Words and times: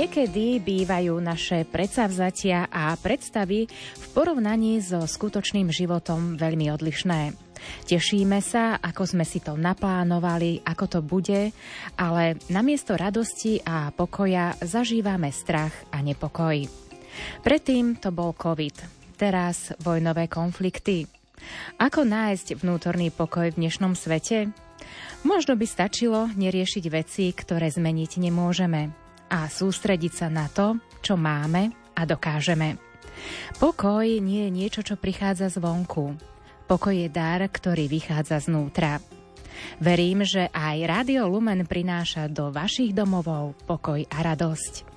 Niekedy 0.00 0.64
bývajú 0.64 1.12
naše 1.20 1.68
predsavzatia 1.68 2.72
a 2.72 2.96
predstavy 2.96 3.68
v 3.68 4.04
porovnaní 4.16 4.80
so 4.80 5.04
skutočným 5.04 5.68
životom 5.68 6.40
veľmi 6.40 6.72
odlišné. 6.72 7.36
Tešíme 7.84 8.40
sa, 8.40 8.80
ako 8.80 9.04
sme 9.04 9.28
si 9.28 9.44
to 9.44 9.60
naplánovali, 9.60 10.64
ako 10.64 10.84
to 10.88 11.00
bude, 11.04 11.52
ale 12.00 12.40
namiesto 12.48 12.96
radosti 12.96 13.60
a 13.60 13.92
pokoja 13.92 14.56
zažívame 14.64 15.28
strach 15.36 15.76
a 15.92 16.00
nepokoj. 16.00 16.64
Predtým 17.44 18.00
to 18.00 18.08
bol 18.08 18.32
COVID, 18.32 18.80
teraz 19.20 19.76
vojnové 19.84 20.32
konflikty. 20.32 21.12
Ako 21.76 22.08
nájsť 22.08 22.56
vnútorný 22.56 23.12
pokoj 23.12 23.52
v 23.52 23.68
dnešnom 23.68 23.92
svete? 23.92 24.48
Možno 25.28 25.60
by 25.60 25.66
stačilo 25.68 26.24
neriešiť 26.32 26.84
veci, 26.88 27.28
ktoré 27.36 27.68
zmeniť 27.68 28.16
nemôžeme 28.16 29.09
a 29.30 29.46
sústrediť 29.46 30.12
sa 30.12 30.28
na 30.28 30.50
to, 30.50 30.76
čo 31.00 31.14
máme 31.14 31.70
a 31.94 32.02
dokážeme. 32.02 32.76
Pokoj 33.62 34.04
nie 34.20 34.48
je 34.48 34.50
niečo, 34.50 34.80
čo 34.82 34.98
prichádza 34.98 35.48
zvonku. 35.52 36.18
Pokoj 36.66 36.94
je 36.94 37.08
dar, 37.10 37.40
ktorý 37.46 37.86
vychádza 37.86 38.42
znútra. 38.42 38.98
Verím, 39.78 40.24
že 40.24 40.48
aj 40.50 40.76
Rádio 40.86 41.28
Lumen 41.28 41.68
prináša 41.68 42.30
do 42.30 42.48
vašich 42.48 42.96
domovov 42.96 43.58
pokoj 43.68 44.00
a 44.08 44.18
radosť. 44.24 44.88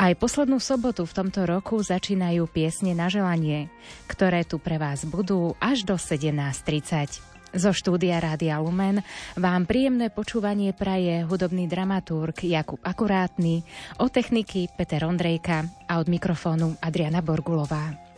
Aj 0.00 0.12
poslednú 0.16 0.56
sobotu 0.56 1.04
v 1.04 1.16
tomto 1.16 1.44
roku 1.44 1.76
začínajú 1.78 2.48
piesne 2.48 2.96
na 2.96 3.12
želanie, 3.12 3.68
ktoré 4.08 4.42
tu 4.48 4.56
pre 4.56 4.80
vás 4.80 5.04
budú 5.04 5.52
až 5.60 5.84
do 5.84 6.00
17.30. 6.00 7.39
Zo 7.50 7.74
štúdia 7.74 8.22
Rádia 8.22 8.62
Lumen 8.62 9.02
vám 9.34 9.66
príjemné 9.66 10.06
počúvanie 10.06 10.70
praje 10.70 11.26
hudobný 11.26 11.66
dramaturg 11.66 12.46
Jakub 12.46 12.78
Akurátny, 12.78 13.66
od 13.98 14.10
techniky 14.14 14.70
Peter 14.78 15.02
Ondrejka 15.02 15.66
a 15.90 15.98
od 15.98 16.06
mikrofónu 16.06 16.78
Adriana 16.78 17.18
Borgulová. 17.26 18.09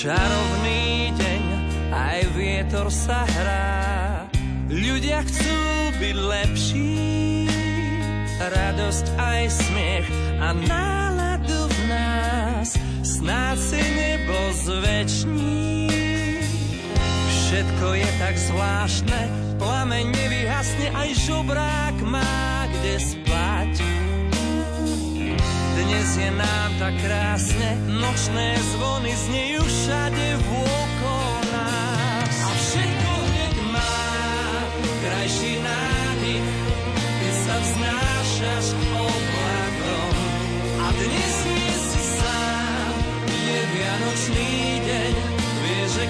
Čarovný 0.00 1.12
deň, 1.12 1.44
aj 1.92 2.20
vietor 2.32 2.88
sa 2.88 3.20
hrá. 3.20 4.24
Ľudia 4.72 5.20
chcú 5.28 5.60
byť 6.00 6.16
lepší, 6.16 6.96
radosť 8.40 9.06
aj 9.20 9.42
smiech 9.60 10.08
a 10.40 10.56
náladu 10.56 11.68
v 11.68 11.78
nás. 11.92 12.80
Snáď 13.04 13.60
si 13.60 13.82
nebo 13.92 14.40
zväčší. 14.64 15.92
Všetko 17.28 17.86
je 18.00 18.10
tak 18.16 18.40
zvláštne, 18.40 19.20
plameň 19.60 20.16
nevyhasne, 20.16 20.96
aj 20.96 21.10
žobrák 21.28 21.96
má 22.08 22.64
kde 22.72 22.96
spať. 23.04 23.89
Dnes 25.90 26.22
je 26.22 26.30
nám 26.30 26.70
tak 26.78 26.94
krásne, 27.02 27.74
nočné 27.90 28.54
zvony 28.62 29.10
znejú 29.10 29.58
všade 29.58 30.26
vôkol 30.38 31.34
nás. 31.50 32.30
A 32.30 32.50
všetko 32.54 33.10
hneď 33.10 33.54
má 33.74 33.98
krajší 35.02 35.58
nádych, 35.58 36.46
keď 36.94 37.34
sa 37.42 37.56
vznášaš. 37.58 38.66
A 40.78 40.86
dnes 40.94 41.36
nie 41.58 41.74
si 41.74 42.02
sám, 42.22 42.92
je 43.26 43.60
Vianočný 43.74 44.50
deň, 44.86 45.14
vie, 45.58 45.82
že. 45.90 46.04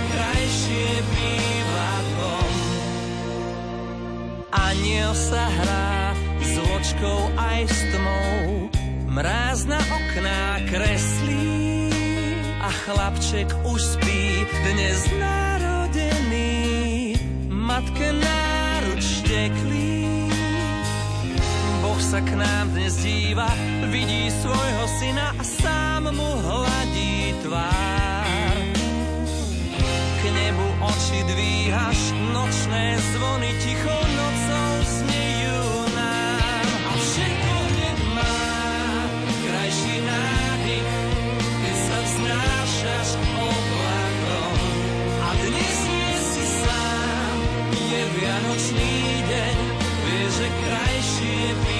Aniel 4.53 5.17
sa 5.17 5.49
hrá 5.49 6.13
s 6.45 6.53
vočkou 6.69 7.33
aj 7.41 7.65
s 7.65 7.81
tmou, 7.97 8.69
Mráz 9.11 9.67
na 9.67 9.83
okná 9.83 10.71
kreslí 10.71 11.91
a 12.63 12.71
chlapček 12.71 13.51
už 13.67 13.83
spí, 13.83 14.47
dnes 14.71 15.11
narodený, 15.19 16.55
matke 17.51 18.15
náruč 18.15 19.03
šteklí. 19.03 20.31
Boh 21.83 21.99
sa 21.99 22.23
k 22.23 22.39
nám 22.39 22.71
dnes 22.71 23.03
díva, 23.03 23.51
vidí 23.91 24.31
svojho 24.31 24.87
syna 25.03 25.35
a 25.35 25.43
sám 25.43 26.15
mu 26.15 26.31
hladí 26.47 27.35
tvár. 27.43 28.57
K 30.23 30.23
nebu 30.23 30.67
oči 30.87 31.19
dvíhaš, 31.27 32.15
nočné 32.31 32.95
zvony 33.11 33.59
ticho 33.59 33.91
nocou 33.91 34.71
znejú 34.87 35.10
Vianočný 48.21 48.93
deň, 49.31 49.59
vie, 50.05 50.25
že 50.29 50.47
krajšie 50.51 51.47
býva 51.63 51.80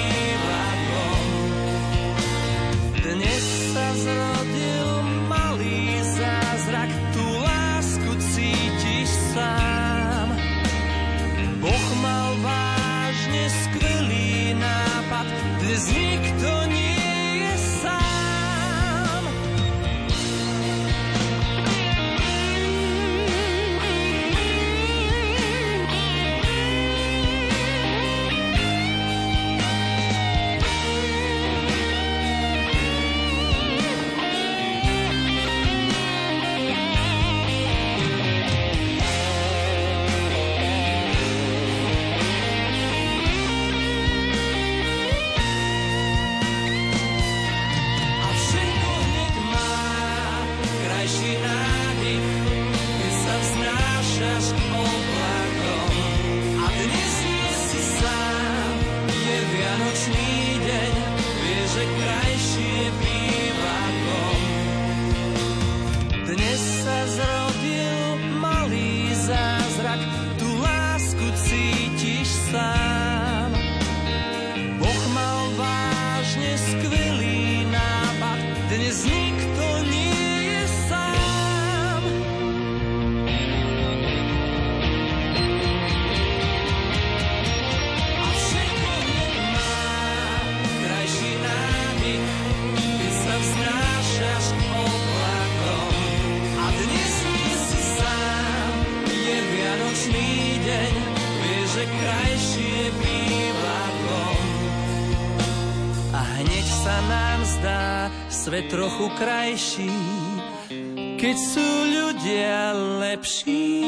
lepší. 113.11 113.83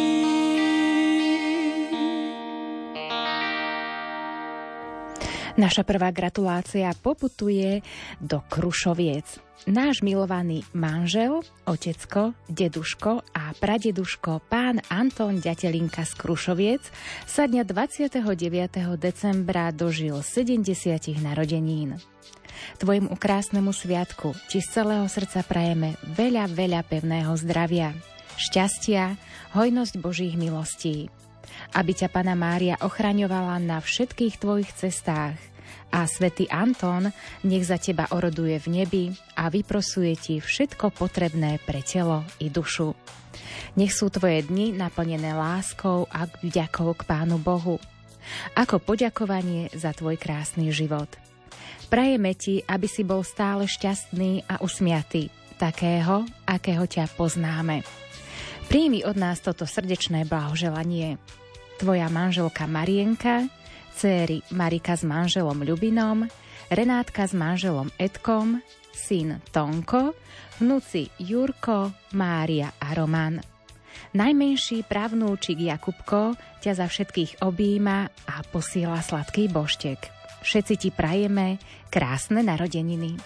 Naša 5.53 5.85
prvá 5.85 6.09
gratulácia 6.09 6.91
poputuje 6.97 7.85
do 8.17 8.41
Krušoviec. 8.51 9.39
Náš 9.69 10.03
milovaný 10.03 10.65
manžel, 10.75 11.39
otecko, 11.63 12.35
deduško 12.51 13.23
a 13.31 13.53
pradeduško 13.55 14.43
pán 14.51 14.83
Anton 14.91 15.39
Ďatelinka 15.39 16.03
z 16.03 16.13
Krušoviec 16.19 16.83
sa 17.23 17.47
dňa 17.47 17.63
29. 17.63 18.27
decembra 18.99 19.71
dožil 19.71 20.19
70 20.19 20.67
narodenín. 21.23 21.95
Tvojmu 22.81 23.15
krásnemu 23.15 23.71
sviatku 23.71 24.35
ti 24.51 24.59
z 24.59 24.67
celého 24.81 25.05
srdca 25.07 25.45
prajeme 25.47 25.95
veľa, 26.17 26.49
veľa 26.49 26.81
pevného 26.83 27.31
zdravia, 27.39 27.93
šťastia, 28.37 29.17
hojnosť 29.53 29.93
Božích 30.01 30.35
milostí 30.37 31.09
aby 31.73 31.91
ťa 31.93 32.09
Pana 32.13 32.37
Mária 32.37 32.77
ochraňovala 32.81 33.57
na 33.61 33.81
všetkých 33.81 34.37
tvojich 34.37 34.71
cestách 34.73 35.37
a 35.93 36.05
svätý 36.09 36.49
Anton 36.49 37.13
nech 37.45 37.65
za 37.65 37.77
teba 37.77 38.09
oroduje 38.09 38.57
v 38.61 38.67
nebi 38.81 39.05
a 39.37 39.49
vyprosuje 39.49 40.13
ti 40.17 40.35
všetko 40.41 40.93
potrebné 40.93 41.61
pre 41.65 41.85
telo 41.85 42.25
i 42.41 42.49
dušu. 42.49 42.93
Nech 43.77 43.93
sú 43.93 44.09
tvoje 44.13 44.45
dni 44.45 44.73
naplnené 44.73 45.33
láskou 45.33 46.05
a 46.09 46.29
vďakou 46.29 46.93
k 46.93 47.01
Pánu 47.09 47.41
Bohu. 47.41 47.81
Ako 48.53 48.77
poďakovanie 48.81 49.73
za 49.73 49.93
tvoj 49.93 50.17
krásny 50.17 50.69
život. 50.69 51.09
Prajeme 51.89 52.33
ti, 52.33 52.65
aby 52.65 52.89
si 52.89 53.05
bol 53.05 53.21
stále 53.21 53.69
šťastný 53.69 54.49
a 54.49 54.61
usmiatý, 54.65 55.29
takého, 55.61 56.25
akého 56.49 56.85
ťa 56.89 57.05
poznáme. 57.13 58.02
Príjmi 58.67 59.03
od 59.03 59.15
nás 59.19 59.43
toto 59.43 59.67
srdečné 59.67 60.27
blahoželanie 60.27 61.19
tvoja 61.77 62.07
manželka 62.07 62.63
Marienka, 62.69 63.47
céry 63.93 64.39
Marika 64.55 64.95
s 64.95 65.03
manželom 65.03 65.61
Ľubinom, 65.61 66.25
Renátka 66.73 67.27
s 67.27 67.37
manželom 67.37 67.91
Edkom, 67.99 68.63
syn 68.95 69.43
Tonko, 69.51 70.15
vnúci 70.57 71.11
Jurko, 71.21 71.91
Mária 72.15 72.71
a 72.79 72.95
Roman. 72.95 73.37
Najmenší 74.13 74.87
právnúčik 74.89 75.59
Jakubko 75.59 76.33
ťa 76.63 76.71
za 76.73 76.85
všetkých 76.89 77.45
objíma 77.45 78.09
a 78.09 78.35
posiela 78.47 79.01
sladký 79.01 79.53
boštek. 79.53 79.99
Všetci 80.41 80.73
ti 80.79 80.89
prajeme 80.89 81.61
krásne 81.93 82.41
narodeniny. 82.41 83.19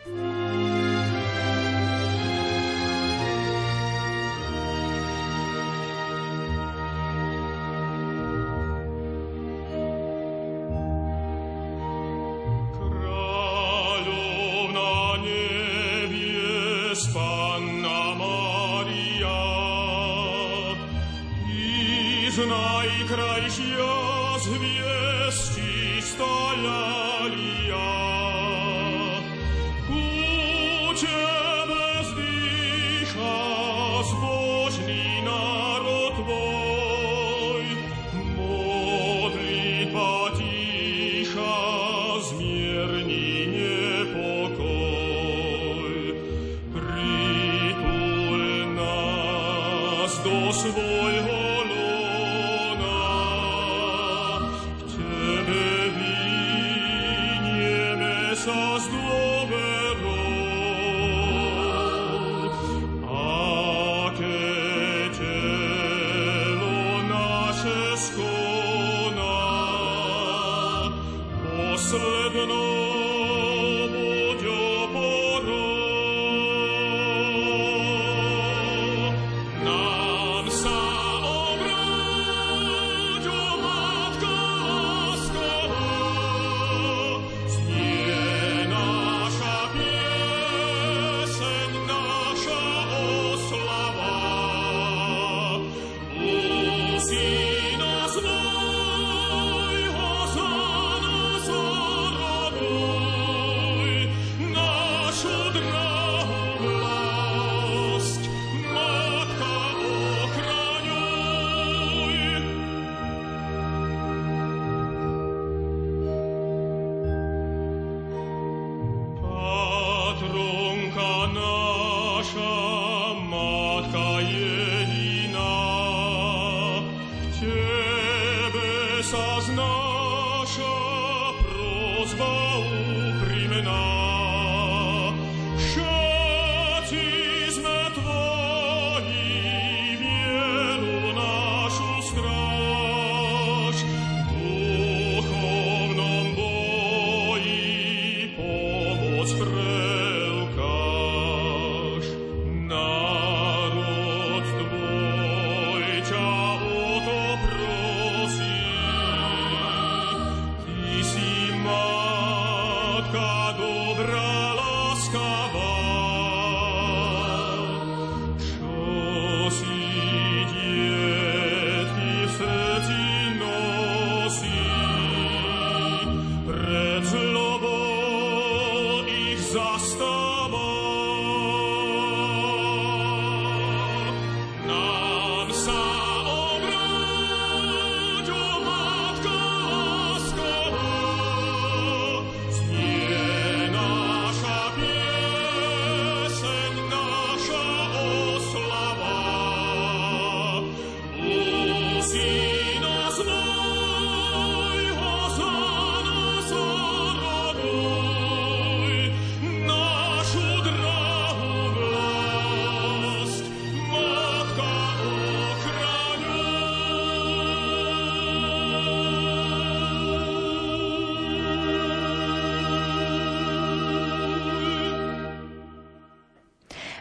thank 0.00 0.94
you 0.94 0.99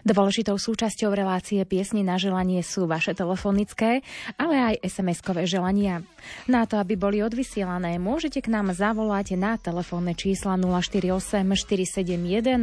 Dôležitou 0.10 0.58
súčasťou 0.58 1.13
relácie 1.13 1.62
piesni 1.70 2.01
na 2.01 2.18
želanie 2.18 2.66
sú 2.66 2.89
vaše 2.89 3.13
telefonické, 3.13 4.01
ale 4.42 4.58
aj 4.58 4.82
SMS-kové 4.82 5.46
želania. 5.46 6.01
Na 6.50 6.66
to, 6.66 6.82
aby 6.82 6.98
boli 6.98 7.22
odvysielané, 7.22 8.01
môžete 8.01 8.42
k 8.42 8.50
nám 8.50 8.74
zavolať 8.74 9.38
na 9.38 9.62
telefónne 9.62 10.18
čísla 10.18 10.58
048 10.58 11.46
471 11.46 12.58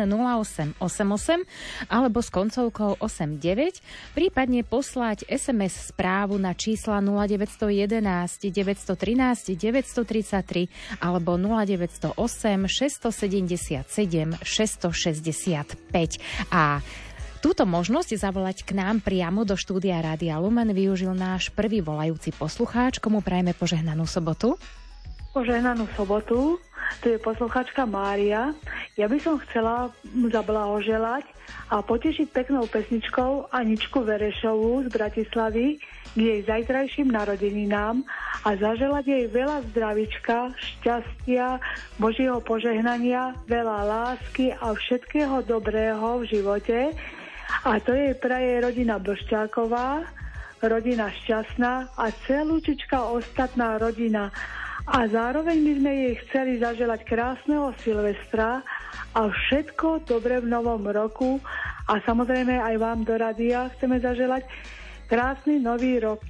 0888 0.82 1.86
alebo 1.86 2.18
s 2.18 2.34
koncovkou 2.34 2.98
89, 2.98 3.78
prípadne 4.18 4.66
poslať 4.66 5.22
SMS 5.30 5.94
správu 5.94 6.42
na 6.42 6.50
čísla 6.50 6.98
0911 6.98 8.02
913 8.42 9.54
933 9.54 10.98
alebo 10.98 11.38
0908 11.38 12.10
677 12.10 13.86
665 14.42 16.18
a 16.50 16.82
Túto 17.46 17.62
možnosť 17.62 18.18
zavolať 18.18 18.66
k 18.66 18.74
nám 18.74 18.98
priamo 18.98 19.46
do 19.46 19.54
štúdia 19.54 20.02
Rádia 20.02 20.34
Lumen 20.42 20.66
využil 20.74 21.14
náš 21.14 21.46
prvý 21.54 21.78
volajúci 21.78 22.34
poslucháč, 22.34 22.98
komu 22.98 23.22
prajeme 23.22 23.54
požehnanú 23.54 24.02
sobotu. 24.02 24.58
Požehnanú 25.30 25.86
sobotu, 25.94 26.58
tu 26.98 27.06
je 27.06 27.22
poslucháčka 27.22 27.86
Mária. 27.86 28.50
Ja 28.98 29.06
by 29.06 29.22
som 29.22 29.38
chcela 29.46 29.94
zablahoželať 30.10 31.22
a 31.70 31.86
potešiť 31.86 32.34
peknou 32.34 32.66
pesničkou 32.66 33.54
Aničku 33.54 34.02
Verešovú 34.02 34.82
z 34.82 34.88
Bratislavy 34.90 35.78
k 35.78 36.18
jej 36.18 36.42
zajtrajším 36.50 37.14
narodeninám 37.14 38.02
a 38.42 38.58
zaželať 38.58 39.06
jej 39.06 39.24
veľa 39.30 39.62
zdravička, 39.70 40.50
šťastia, 40.50 41.62
Božieho 42.02 42.42
požehnania, 42.42 43.38
veľa 43.46 43.86
lásky 43.86 44.50
a 44.50 44.74
všetkého 44.74 45.46
dobrého 45.46 46.18
v 46.18 46.24
živote 46.26 46.90
a 47.66 47.78
to 47.82 47.94
je 47.94 48.14
praje 48.14 48.62
rodina 48.62 48.98
Bošťáková, 48.98 50.06
rodina 50.62 51.10
Šťastná 51.10 51.98
a 51.98 52.04
celúčička 52.26 53.10
ostatná 53.10 53.78
rodina. 53.78 54.30
A 54.86 55.02
zároveň 55.10 55.66
by 55.66 55.72
sme 55.82 55.92
jej 55.92 56.14
chceli 56.26 56.52
zaželať 56.62 57.00
krásneho 57.02 57.74
Silvestra 57.82 58.62
a 59.18 59.20
všetko 59.26 60.06
dobre 60.06 60.38
v 60.38 60.46
novom 60.46 60.86
roku. 60.86 61.42
A 61.90 61.98
samozrejme 62.06 62.54
aj 62.62 62.74
vám 62.78 63.02
do 63.02 63.14
radia 63.18 63.66
chceme 63.74 63.98
zaželať 63.98 64.46
krásny 65.10 65.58
nový 65.58 65.98
rok. 65.98 66.22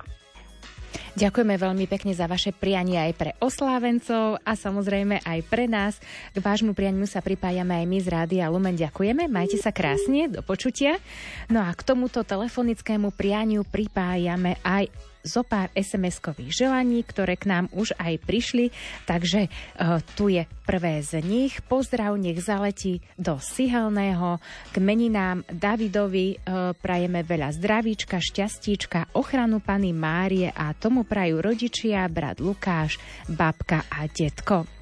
Ďakujeme 1.17 1.57
veľmi 1.57 1.89
pekne 1.89 2.13
za 2.13 2.29
vaše 2.29 2.53
prianie 2.53 3.01
aj 3.01 3.13
pre 3.17 3.31
oslávencov 3.41 4.37
a 4.45 4.53
samozrejme 4.53 5.25
aj 5.25 5.49
pre 5.49 5.65
nás. 5.65 5.97
K 6.37 6.45
vášmu 6.45 6.77
prianiu 6.77 7.09
sa 7.09 7.25
pripájame 7.25 7.73
aj 7.73 7.87
my 7.89 7.99
z 8.05 8.09
Rádia 8.13 8.53
Lumen. 8.53 8.77
Ďakujeme, 8.77 9.25
majte 9.25 9.57
sa 9.57 9.73
krásne, 9.73 10.29
do 10.29 10.45
počutia. 10.45 11.01
No 11.49 11.65
a 11.65 11.73
k 11.73 11.81
tomuto 11.89 12.21
telefonickému 12.21 13.17
prianiu 13.17 13.65
pripájame 13.65 14.61
aj 14.61 14.93
zo 15.27 15.43
pár 15.43 15.75
SMS-kových 15.75 16.55
želaní, 16.55 17.03
ktoré 17.03 17.35
k 17.35 17.51
nám 17.51 17.67
už 17.75 17.93
aj 17.99 18.23
prišli, 18.23 18.71
takže 19.05 19.51
uh, 19.51 19.99
tu 20.15 20.31
je 20.31 20.47
prvé 20.65 21.03
z 21.03 21.21
nich. 21.27 21.59
Pozdrav 21.67 22.15
nech 22.15 22.39
zaletí 22.39 23.03
do 23.19 23.43
Sihelného, 23.43 24.39
k 24.71 24.77
meninám 24.79 25.43
Davidovi 25.51 26.39
uh, 26.39 26.73
prajeme 26.79 27.27
veľa 27.27 27.53
zdravíčka, 27.59 28.23
šťastíčka, 28.23 29.19
ochranu 29.19 29.59
Pany 29.59 29.91
Márie 29.91 30.55
a 30.55 30.71
tomu 30.73 31.03
prajú 31.03 31.43
rodičia, 31.43 32.07
brat 32.07 32.39
Lukáš, 32.39 33.03
babka 33.27 33.83
a 33.91 34.07
detko. 34.07 34.77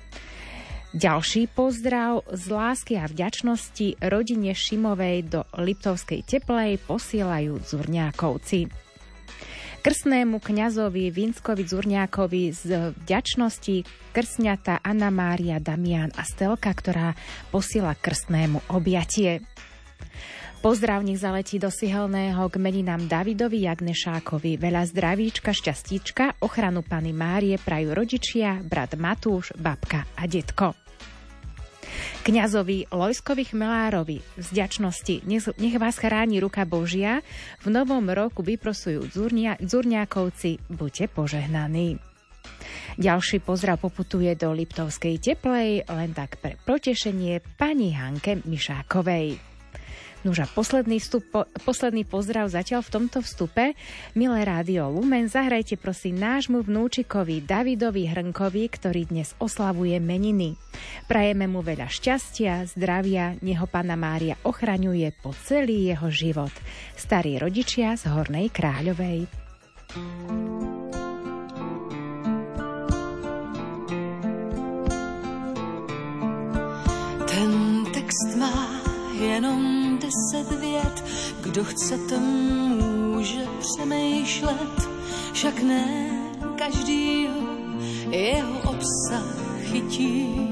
Ďalší 0.94 1.50
pozdrav 1.50 2.22
z 2.30 2.54
lásky 2.54 2.94
a 2.94 3.10
vďačnosti 3.10 3.98
rodine 3.98 4.54
Šimovej 4.54 5.26
do 5.26 5.42
Liptovskej 5.58 6.22
teplej 6.22 6.78
posielajú 6.86 7.58
Zurňákovci 7.58 8.83
krstnému 9.84 10.40
kňazovi 10.40 11.12
Vinskovi 11.12 11.68
Zurňákovi 11.68 12.56
z 12.56 12.96
vďačnosti 13.04 13.84
krstňata 14.16 14.80
Anna 14.80 15.12
Mária 15.12 15.60
Damian 15.60 16.08
a 16.16 16.24
Stelka, 16.24 16.72
ktorá 16.72 17.12
posiela 17.52 17.92
krstnému 17.92 18.64
objatie. 18.72 19.44
Pozdrav 20.64 21.04
nech 21.04 21.20
zaletí 21.20 21.60
do 21.60 21.68
Sihelného 21.68 22.48
k 22.48 22.56
meninám 22.56 23.04
Davidovi 23.04 23.68
Jagnešákovi. 23.68 24.56
Veľa 24.56 24.88
zdravíčka, 24.88 25.52
šťastíčka, 25.52 26.40
ochranu 26.40 26.80
Pany 26.80 27.12
Márie 27.12 27.60
prajú 27.60 27.92
rodičia, 27.92 28.64
brat 28.64 28.96
Matúš, 28.96 29.52
babka 29.60 30.08
a 30.16 30.24
detko. 30.24 30.83
Kňazovi 32.24 32.88
Lojskovi 32.90 33.44
Chmelárovi. 33.48 34.20
Z 34.40 34.48
nech 35.60 35.76
vás 35.76 36.00
chráni 36.00 36.40
ruka 36.40 36.64
Božia, 36.64 37.20
v 37.62 37.68
novom 37.70 38.08
roku 38.10 38.40
vyprosujú 38.40 39.06
Zurnia, 39.12 39.54
Zurňákovci, 39.60 40.60
buďte 40.72 41.12
požehnaní. 41.12 42.00
Ďalší 42.94 43.42
pozdrav 43.42 43.82
poputuje 43.82 44.30
do 44.38 44.54
Liptovskej 44.54 45.18
teplej, 45.18 45.82
len 45.88 46.10
tak 46.14 46.38
pre 46.38 46.54
potešenie 46.62 47.42
pani 47.58 47.90
Hanke 47.90 48.38
Mišákovej. 48.46 49.53
Nuž 50.24 50.40
a 50.40 50.48
posledný, 50.48 51.04
vstup, 51.04 51.20
po, 51.28 51.44
posledný 51.68 52.08
pozdrav 52.08 52.48
zatiaľ 52.48 52.80
v 52.80 52.92
tomto 52.96 53.20
vstupe. 53.20 53.76
Milé 54.16 54.40
rádio 54.48 54.88
Lumen, 54.88 55.28
zahrajte 55.28 55.76
prosím 55.76 56.16
nášmu 56.16 56.64
vnúčikovi 56.64 57.44
Davidovi 57.44 58.08
Hrnkovi, 58.08 58.64
ktorý 58.72 59.12
dnes 59.12 59.36
oslavuje 59.36 60.00
meniny. 60.00 60.56
Prajeme 61.04 61.44
mu 61.44 61.60
veľa 61.60 61.92
šťastia, 61.92 62.64
zdravia, 62.72 63.36
neho 63.44 63.68
Pána 63.68 64.00
Mária 64.00 64.40
ochraňuje 64.48 65.12
po 65.20 65.36
celý 65.44 65.92
jeho 65.92 66.08
život. 66.08 66.54
Starí 66.96 67.36
rodičia 67.36 67.92
z 68.00 68.08
Hornej 68.08 68.48
Kráľovej. 68.48 69.28
Ten 77.28 77.50
text 77.92 78.30
má 78.40 78.80
jenom 79.20 79.83
deset 80.04 80.60
vět, 80.60 81.04
kdo 81.40 81.64
chcete 81.64 82.18
může 82.18 83.46
přemýšlet, 83.60 84.88
však 85.32 85.62
ne 85.62 86.10
každý 86.58 87.28
jeho 88.10 88.58
obsah 88.60 89.24
chytí. 89.60 90.50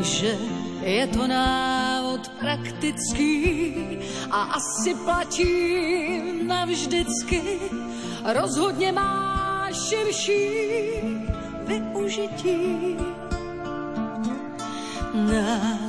Že 0.00 0.36
je 0.82 1.06
to 1.06 1.26
návod 1.26 2.28
praktický 2.28 3.74
a 4.30 4.42
asi 4.42 4.94
platí 4.94 5.46
navždycky, 6.42 7.42
rozhodně 8.24 8.92
má 8.92 9.68
širší 9.72 10.48
využití. 11.66 12.96
Aleluja, 15.14 15.83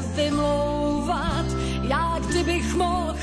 vymlouvat, 0.00 1.46
já 1.82 2.18
kdybych 2.28 2.74
mohl, 2.74 3.16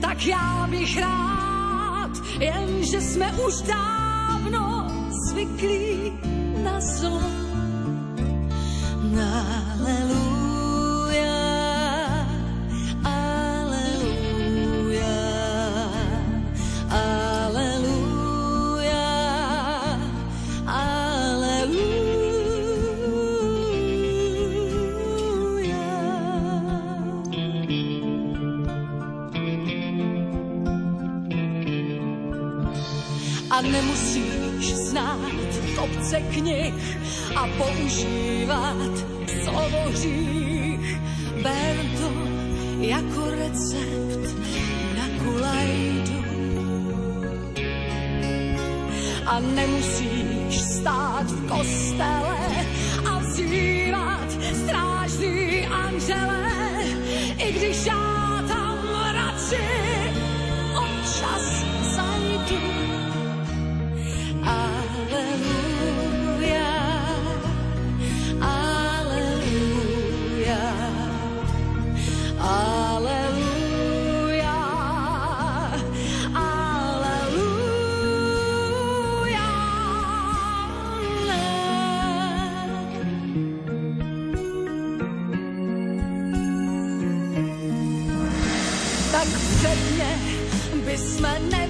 tak 0.00 0.26
já 0.26 0.66
bych 0.70 0.98
rád, 1.00 2.10
jenže 2.38 3.00
jsme 3.00 3.32
už 3.32 3.62
dávno 3.62 4.88
zvyklí 5.28 5.93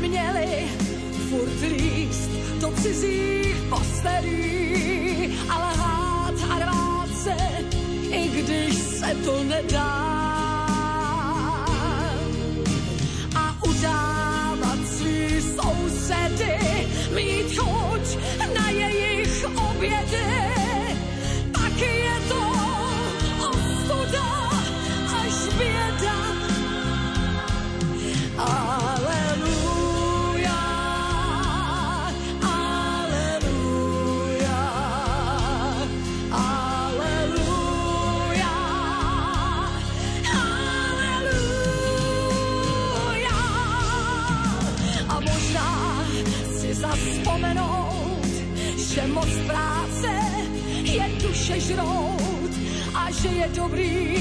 neměli 0.09 0.67
furt 1.31 1.61
líst 1.61 2.31
do 2.61 2.73
cizích 2.83 3.57
postelí, 3.69 5.39
ale 5.49 5.77
hát 5.77 6.35
a 6.51 6.59
rvát 6.59 7.09
se, 7.23 7.37
i 8.11 8.29
když 8.29 8.75
se 8.75 9.15
to 9.25 9.45
nedá. 9.45 10.15
A 13.37 13.57
udávat 13.69 14.79
svý 14.87 15.41
sousedy, 15.41 16.59
mít 17.15 17.59
chuť 17.59 18.19
na 18.55 18.71
jejich 18.71 19.45
obědy, 19.57 20.44
duše 51.45 51.61
žrout 51.61 52.53
a 52.95 53.11
že 53.13 53.29
je 53.29 53.49
dobrý 53.53 54.17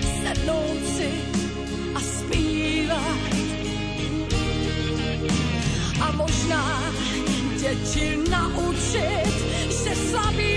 sednout 0.00 0.80
si 0.96 1.10
a 1.94 2.00
zpívat. 2.00 3.20
A 6.00 6.12
možná 6.12 6.92
děti 7.60 8.16
naučit, 8.30 9.34
že 9.68 9.92
slabí 10.08 10.53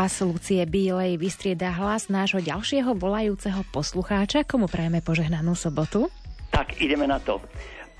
Hlas 0.00 0.24
Lucie 0.24 0.64
Bílej 0.64 1.20
vystrieda 1.20 1.76
hlas 1.76 2.08
nášho 2.08 2.40
ďalšieho 2.40 2.96
volajúceho 2.96 3.60
poslucháča, 3.68 4.48
komu 4.48 4.64
prajeme 4.64 5.04
požehnanú 5.04 5.52
sobotu. 5.52 6.08
Tak 6.48 6.80
ideme 6.80 7.04
na 7.04 7.20
to. 7.20 7.36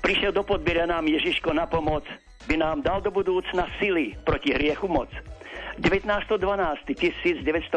Prišiel 0.01 0.33
do 0.33 0.41
podbieria 0.41 0.89
nám 0.89 1.05
Ježiško 1.05 1.53
na 1.53 1.69
pomoc, 1.69 2.01
by 2.49 2.57
nám 2.57 2.81
dal 2.81 3.05
do 3.05 3.13
budúcna 3.13 3.69
sily 3.77 4.17
proti 4.25 4.49
hriechu 4.49 4.89
moc. 4.89 5.13
19.12.1957 5.77 7.69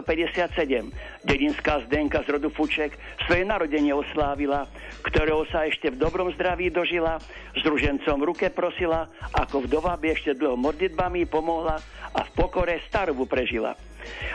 dedinská 1.21 1.85
Zdenka 1.85 2.25
z 2.25 2.29
rodu 2.33 2.49
Fuček 2.49 2.97
svoje 3.29 3.45
narodenie 3.45 3.93
oslávila, 3.93 4.65
ktorého 5.05 5.45
sa 5.53 5.69
ešte 5.69 5.93
v 5.93 6.01
dobrom 6.01 6.33
zdraví 6.33 6.73
dožila, 6.73 7.21
s 7.53 7.61
družencom 7.61 8.25
ruke 8.25 8.49
prosila, 8.49 9.05
ako 9.37 9.69
vdova 9.69 10.01
by 10.01 10.17
ešte 10.17 10.33
dlho 10.33 10.57
modlitbami 10.57 11.29
pomohla 11.29 11.77
a 12.15 12.25
v 12.25 12.31
pokore 12.39 12.81
starobu 12.87 13.27
prežila. 13.27 13.75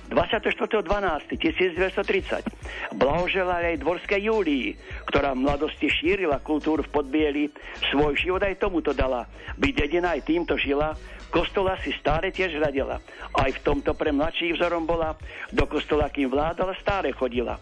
24.12.1930 0.09 2.97
blahoželal 2.97 3.61
aj 3.61 3.77
dvorskej 3.77 4.25
Júlii, 4.25 4.73
ktorá 5.05 5.37
v 5.37 5.45
mladosti 5.45 5.85
šírila 5.85 6.41
kultúru 6.41 6.81
v 6.81 6.89
Podbieli, 6.89 7.53
svoj 7.93 8.17
život 8.17 8.41
aj 8.41 8.57
tomuto 8.57 8.89
dala. 8.93 9.25
Byť 9.55 9.73
dedina 9.85 10.17
aj 10.17 10.25
týmto 10.25 10.57
žila, 10.57 10.97
kostola 11.29 11.77
si 11.85 11.93
stále 12.01 12.33
tiež 12.33 12.57
radila. 12.57 12.97
Aj 13.37 13.51
v 13.53 13.61
tomto 13.61 13.93
pre 13.93 14.09
mladších 14.09 14.57
vzorom 14.57 14.89
bola, 14.89 15.13
do 15.53 15.69
kostola 15.69 16.09
kým 16.09 16.33
vládala, 16.33 16.73
stále 16.81 17.13
chodila. 17.13 17.61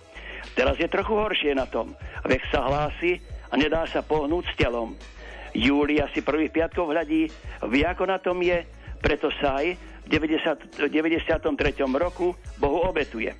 Teraz 0.56 0.80
je 0.80 0.88
trochu 0.88 1.14
horšie 1.14 1.52
na 1.52 1.68
tom. 1.68 1.92
Vek 2.24 2.48
sa 2.48 2.64
hlási, 2.64 3.20
a 3.52 3.54
nedá 3.56 3.88
sa 3.88 4.04
pohnúť 4.04 4.52
s 4.52 4.58
telom. 4.60 4.96
Júlia 5.56 6.12
si 6.12 6.22
prvých 6.22 6.52
piatkov 6.52 6.92
hľadí, 6.92 7.32
vie 7.72 7.84
ako 7.88 8.04
na 8.06 8.20
tom 8.20 8.38
je, 8.44 8.68
preto 9.00 9.32
sa 9.40 9.64
aj 9.64 9.80
90, 10.08 10.88
93. 10.90 12.00
roku 12.00 12.32
Bohu 12.58 12.80
obetuje. 12.88 13.36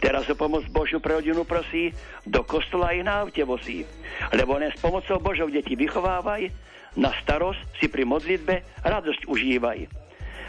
Teraz 0.03 0.27
o 0.27 0.35
pomoc 0.35 0.67
Božiu 0.67 0.99
pre 0.99 1.15
rodinu 1.15 1.47
prosí, 1.47 1.95
do 2.27 2.43
kostola 2.43 2.91
ich 2.91 3.07
na 3.07 3.23
aute 3.23 3.39
vozí. 3.47 3.87
Lebo 4.35 4.59
len 4.59 4.71
s 4.71 4.79
pomocou 4.83 5.15
Božou 5.19 5.47
deti 5.47 5.79
vychovávaj, 5.79 6.51
na 6.99 7.15
starosť 7.23 7.79
si 7.79 7.87
pri 7.87 8.03
modlitbe 8.03 8.83
radosť 8.83 9.31
užívaj. 9.31 9.87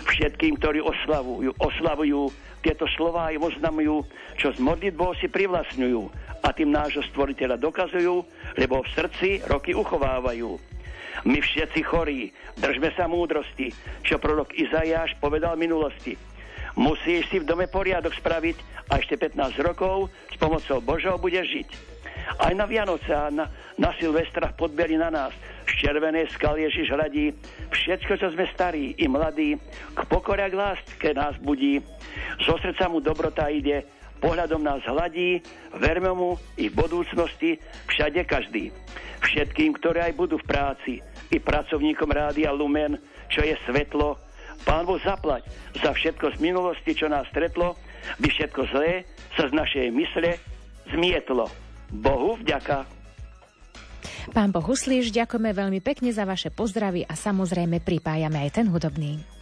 Všetkým, 0.04 0.58
ktorí 0.58 0.82
oslavujú, 0.82 1.54
oslavujú 1.56 2.28
tieto 2.64 2.88
slová 2.96 3.28
im 3.28 3.44
oznamujú, 3.44 4.08
čo 4.40 4.48
z 4.56 4.58
modlitbou 4.64 5.12
si 5.20 5.28
privlastňujú 5.28 6.02
a 6.40 6.48
tým 6.56 6.72
nášho 6.72 7.04
stvoriteľa 7.12 7.60
dokazujú, 7.60 8.24
lebo 8.56 8.80
v 8.80 8.92
srdci 8.96 9.44
roky 9.44 9.76
uchovávajú. 9.76 10.56
My 11.28 11.38
všetci 11.44 11.80
chorí, 11.84 12.32
držme 12.56 12.90
sa 12.96 13.04
múdrosti, 13.04 13.70
čo 14.02 14.16
prorok 14.16 14.56
Izajáš 14.56 15.14
povedal 15.20 15.60
minulosti. 15.60 16.16
Musíš 16.74 17.30
si 17.30 17.38
v 17.38 17.46
dome 17.46 17.70
poriadok 17.70 18.16
spraviť 18.18 18.88
a 18.90 18.98
ešte 18.98 19.14
15 19.14 19.62
rokov 19.62 20.10
s 20.32 20.36
pomocou 20.40 20.82
Božou 20.82 21.14
budeš 21.22 21.46
žiť. 21.54 21.93
Aj 22.40 22.52
na 22.56 22.64
Vianoce 22.66 23.12
a 23.12 23.30
na, 23.30 23.46
na 23.76 23.90
Silvestra 23.96 24.52
podberi 24.54 24.96
na 24.96 25.08
nás 25.12 25.32
z 25.64 25.72
červenej 25.80 26.28
skal 26.34 26.60
Ježiš 26.60 26.92
hradí 26.92 27.32
všetko, 27.72 28.12
čo 28.20 28.28
sme 28.32 28.48
starí 28.52 28.96
i 29.00 29.06
mladí, 29.08 29.56
k 29.94 30.00
pokore 30.08 30.44
a 30.44 30.50
k 30.50 30.58
láske 30.58 31.10
nás 31.16 31.36
budí. 31.40 31.80
Zo 32.44 32.60
srdca 32.60 32.88
mu 32.88 33.00
dobrota 33.00 33.48
ide, 33.48 33.84
pohľadom 34.20 34.60
nás 34.60 34.84
hladí, 34.88 35.40
verme 35.76 36.12
mu 36.12 36.36
i 36.56 36.68
v 36.68 36.74
budúcnosti 36.76 37.60
všade 37.88 38.24
každý. 38.24 38.72
Všetkým, 39.24 39.76
ktorí 39.80 40.04
aj 40.04 40.14
budú 40.16 40.36
v 40.36 40.48
práci, 40.48 40.92
i 41.32 41.40
pracovníkom 41.40 42.12
Rádia 42.12 42.52
Lumen, 42.52 43.00
čo 43.32 43.40
je 43.40 43.56
svetlo, 43.64 44.20
Pán 44.64 44.88
Boh 44.88 44.96
zaplať 45.02 45.44
za 45.76 45.92
všetko 45.92 46.36
z 46.36 46.38
minulosti, 46.40 46.96
čo 46.96 47.04
nás 47.10 47.28
stretlo, 47.28 47.76
by 48.16 48.28
všetko 48.32 48.60
zlé 48.72 49.04
sa 49.36 49.44
z 49.48 49.52
našej 49.52 49.86
mysle 49.92 50.40
zmietlo. 50.88 51.63
Bohu 51.94 52.34
vďaka. 52.42 52.84
Pán 54.34 54.50
Boh 54.50 54.64
Huslíš, 54.64 55.14
ďakujeme 55.14 55.54
veľmi 55.54 55.80
pekne 55.84 56.10
za 56.10 56.26
vaše 56.26 56.50
pozdravy 56.50 57.06
a 57.06 57.14
samozrejme 57.14 57.78
pripájame 57.84 58.42
aj 58.48 58.50
ten 58.56 58.66
hudobný. 58.66 59.33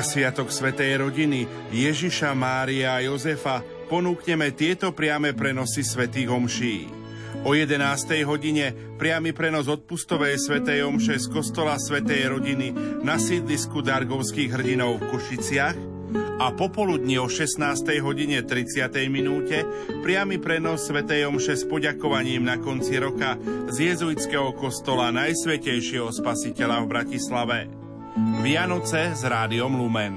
Na 0.00 0.08
sviatok 0.08 0.48
Svetej 0.48 0.96
rodiny 0.96 1.44
Ježiša, 1.76 2.32
Mária 2.32 2.96
a 2.96 3.04
Jozefa 3.04 3.60
ponúkneme 3.92 4.48
tieto 4.56 4.96
priame 4.96 5.36
prenosy 5.36 5.84
svätých 5.84 6.32
omší. 6.32 6.88
O 7.44 7.52
11. 7.52 7.76
hodine 8.24 8.96
priamy 8.96 9.36
prenos 9.36 9.68
odpustovej 9.68 10.40
svätej 10.40 10.88
omše 10.88 11.20
z 11.20 11.28
kostola 11.28 11.76
svätej 11.76 12.32
rodiny 12.32 12.72
na 13.04 13.20
sídlisku 13.20 13.84
Dargovských 13.84 14.48
hrdinov 14.48 15.04
v 15.04 15.08
Košiciach 15.12 15.76
a 16.40 16.48
popoludní 16.56 17.20
o 17.20 17.28
16. 17.28 17.60
hodine 18.00 18.40
30. 18.40 18.88
minúte 19.12 19.68
priamy 20.00 20.40
prenos 20.40 20.88
svätej 20.88 21.28
omše 21.28 21.60
s 21.60 21.68
poďakovaním 21.68 22.48
na 22.48 22.56
konci 22.56 22.96
roka 22.96 23.36
z 23.68 23.92
jezuitského 23.92 24.56
kostola 24.56 25.12
Najsvetejšieho 25.12 26.08
spasiteľa 26.08 26.76
v 26.80 26.86
Bratislave. 26.88 27.79
Vianoce 28.40 29.12
s 29.12 29.20
rádiom 29.20 29.76
Lumen. 29.76 30.16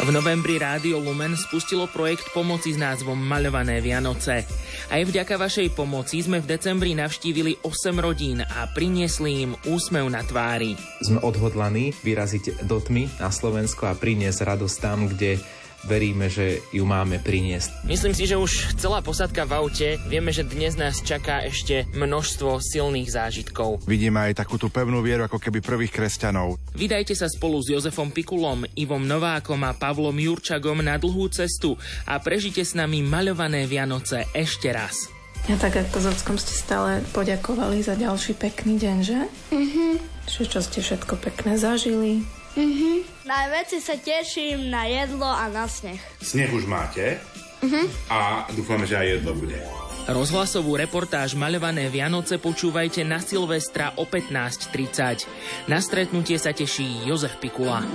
V 0.00 0.08
novembri 0.08 0.56
Rádio 0.56 0.96
Lumen 0.96 1.36
spustilo 1.36 1.84
projekt 1.92 2.32
pomoci 2.32 2.72
s 2.72 2.80
názvom 2.80 3.20
Maľované 3.20 3.84
Vianoce. 3.84 4.48
Aj 4.88 5.02
vďaka 5.04 5.36
vašej 5.36 5.76
pomoci 5.76 6.24
sme 6.24 6.40
v 6.40 6.56
decembri 6.56 6.96
navštívili 6.96 7.60
8 7.60 8.00
rodín 8.00 8.40
a 8.40 8.64
priniesli 8.72 9.44
im 9.44 9.52
úsmev 9.68 10.08
na 10.08 10.24
tvári. 10.24 10.72
Sme 11.04 11.20
odhodlaní 11.20 11.92
vyraziť 12.00 12.64
do 12.64 12.80
tmy 12.80 13.20
na 13.20 13.28
Slovensko 13.28 13.92
a 13.92 13.94
priniesť 13.94 14.56
radosť 14.56 14.76
tam, 14.80 15.04
kde 15.04 15.36
veríme, 15.86 16.30
že 16.30 16.62
ju 16.70 16.86
máme 16.86 17.18
priniesť. 17.18 17.86
Myslím 17.86 18.14
si, 18.14 18.26
že 18.26 18.38
už 18.38 18.78
celá 18.78 19.02
posadka 19.02 19.46
v 19.46 19.52
aute, 19.58 19.88
vieme, 20.06 20.30
že 20.30 20.46
dnes 20.46 20.78
nás 20.78 21.02
čaká 21.02 21.42
ešte 21.42 21.86
množstvo 21.94 22.62
silných 22.62 23.10
zážitkov. 23.10 23.82
Vidíme 23.86 24.30
aj 24.30 24.42
takú 24.42 24.58
tú 24.58 24.70
pevnú 24.70 25.02
vieru, 25.02 25.26
ako 25.26 25.38
keby 25.42 25.58
prvých 25.62 25.92
kresťanov. 25.94 26.58
Vydajte 26.74 27.14
sa 27.18 27.26
spolu 27.26 27.58
s 27.62 27.70
Jozefom 27.70 28.14
Pikulom, 28.14 28.66
Ivom 28.78 29.02
Novákom 29.02 29.60
a 29.66 29.74
Pavlom 29.74 30.14
Jurčagom 30.14 30.82
na 30.82 30.98
dlhú 30.98 31.26
cestu 31.30 31.74
a 32.06 32.18
prežite 32.22 32.62
s 32.62 32.78
nami 32.78 33.02
maľované 33.02 33.66
Vianoce 33.66 34.26
ešte 34.32 34.70
raz. 34.70 35.10
Ja 35.50 35.58
tak 35.58 35.74
ako 35.74 35.98
s 35.98 36.06
Ockom 36.06 36.36
ste 36.38 36.54
stále 36.54 37.02
poďakovali 37.10 37.82
za 37.82 37.98
ďalší 37.98 38.38
pekný 38.38 38.78
deň, 38.78 38.96
že? 39.02 39.18
Mhm. 39.50 39.98
Čo, 40.22 40.46
čo 40.46 40.62
ste 40.62 40.78
všetko 40.78 41.18
pekné 41.18 41.58
zažili, 41.58 42.22
Mhm. 42.52 43.24
Najväčšie 43.24 43.80
sa 43.80 43.96
teším 43.96 44.68
na 44.68 44.84
jedlo 44.84 45.28
a 45.28 45.48
na 45.48 45.64
sneh. 45.64 46.00
Sneh 46.20 46.52
už 46.52 46.68
máte 46.68 47.16
mhm. 47.64 47.88
a 48.12 48.44
dúfame, 48.52 48.84
že 48.84 48.98
aj 48.98 49.06
jedlo 49.20 49.32
bude. 49.32 49.56
Rozhlasovú 50.02 50.74
reportáž 50.74 51.38
Maľované 51.38 51.86
Vianoce 51.86 52.34
počúvajte 52.34 53.06
na 53.06 53.22
Silvestra 53.22 53.94
o 53.94 54.02
15.30. 54.02 55.70
Na 55.70 55.78
stretnutie 55.78 56.42
sa 56.42 56.50
teší 56.50 57.06
Jozef 57.06 57.38
Pikula. 57.38 57.86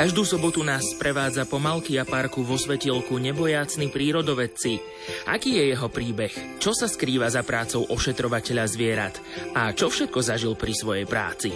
Každú 0.00 0.24
sobotu 0.24 0.64
nás 0.64 0.96
sprevádza 0.96 1.44
po 1.44 1.60
a 1.60 2.04
parku 2.08 2.40
vo 2.40 2.56
svetilku 2.56 3.20
nebojácni 3.20 3.92
prírodovedci. 3.92 4.80
Aký 5.28 5.60
je 5.60 5.76
jeho 5.76 5.92
príbeh? 5.92 6.56
Čo 6.56 6.72
sa 6.72 6.88
skrýva 6.88 7.28
za 7.28 7.44
prácou 7.44 7.84
ošetrovateľa 7.84 8.64
zvierat? 8.64 9.20
A 9.52 9.76
čo 9.76 9.92
všetko 9.92 10.24
zažil 10.24 10.56
pri 10.56 10.72
svojej 10.72 11.04
práci? 11.04 11.52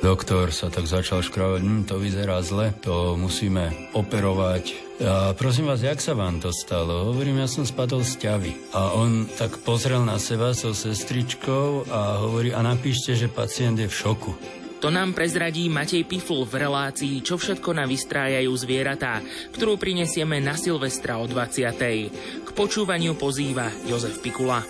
Doktor 0.00 0.56
sa 0.56 0.72
tak 0.72 0.88
začal 0.88 1.20
škravať, 1.20 1.60
hm, 1.60 1.84
to 1.84 2.00
vyzerá 2.00 2.40
zle, 2.40 2.72
to 2.80 3.12
musíme 3.20 3.92
operovať. 3.92 4.72
A 5.04 5.36
prosím 5.36 5.68
vás, 5.68 5.84
jak 5.84 6.00
sa 6.00 6.16
vám 6.16 6.40
to 6.40 6.48
stalo? 6.48 7.12
Hovorím, 7.12 7.44
ja 7.44 7.48
som 7.50 7.68
spadol 7.68 8.08
z 8.08 8.24
ťavy. 8.24 8.72
A 8.72 8.96
on 8.96 9.28
tak 9.36 9.60
pozrel 9.68 10.00
na 10.00 10.16
seba 10.16 10.56
so 10.56 10.72
sestričkou 10.72 11.92
a 11.92 12.24
hovorí, 12.24 12.56
a 12.56 12.64
napíšte, 12.64 13.12
že 13.12 13.28
pacient 13.28 13.76
je 13.76 13.84
v 13.84 13.92
šoku. 13.92 14.61
To 14.82 14.90
nám 14.90 15.14
prezradí 15.14 15.70
Matej 15.70 16.02
Pifl 16.10 16.42
v 16.42 16.66
relácii 16.66 17.22
Čo 17.22 17.38
všetko 17.38 17.70
na 17.70 17.86
vystrájajú 17.86 18.50
zvieratá, 18.58 19.22
ktorú 19.54 19.78
prinesieme 19.78 20.42
na 20.42 20.58
Silvestra 20.58 21.22
o 21.22 21.30
20. 21.30 22.42
K 22.42 22.48
počúvaniu 22.50 23.14
pozýva 23.14 23.70
Jozef 23.86 24.18
Pikula. 24.18 24.66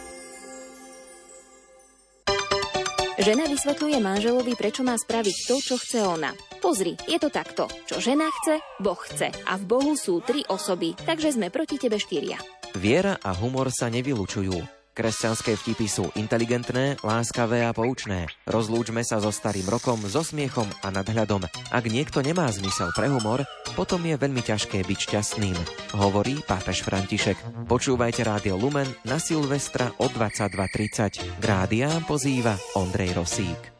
Žena 3.22 3.48
vysvetľuje 3.48 3.98
manželovi, 4.04 4.52
prečo 4.52 4.84
má 4.84 4.98
spraviť 5.00 5.36
to, 5.48 5.56
čo 5.64 5.80
chce 5.80 6.04
ona. 6.04 6.36
Pozri, 6.60 6.92
je 7.08 7.16
to 7.16 7.32
takto. 7.32 7.70
Čo 7.88 8.02
žena 8.02 8.28
chce, 8.28 8.60
Boh 8.84 8.98
chce. 8.98 9.32
A 9.48 9.56
v 9.56 9.64
Bohu 9.64 9.96
sú 9.96 10.20
tri 10.20 10.44
osoby, 10.44 10.92
takže 10.92 11.40
sme 11.40 11.48
proti 11.48 11.80
tebe 11.80 11.96
štyria. 11.96 12.36
Viera 12.76 13.16
a 13.16 13.32
humor 13.32 13.72
sa 13.72 13.88
nevylučujú. 13.88 14.81
Kresťanské 14.92 15.56
vtipy 15.56 15.88
sú 15.88 16.04
inteligentné, 16.20 17.00
láskavé 17.00 17.64
a 17.64 17.72
poučné. 17.72 18.28
Rozlúčme 18.44 19.00
sa 19.00 19.24
so 19.24 19.32
starým 19.32 19.64
rokom, 19.64 19.96
so 20.04 20.20
smiechom 20.20 20.68
a 20.84 20.92
nadhľadom. 20.92 21.48
Ak 21.72 21.88
niekto 21.88 22.20
nemá 22.20 22.52
zmysel 22.52 22.92
pre 22.92 23.08
humor, 23.08 23.40
potom 23.72 24.04
je 24.04 24.20
veľmi 24.20 24.44
ťažké 24.44 24.84
byť 24.84 24.98
šťastným, 25.08 25.56
hovorí 25.96 26.44
pápež 26.44 26.84
František. 26.84 27.40
Počúvajte 27.72 28.20
Rádio 28.20 28.60
Lumen 28.60 28.92
na 29.08 29.16
Silvestra 29.16 29.96
o 29.96 30.12
22.30. 30.12 31.40
K 31.40 31.44
rádiám 31.44 32.04
pozýva 32.04 32.52
Ondrej 32.76 33.16
Rosík. 33.16 33.72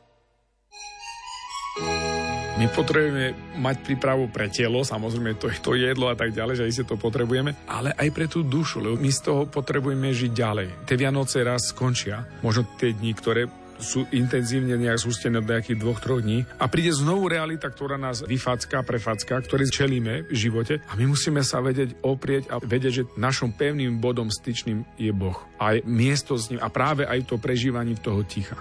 My 2.60 2.68
potrebujeme 2.68 3.32
mať 3.56 3.76
prípravu 3.80 4.28
pre 4.28 4.52
telo, 4.52 4.84
samozrejme 4.84 5.40
to 5.40 5.48
to 5.64 5.72
jedlo 5.72 6.12
a 6.12 6.16
tak 6.16 6.36
ďalej, 6.36 6.60
že 6.60 6.66
aj 6.68 6.72
si 6.76 6.82
to 6.84 7.00
potrebujeme, 7.00 7.56
ale 7.64 7.96
aj 7.96 8.08
pre 8.12 8.28
tú 8.28 8.44
dušu, 8.44 8.84
lebo 8.84 9.00
my 9.00 9.08
z 9.08 9.20
toho 9.24 9.48
potrebujeme 9.48 10.12
žiť 10.12 10.32
ďalej. 10.36 10.68
Tie 10.84 11.00
Vianoce 11.00 11.40
raz 11.40 11.72
skončia, 11.72 12.28
možno 12.44 12.68
tie 12.76 12.92
dni, 12.92 13.12
ktoré 13.16 13.48
sú 13.82 14.06
intenzívne 14.14 14.78
nejak 14.78 15.00
sústené 15.00 15.42
od 15.42 15.48
nejakých 15.48 15.80
dvoch, 15.80 15.98
troch 15.98 16.22
dní 16.22 16.46
a 16.60 16.70
príde 16.70 16.94
znovu 16.94 17.26
realita, 17.26 17.66
ktorá 17.66 17.98
nás 17.98 18.22
vyfacká, 18.22 18.84
prefacká, 18.86 19.42
ktorý 19.42 19.66
čelíme 19.66 20.28
v 20.30 20.34
živote 20.36 20.84
a 20.86 20.92
my 20.94 21.10
musíme 21.10 21.42
sa 21.42 21.58
vedieť 21.58 21.98
oprieť 22.04 22.52
a 22.52 22.60
vedieť, 22.62 22.92
že 22.92 23.08
našom 23.18 23.56
pevným 23.56 23.98
bodom 23.98 24.30
styčným 24.30 24.86
je 25.00 25.10
Boh. 25.10 25.40
A 25.58 25.82
miesto 25.82 26.38
s 26.38 26.52
ním 26.52 26.62
a 26.62 26.70
práve 26.70 27.08
aj 27.08 27.26
to 27.26 27.40
prežívanie 27.40 27.98
toho 27.98 28.22
ticha. 28.22 28.60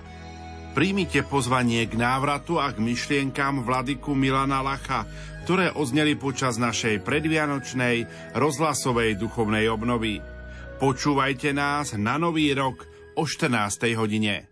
Príjmite 0.72 1.28
pozvanie 1.28 1.84
k 1.84 2.00
návratu 2.00 2.56
a 2.56 2.72
k 2.72 2.80
myšlienkám 2.80 3.68
vladyku 3.68 4.16
Milana 4.16 4.64
Lacha, 4.64 5.04
ktoré 5.44 5.68
ozneli 5.76 6.16
počas 6.16 6.56
našej 6.56 7.04
predvianočnej 7.04 8.08
rozhlasovej 8.40 9.20
duchovnej 9.20 9.68
obnovy. 9.68 10.24
Počúvajte 10.80 11.52
nás 11.52 11.92
na 12.00 12.16
Nový 12.16 12.56
rok 12.56 12.88
o 13.20 13.28
14. 13.28 14.00
hodine. 14.00 14.51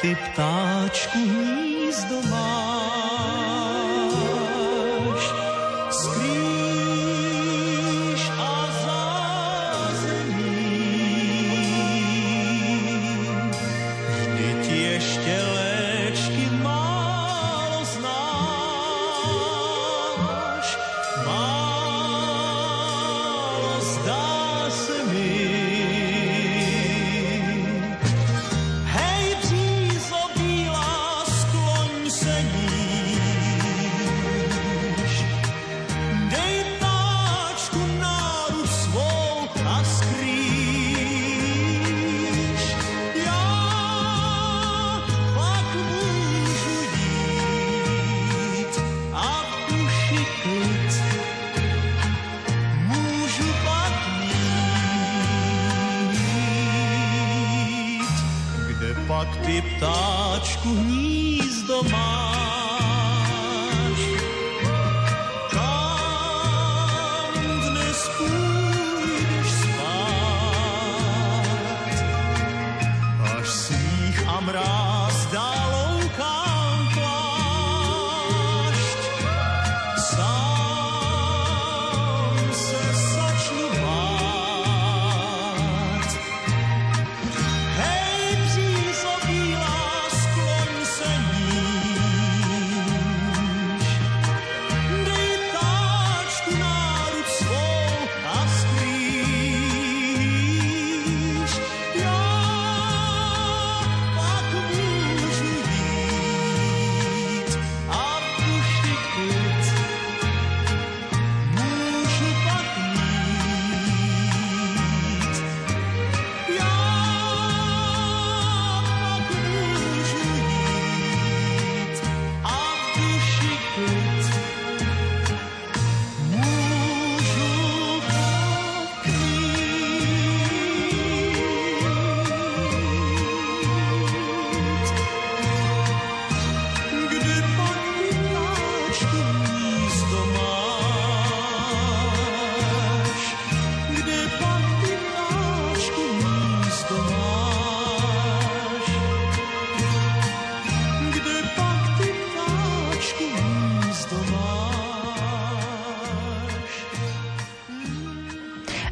Ty 0.00 0.16
ptáčku 0.16 1.18
hnízdo 1.18 2.22
máš. 2.30 2.79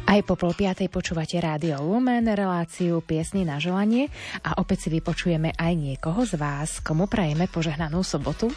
Aj 0.09 0.25
po 0.25 0.33
pol 0.33 0.57
piatej 0.57 0.89
počúvate 0.89 1.37
Rádio 1.37 1.85
Lumen, 1.85 2.25
reláciu 2.25 2.97
Piesny 2.97 3.45
na 3.45 3.61
želanie 3.61 4.09
a 4.41 4.57
opäť 4.57 4.89
si 4.89 4.97
vypočujeme 4.97 5.53
aj 5.53 5.73
niekoho 5.77 6.25
z 6.25 6.33
vás, 6.33 6.81
komu 6.81 7.05
prajeme 7.05 7.45
požehnanú 7.45 8.01
sobotu. 8.01 8.49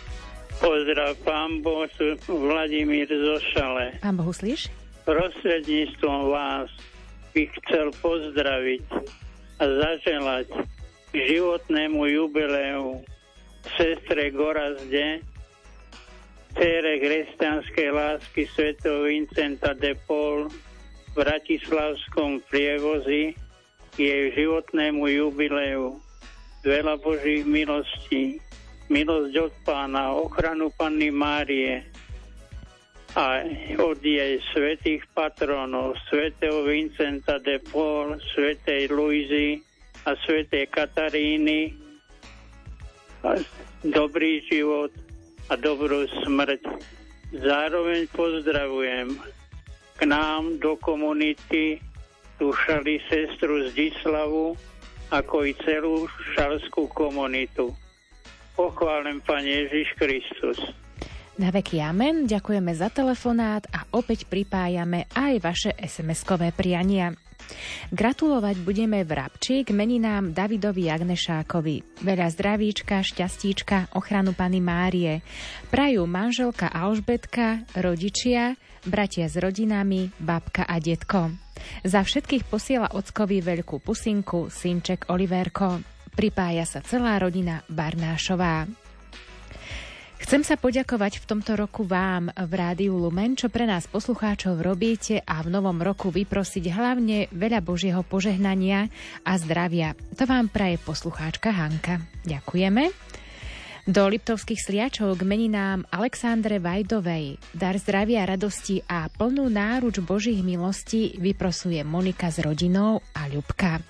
Pozdrav, 0.65 1.13
pán 1.21 1.61
Boh, 1.61 1.85
Vladimír 2.25 3.05
Zošale. 3.05 4.01
Pán 4.01 4.17
Bohuslíš? 4.17 4.73
Prostredníctvom 5.05 6.33
vás 6.33 6.73
by 7.37 7.45
chcel 7.61 7.93
pozdraviť 8.01 8.89
a 9.61 9.65
zaželať 9.69 10.49
k 11.13 11.15
životnému 11.37 12.01
jubileu 12.09 13.05
sestre 13.77 14.33
Gorazde, 14.33 15.21
cére 16.57 16.93
kresťanskej 16.97 17.89
lásky 17.93 18.49
svätého 18.57 19.05
Vincenta 19.05 19.77
de 19.77 19.93
Paul 20.09 20.49
Bratislavskom 21.13 22.41
prievozi 22.49 23.37
jej 24.01 24.33
životnému 24.33 25.05
jubileu. 25.13 26.01
Veľa 26.65 26.97
Božích 27.05 27.45
milostí, 27.45 28.41
milosť 28.89 29.35
od 29.37 29.55
pána, 29.67 30.17
ochranu 30.17 30.73
Panny 30.73 31.13
Márie 31.13 31.85
a 33.13 33.45
od 33.77 34.01
jej 34.01 34.41
svetých 34.57 35.05
patronov, 35.13 36.01
svätého 36.09 36.65
Vincenta 36.65 37.37
de 37.45 37.61
Paul, 37.61 38.17
svätej 38.33 38.89
Luizy 38.89 39.61
a 40.09 40.17
svätej 40.25 40.65
Kataríny, 40.73 41.77
dobrý 43.85 44.41
život 44.49 44.91
a 45.53 45.61
dobrú 45.61 46.09
smrť. 46.25 46.63
Zároveň 47.37 48.09
pozdravujem 48.17 49.42
nám 50.07 50.59
do 50.59 50.77
komunity 50.79 51.79
dušali 52.43 52.99
sestru 53.07 53.71
Zdislavu, 53.71 54.59
ako 55.13 55.47
i 55.47 55.53
celú 55.63 56.09
šalskú 56.35 56.89
komunitu. 56.91 57.71
Pochválim 58.59 59.23
Pane 59.23 59.49
Ježiš 59.49 59.89
Kristus. 59.97 60.59
Na 61.41 61.49
veky 61.49 61.81
amen, 61.81 62.29
ďakujeme 62.29 62.73
za 62.77 62.93
telefonát 62.93 63.65
a 63.73 63.89
opäť 63.97 64.29
pripájame 64.29 65.09
aj 65.17 65.35
vaše 65.41 65.71
SMS-kové 65.81 66.53
priania. 66.53 67.17
Gratulovať 67.91 68.57
budeme 68.63 69.03
v 69.03 69.11
Rabči 69.17 69.65
k 69.67 69.75
meninám 69.75 70.31
Davidovi 70.33 70.93
Agnešákovi. 70.93 72.05
Veľa 72.05 72.29
zdravíčka, 72.33 73.03
šťastíčka, 73.03 73.97
ochranu 73.97 74.37
Pany 74.37 74.61
Márie. 74.63 75.25
Prajú 75.69 76.07
manželka 76.07 76.71
Alžbetka, 76.71 77.65
rodičia, 77.81 78.55
bratia 78.87 79.31
s 79.31 79.39
rodinami, 79.39 80.11
babka 80.19 80.67
a 80.67 80.79
detko. 80.79 81.35
Za 81.87 82.03
všetkých 82.03 82.47
posiela 82.49 82.91
ockovi 82.91 83.39
veľkú 83.39 83.83
pusinku, 83.83 84.51
synček 84.51 85.11
Oliverko. 85.11 85.83
Pripája 86.13 86.69
sa 86.69 86.81
celá 86.85 87.17
rodina 87.17 87.65
Barnášová. 87.71 88.69
Chcem 90.23 90.47
sa 90.47 90.55
poďakovať 90.55 91.19
v 91.19 91.29
tomto 91.35 91.59
roku 91.59 91.83
vám 91.83 92.31
v 92.31 92.53
Rádiu 92.55 92.95
Lumen, 92.95 93.35
čo 93.35 93.51
pre 93.51 93.67
nás 93.67 93.91
poslucháčov 93.91 94.63
robíte 94.63 95.19
a 95.27 95.43
v 95.43 95.51
novom 95.51 95.83
roku 95.83 96.15
vyprosiť 96.15 96.71
hlavne 96.71 97.27
veľa 97.35 97.59
Božieho 97.59 98.07
požehnania 98.07 98.87
a 99.27 99.33
zdravia. 99.35 99.99
To 100.15 100.23
vám 100.23 100.47
praje 100.47 100.79
poslucháčka 100.79 101.51
Hanka. 101.51 102.07
Ďakujeme. 102.23 102.95
Do 103.83 104.07
Liptovských 104.07 104.63
sliačov 104.63 105.19
k 105.19 105.27
meninám 105.27 105.83
Alexandre 105.91 106.63
Vajdovej 106.63 107.35
dar 107.51 107.75
zdravia, 107.75 108.23
radosti 108.23 108.79
a 108.87 109.11
plnú 109.11 109.51
náruč 109.51 109.99
Božích 109.99 110.39
milostí 110.39 111.19
vyprosuje 111.19 111.83
Monika 111.83 112.31
s 112.31 112.39
rodinou 112.39 113.03
a 113.11 113.27
Ľubka. 113.27 113.83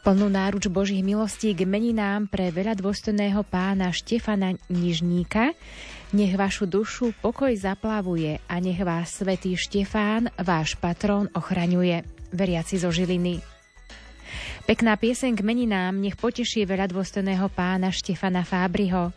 Plnú 0.00 0.32
náruč 0.32 0.72
Božích 0.72 1.04
milostí 1.04 1.52
k 1.52 1.68
meninám 1.68 2.32
pre 2.32 2.48
veľa 2.48 2.80
dôstojného 2.80 3.44
pána 3.44 3.92
Štefana 3.92 4.56
Nižníka. 4.72 5.52
Nech 6.16 6.32
vašu 6.32 6.64
dušu 6.64 7.12
pokoj 7.20 7.52
zaplavuje 7.52 8.40
a 8.48 8.56
nech 8.56 8.80
vás 8.80 9.20
svätý 9.20 9.52
Štefán, 9.52 10.32
váš 10.40 10.80
patrón, 10.80 11.28
ochraňuje. 11.36 12.08
Veriaci 12.32 12.80
zo 12.80 12.88
Žiliny. 12.88 13.55
Pekná 14.66 14.98
pieseň 14.98 15.38
k 15.38 15.46
meninám 15.46 15.94
nech 15.94 16.18
poteší 16.18 16.66
veľa 16.66 16.90
dôstojného 16.90 17.46
pána 17.54 17.94
Štefana 17.94 18.42
Fábriho. 18.42 19.14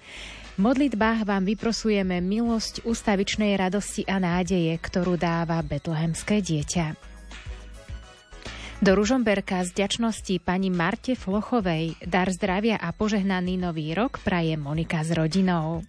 V 0.54 0.60
modlitbách 0.62 1.26
vám 1.26 1.41
vyprosujeme 1.41 2.22
milosť 2.22 2.86
ústavičnej 2.86 3.58
radosti 3.58 4.06
a 4.06 4.22
nádeje, 4.22 4.78
ktorú 4.78 5.18
dáva 5.18 5.58
betlehemské 5.66 6.45
dieťa. 6.45 6.93
Do 8.86 8.93
Ružomberka 8.93 9.66
z 9.66 9.74
ďačnosti 9.74 10.38
pani 10.45 10.70
Marte 10.70 11.18
Flochovej 11.18 11.97
dar 12.06 12.30
zdravia 12.30 12.78
a 12.78 12.93
požehnaný 12.93 13.58
nový 13.58 13.97
rok 13.97 14.22
praje 14.22 14.54
Monika 14.54 15.02
s 15.02 15.18
rodinou. 15.18 15.82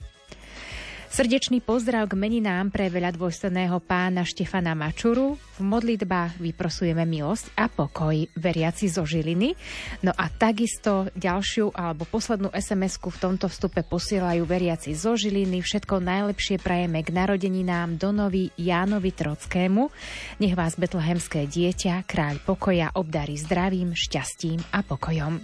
Srdečný 1.11 1.59
pozdrav 1.59 2.07
k 2.07 2.15
meninám 2.15 2.71
pre 2.71 2.87
veľa 2.87 3.11
dôstojného 3.19 3.83
pána 3.83 4.23
Štefana 4.23 4.79
Mačuru. 4.79 5.35
V 5.59 5.61
modlitbách 5.61 6.39
vyprosujeme 6.39 7.03
milosť 7.03 7.51
a 7.59 7.67
pokoj 7.67 8.15
veriaci 8.39 8.87
zo 8.87 9.03
Žiliny. 9.03 9.59
No 10.07 10.15
a 10.15 10.31
takisto 10.31 11.11
ďalšiu 11.19 11.75
alebo 11.75 12.07
poslednú 12.07 12.55
SMS-ku 12.55 13.11
v 13.11 13.27
tomto 13.27 13.51
vstupe 13.51 13.83
posielajú 13.83 14.47
veriaci 14.47 14.95
zo 14.95 15.19
Žiliny. 15.19 15.59
Všetko 15.67 15.99
najlepšie 15.99 16.63
prajeme 16.63 17.03
k 17.03 17.11
narodeninám 17.11 17.99
Donovi 17.99 18.55
Jánovi 18.55 19.11
Trockému. 19.11 19.91
Nech 20.39 20.55
vás 20.55 20.79
betlehemské 20.79 21.51
dieťa, 21.51 22.07
kráľ 22.07 22.39
pokoja, 22.47 22.95
obdarí 22.95 23.35
zdravím, 23.35 23.99
šťastím 23.99 24.63
a 24.71 24.87
pokojom. 24.87 25.43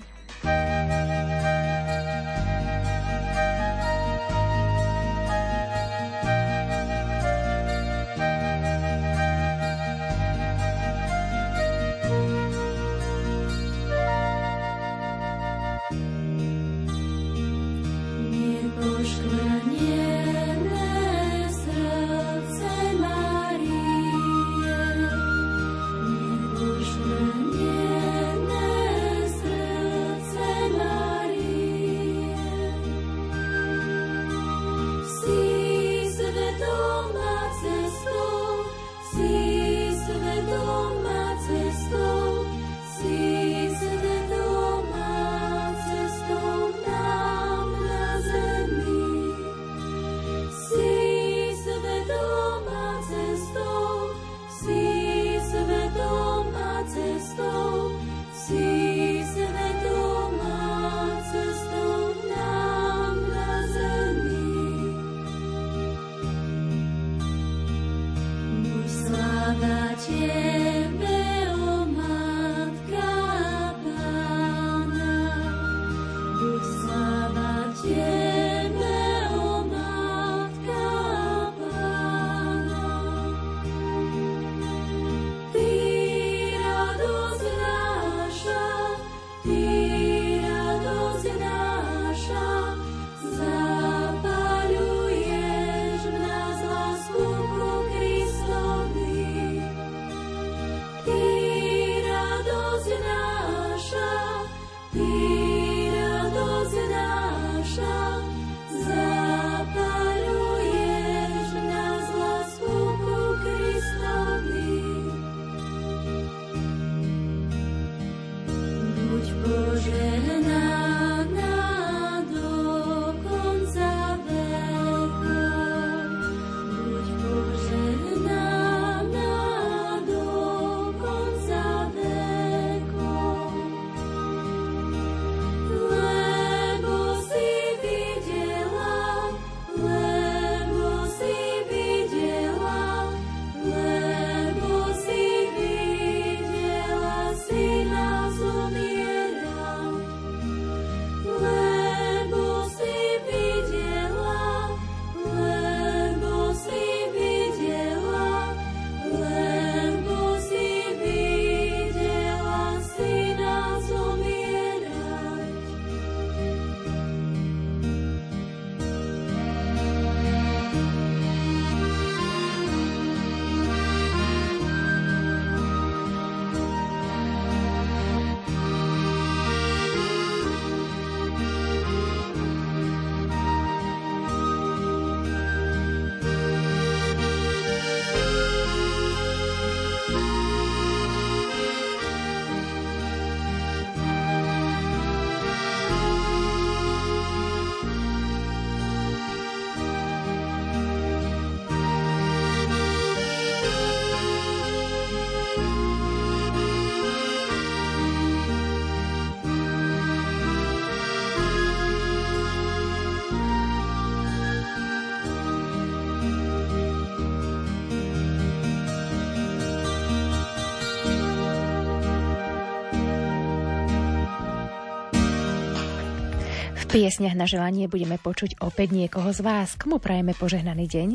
Piesniach 226.96 227.36
na 227.36 227.44
želanie 227.44 227.92
budeme 227.92 228.16
počuť 228.16 228.56
opäť 228.64 228.96
niekoho 228.96 229.28
z 229.28 229.44
vás. 229.44 229.76
Komu 229.76 230.00
prajeme 230.00 230.32
požehnaný 230.32 230.88
deň? 230.88 231.08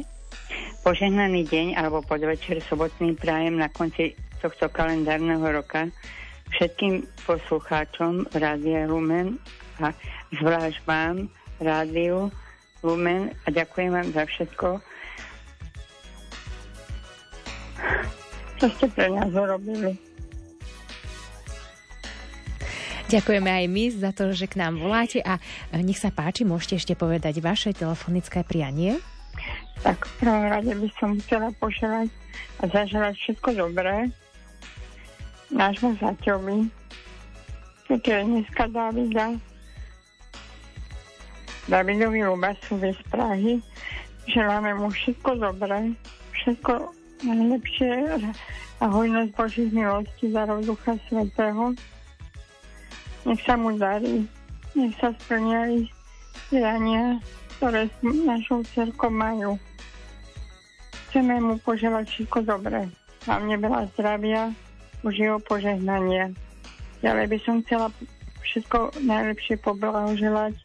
Požehnaný 0.85 1.49
deň 1.49 1.73
alebo 1.73 2.05
podvečer 2.05 2.61
sobotný 2.69 3.17
prajem 3.17 3.57
na 3.57 3.65
konci 3.65 4.13
tohto 4.45 4.69
kalendárneho 4.69 5.41
roka 5.41 5.89
všetkým 6.53 7.01
poslucháčom 7.25 8.29
Rádia 8.29 8.85
Lumen 8.85 9.41
a 9.81 9.89
zvlášť 10.37 10.85
vám, 10.85 11.25
Rádiu 11.57 12.29
Lumen 12.85 13.33
a 13.41 13.47
ďakujem 13.49 13.89
vám 13.89 14.09
za 14.13 14.29
všetko, 14.29 14.67
čo 18.61 18.65
ste 18.69 18.85
pre 18.93 19.09
nás 19.09 19.33
urobili. 19.33 20.10
Ďakujeme 23.11 23.51
aj 23.51 23.65
my 23.67 23.83
za 23.91 24.15
to, 24.15 24.31
že 24.31 24.47
k 24.47 24.55
nám 24.55 24.79
voláte 24.79 25.19
a 25.19 25.35
e, 25.75 25.83
nech 25.83 25.99
sa 25.99 26.15
páči, 26.15 26.47
môžete 26.47 26.79
ešte 26.79 26.93
povedať 26.95 27.43
vaše 27.43 27.75
telefonické 27.75 28.47
prianie. 28.47 29.03
Tak 29.83 30.07
v 30.07 30.13
prvom 30.23 30.47
rade 30.47 30.71
by 30.71 30.87
som 30.95 31.19
chcela 31.19 31.51
poželať 31.59 32.07
a 32.63 32.71
zaželať 32.71 33.19
všetko 33.19 33.49
dobré 33.59 34.07
nášmu 35.51 35.99
zaťovi, 35.99 36.71
toto 37.91 38.07
je 38.07 38.23
dneska 38.23 38.71
Davida, 38.71 39.35
Davidovi 41.67 42.23
Lubasovi 42.23 42.95
z 42.95 43.01
Prahy. 43.11 43.53
Želáme 44.31 44.79
mu 44.79 44.87
všetko 44.87 45.35
dobré, 45.35 45.91
všetko 46.31 46.95
najlepšie 47.27 47.91
a 48.79 48.83
hojnosť 48.87 49.31
Božích 49.35 49.71
milostí 49.75 50.31
za 50.31 50.47
Ducha 50.63 50.95
Svetého 51.11 51.75
nech 53.27 53.41
sa 53.45 53.55
mu 53.59 53.75
darí, 53.75 54.25
nech 54.73 54.93
sa 54.97 55.13
splňajú 55.25 55.87
priania, 56.47 57.19
ktoré 57.57 57.87
s 57.87 57.95
našou 58.03 58.65
cerkou 58.71 59.11
majú. 59.11 59.59
Chceme 61.09 61.43
mu 61.43 61.59
poželať 61.59 62.07
všetko 62.07 62.47
dobré. 62.47 62.87
Hlavne 63.27 63.55
veľa 63.59 63.91
zdravia, 63.93 64.49
Božieho 65.03 65.37
požehnania. 65.43 66.31
Ďalej 67.01 67.25
by 67.29 67.37
som 67.43 67.55
chcela 67.65 67.87
všetko 68.41 69.01
najlepšie 69.01 69.57
poblahoželať 69.61 70.55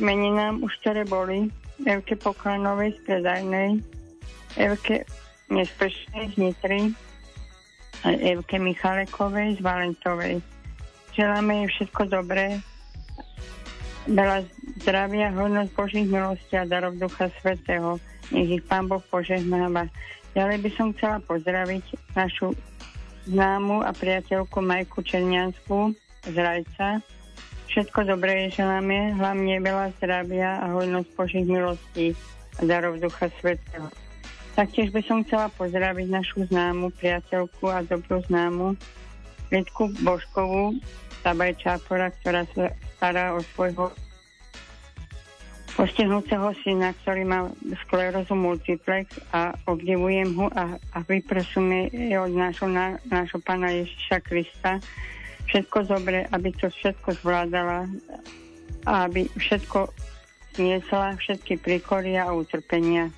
meninám 0.00 0.64
už 0.64 0.72
ktoré 0.80 1.04
boli 1.04 1.52
Evke 1.84 2.16
Poklanovej 2.16 2.96
z 2.96 2.98
Predajnej, 3.04 3.70
Evke 4.56 5.04
Nespešnej 5.50 6.32
z 6.32 6.34
Nitry 6.38 6.82
a 8.06 8.14
Evke 8.16 8.56
Michalekovej 8.56 9.58
z 9.58 9.60
Valentovej. 9.60 10.51
Želáme 11.12 11.52
jej 11.64 11.68
všetko 11.76 12.08
dobré, 12.08 12.64
veľa 14.08 14.48
zdravia, 14.80 15.28
hodnosť 15.36 15.70
Božích 15.76 16.08
milostí 16.08 16.56
a 16.56 16.64
darov 16.64 16.96
Ducha 16.96 17.28
Svetého. 17.36 18.00
Nech 18.32 18.48
ich 18.48 18.64
Pán 18.64 18.88
Boh 18.88 19.04
požehnáva. 19.12 19.92
Ďalej 20.32 20.58
by 20.64 20.70
som 20.72 20.96
chcela 20.96 21.20
pozdraviť 21.20 21.84
našu 22.16 22.56
známu 23.28 23.84
a 23.84 23.92
priateľku 23.92 24.64
Majku 24.64 25.04
Černiansku 25.04 25.92
z 26.24 26.36
Rajca. 26.36 27.04
Všetko 27.68 28.08
dobré 28.08 28.48
je 28.48 28.64
želáme, 28.64 29.12
hlavne 29.12 29.60
veľa 29.60 29.92
zdravia 30.00 30.64
a 30.64 30.72
hodnosť 30.72 31.12
Božích 31.12 31.44
milostí 31.44 32.16
a 32.56 32.64
darov 32.64 32.96
Ducha 32.96 33.28
Svetého. 33.36 33.92
Taktiež 34.56 34.88
by 34.92 35.00
som 35.04 35.24
chcela 35.28 35.52
pozdraviť 35.60 36.06
našu 36.08 36.48
známu 36.48 36.88
priateľku 36.96 37.68
a 37.68 37.84
dobrú 37.84 38.20
známu 38.28 38.76
Lidku 39.52 39.92
Božkovú 40.00 40.80
Tabajčápora, 41.22 42.10
ktorá 42.18 42.42
sa 42.56 42.72
stará 42.98 43.36
o 43.36 43.44
svojho 43.54 43.92
postihnúceho 45.72 46.52
syna, 46.64 46.92
ktorý 47.04 47.22
má 47.24 47.48
sklerózu 47.86 48.36
multiplex 48.36 49.16
a 49.32 49.56
obdivujem 49.64 50.34
ho 50.36 50.46
a, 50.52 50.76
a 50.76 50.98
vyprosujeme 51.04 51.92
od 52.18 52.32
nášho, 52.32 52.68
na, 52.68 53.00
nášho 53.08 53.40
pána 53.40 53.72
Ježiša 53.72 54.18
Krista 54.20 54.80
všetko 55.48 55.78
dobre, 55.84 56.24
aby 56.32 56.48
to 56.56 56.72
všetko 56.72 57.12
zvládala 57.20 57.84
a 58.88 58.92
aby 59.04 59.28
všetko 59.36 59.90
zniesla, 60.56 61.16
všetky 61.20 61.60
príkoria 61.60 62.28
a 62.28 62.36
utrpenia. 62.36 63.12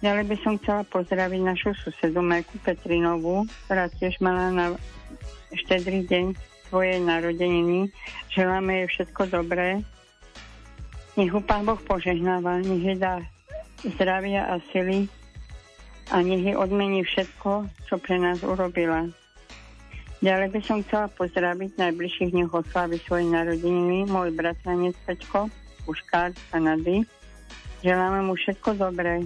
Ďalej 0.00 0.24
by 0.32 0.36
som 0.40 0.56
chcela 0.56 0.82
pozdraviť 0.88 1.40
našu 1.44 1.76
susedu 1.76 2.24
Majku 2.24 2.56
Petrinovú, 2.64 3.44
ktorá 3.68 3.92
tiež 3.92 4.16
mala 4.24 4.48
na 4.48 4.66
štedrý 5.54 6.06
deň 6.06 6.24
svoje 6.70 7.02
narodeniny. 7.02 7.90
Želáme 8.30 8.84
jej 8.84 8.88
všetko 8.94 9.26
dobré. 9.30 9.82
Nech 11.18 11.30
ho 11.34 11.42
Pán 11.42 11.66
Boh 11.66 11.78
požehnáva, 11.82 12.62
nech 12.62 12.82
jej 12.86 12.98
dá 12.98 13.18
zdravia 13.82 14.46
a 14.46 14.62
sily 14.70 15.10
a 16.14 16.22
nech 16.22 16.42
jej 16.42 16.54
odmení 16.54 17.02
všetko, 17.02 17.66
čo 17.90 17.94
pre 17.98 18.16
nás 18.22 18.42
urobila. 18.46 19.10
Ďalej 20.20 20.48
by 20.52 20.60
som 20.62 20.84
chcela 20.84 21.08
pozdraviť 21.16 21.80
najbližších 21.80 22.30
dňoch 22.36 22.52
oslavy 22.52 23.00
svojej 23.02 23.32
narodeniny 23.32 24.04
môj 24.04 24.30
bratranec 24.36 24.92
Pečko, 25.08 25.48
Puškár 25.88 26.36
z 26.36 26.42
Kanady. 26.52 26.96
Želáme 27.80 28.28
mu 28.28 28.36
všetko 28.36 28.76
dobré. 28.76 29.24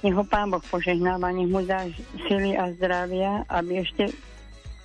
Nech 0.00 0.14
ho 0.14 0.24
Pán 0.24 0.54
Boh 0.54 0.62
požehnáva, 0.62 1.34
nech 1.34 1.50
mu 1.50 1.60
dá 1.66 1.84
sily 2.30 2.54
a 2.54 2.70
zdravia, 2.78 3.42
aby 3.50 3.82
ešte 3.82 4.14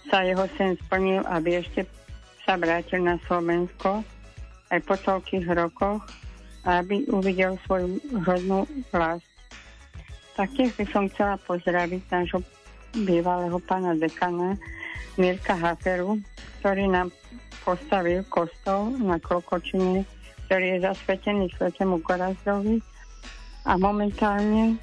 sa 0.10 0.26
jeho 0.26 0.46
sen 0.58 0.78
splnil, 0.86 1.26
aby 1.28 1.62
ešte 1.62 1.86
sa 2.46 2.56
vrátil 2.56 3.02
na 3.02 3.18
Slovensko 3.26 4.06
aj 4.70 4.80
po 4.86 4.96
toľkých 4.98 5.46
rokoch, 5.54 6.02
aby 6.66 7.06
uvidel 7.10 7.58
svoju 7.66 8.02
rodnú 8.26 8.66
vlast. 8.90 9.26
Taktiež 10.36 10.74
by 10.76 10.86
som 10.92 11.08
chcela 11.10 11.40
pozdraviť 11.46 12.02
nášho 12.12 12.42
bývalého 13.06 13.58
pána 13.64 13.96
dekana 13.96 14.58
Mirka 15.16 15.56
Haferu, 15.56 16.20
ktorý 16.60 16.92
nám 16.92 17.10
postavil 17.64 18.22
kostol 18.28 18.94
na 19.00 19.18
Klokočine, 19.18 20.04
ktorý 20.46 20.78
je 20.78 20.86
zasvetený 20.86 21.50
svetému 21.56 22.04
Korazdovi 22.06 22.84
a 23.66 23.74
momentálne 23.80 24.78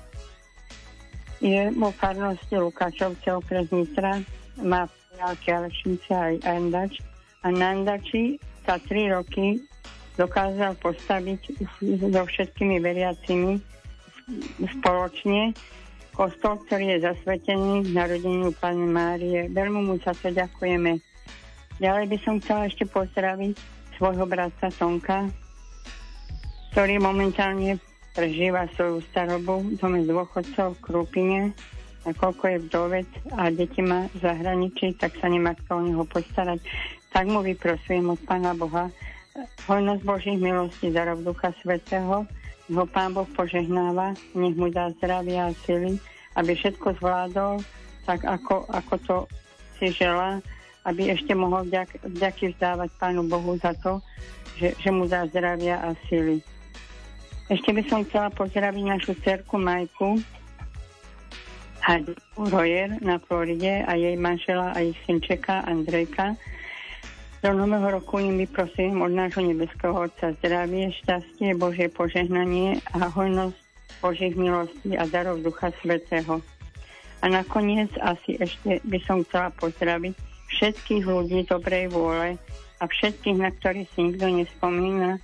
je 1.43 1.70
vo 1.75 1.91
farnosti 1.95 2.55
Lukáčovce 2.55 3.29
okres 3.35 3.70
Nitra, 3.75 4.23
má 4.62 4.87
veľké 5.19 5.49
Alešnice 5.53 6.11
aj 6.13 6.35
Andač 6.47 6.99
a 7.45 7.51
na 7.53 7.75
Andači 7.75 8.39
za 8.65 8.79
tri 8.87 9.11
roky 9.11 9.61
dokázal 10.17 10.77
postaviť 10.79 11.41
so 11.83 12.23
všetkými 12.23 12.79
veriacimi 12.79 13.59
spoločne 14.79 15.57
kostol, 16.13 16.61
ktorý 16.69 16.97
je 16.97 17.09
zasvetený 17.09 17.89
k 17.89 17.95
narodeniu 17.97 18.53
Pani 18.61 18.87
Márie. 18.87 19.49
Veľmi 19.49 19.81
mu 19.81 19.97
sa 20.05 20.13
to 20.13 20.29
ďakujeme. 20.29 21.01
Ďalej 21.81 22.05
by 22.13 22.17
som 22.21 22.35
chcela 22.39 22.69
ešte 22.69 22.85
pozdraviť 22.85 23.57
svojho 23.97 24.29
brata 24.29 24.69
Tonka, 24.77 25.33
ktorý 26.73 27.01
momentálne 27.01 27.81
prežíva 28.13 28.69
svoju 28.77 29.01
starobu 29.09 29.65
v 29.65 29.75
dome 29.81 30.05
dôchodcov 30.05 30.77
v 30.77 30.83
Krúpine, 30.85 31.41
koľko 32.11 32.44
je 32.50 32.59
vdovec 32.66 33.11
a 33.38 33.50
deti 33.55 33.78
má 33.78 34.11
v 34.11 34.26
zahraničí, 34.26 34.98
tak 34.98 35.14
sa 35.22 35.30
nemá 35.30 35.55
kto 35.55 35.78
o 35.78 35.82
neho 35.86 36.05
postarať. 36.07 36.59
Tak 37.14 37.30
mu 37.30 37.44
vyprosujem 37.46 38.11
od 38.11 38.20
Pána 38.26 38.59
Boha 38.59 38.90
hojnosť 39.70 40.03
Božích 40.05 40.38
milostí, 40.40 40.92
darov 40.92 41.24
Ducha 41.24 41.55
Svetého, 41.62 42.26
ho 42.72 42.84
Pán 42.88 43.12
Boh 43.12 43.28
požehnáva, 43.36 44.16
nech 44.32 44.57
mu 44.57 44.72
dá 44.72 44.88
zdravia 44.96 45.53
a 45.53 45.57
sily, 45.64 46.00
aby 46.36 46.57
všetko 46.57 46.96
zvládol 47.00 47.61
tak, 48.09 48.24
ako, 48.24 48.64
ako 48.72 48.94
to 49.05 49.16
si 49.78 49.92
želá, 49.92 50.40
aby 50.88 51.12
ešte 51.12 51.36
mohol 51.36 51.68
vďak, 51.68 52.03
vďaky 52.03 52.57
vzdávať 52.57 52.90
Pánu 52.98 53.28
Bohu 53.28 53.55
za 53.61 53.76
to, 53.78 54.00
že, 54.59 54.74
že 54.80 54.90
mu 54.90 55.07
dá 55.07 55.28
zdravia 55.28 55.78
a 55.84 55.94
sily. 56.09 56.42
Ešte 57.53 57.70
by 57.74 57.82
som 57.86 58.00
chcela 58.09 58.32
pozdraviť 58.32 58.84
našu 58.88 59.12
cerku 59.20 59.61
Majku 59.61 60.18
a 61.83 61.99
Rojer 62.39 63.03
na 63.03 63.18
Floride 63.18 63.83
a 63.83 63.99
jej 63.99 64.14
manžela 64.16 64.70
a 64.72 64.78
ich 64.80 64.99
synčeka 65.07 65.66
Andrejka, 65.66 66.39
do 67.43 67.51
nového 67.51 67.99
roku 67.99 68.22
im 68.22 68.39
vyprosím 68.39 69.03
od 69.03 69.11
nášho 69.11 69.43
nebeského 69.43 69.99
Otca 69.99 70.30
zdravie, 70.39 70.95
šťastie, 71.03 71.59
Božie 71.59 71.91
požehnanie 71.91 72.78
a 72.95 73.11
hojnosť 73.11 73.59
Božích 73.99 74.39
milostí 74.39 74.95
a 74.95 75.03
darov 75.11 75.43
Ducha 75.43 75.74
Svetého. 75.83 76.39
A 77.18 77.26
nakoniec 77.26 77.91
asi 77.99 78.39
ešte 78.39 78.78
by 78.87 78.99
som 79.03 79.26
chcela 79.26 79.51
pozdraviť 79.59 80.14
všetkých 80.55 81.03
ľudí 81.03 81.43
dobrej 81.51 81.91
vôle 81.91 82.39
a 82.78 82.85
všetkých, 82.87 83.35
na 83.35 83.51
ktorých 83.51 83.91
si 83.91 84.01
nikto 84.07 84.26
nespomína 84.30 85.18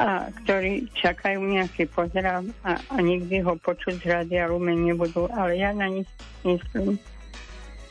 a 0.00 0.32
ktorí 0.44 0.88
čakajú 0.96 1.44
nejaký 1.44 1.84
pozdrav 1.92 2.48
a, 2.64 2.80
a 2.80 2.96
nikdy 3.00 3.44
ho 3.44 3.56
počuť 3.60 4.00
z 4.00 4.06
Rádia 4.08 4.48
Lumen 4.48 4.88
nebudú, 4.88 5.28
ale 5.28 5.60
ja 5.60 5.76
na 5.76 5.88
nich 5.88 6.08
myslím. 6.48 6.96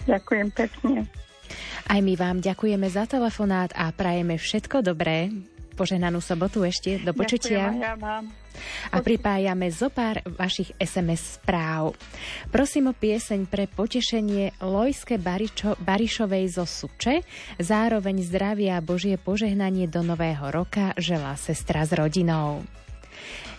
Ďakujem 0.09 0.49
pekne. 0.49 1.05
Aj 1.85 1.99
my 1.99 2.13
vám 2.17 2.41
ďakujeme 2.41 2.87
za 2.89 3.05
telefonát 3.05 3.69
a 3.77 3.93
prajeme 3.93 4.39
všetko 4.39 4.81
dobré. 4.81 5.29
Poženanú 5.81 6.21
sobotu 6.21 6.61
ešte. 6.61 7.01
Do 7.01 7.09
počutia. 7.09 7.73
Ďakujem, 7.73 7.81
ja 7.81 7.97
vám. 7.97 8.29
A 8.93 9.01
pripájame 9.01 9.73
zo 9.73 9.89
pár 9.89 10.21
vašich 10.37 10.77
SMS 10.77 11.41
správ. 11.41 11.97
Prosím 12.53 12.91
o 12.91 12.93
pieseň 12.93 13.49
pre 13.49 13.65
potešenie 13.65 14.61
Lojske 14.61 15.17
Baričo, 15.17 15.73
Barišovej 15.81 16.53
zo 16.53 16.69
Suče, 16.69 17.25
zároveň 17.57 18.21
zdravia 18.21 18.77
a 18.77 18.85
Božie 18.85 19.17
požehnanie 19.17 19.89
do 19.89 20.05
nového 20.05 20.53
roka 20.53 20.93
želá 21.01 21.33
sestra 21.33 21.81
s 21.81 21.97
rodinou. 21.97 22.61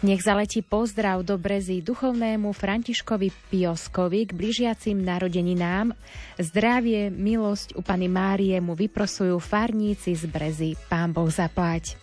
Nech 0.02 0.22
zaletí 0.22 0.66
pozdrav 0.66 1.22
do 1.22 1.38
Brezy 1.38 1.78
duchovnému 1.78 2.50
Františkovi 2.50 3.30
Pioskovi 3.50 4.26
k 4.26 4.34
blížiacim 4.34 4.98
narodeninám. 4.98 5.94
Zdravie, 6.42 7.06
milosť 7.10 7.78
u 7.78 7.86
Pany 7.86 8.10
Márie 8.10 8.58
mu 8.58 8.74
vyprosujú 8.74 9.38
farníci 9.38 10.18
z 10.18 10.26
Brezy. 10.26 10.74
Pán 10.90 11.14
Boh 11.14 11.30
zaplať. 11.30 12.01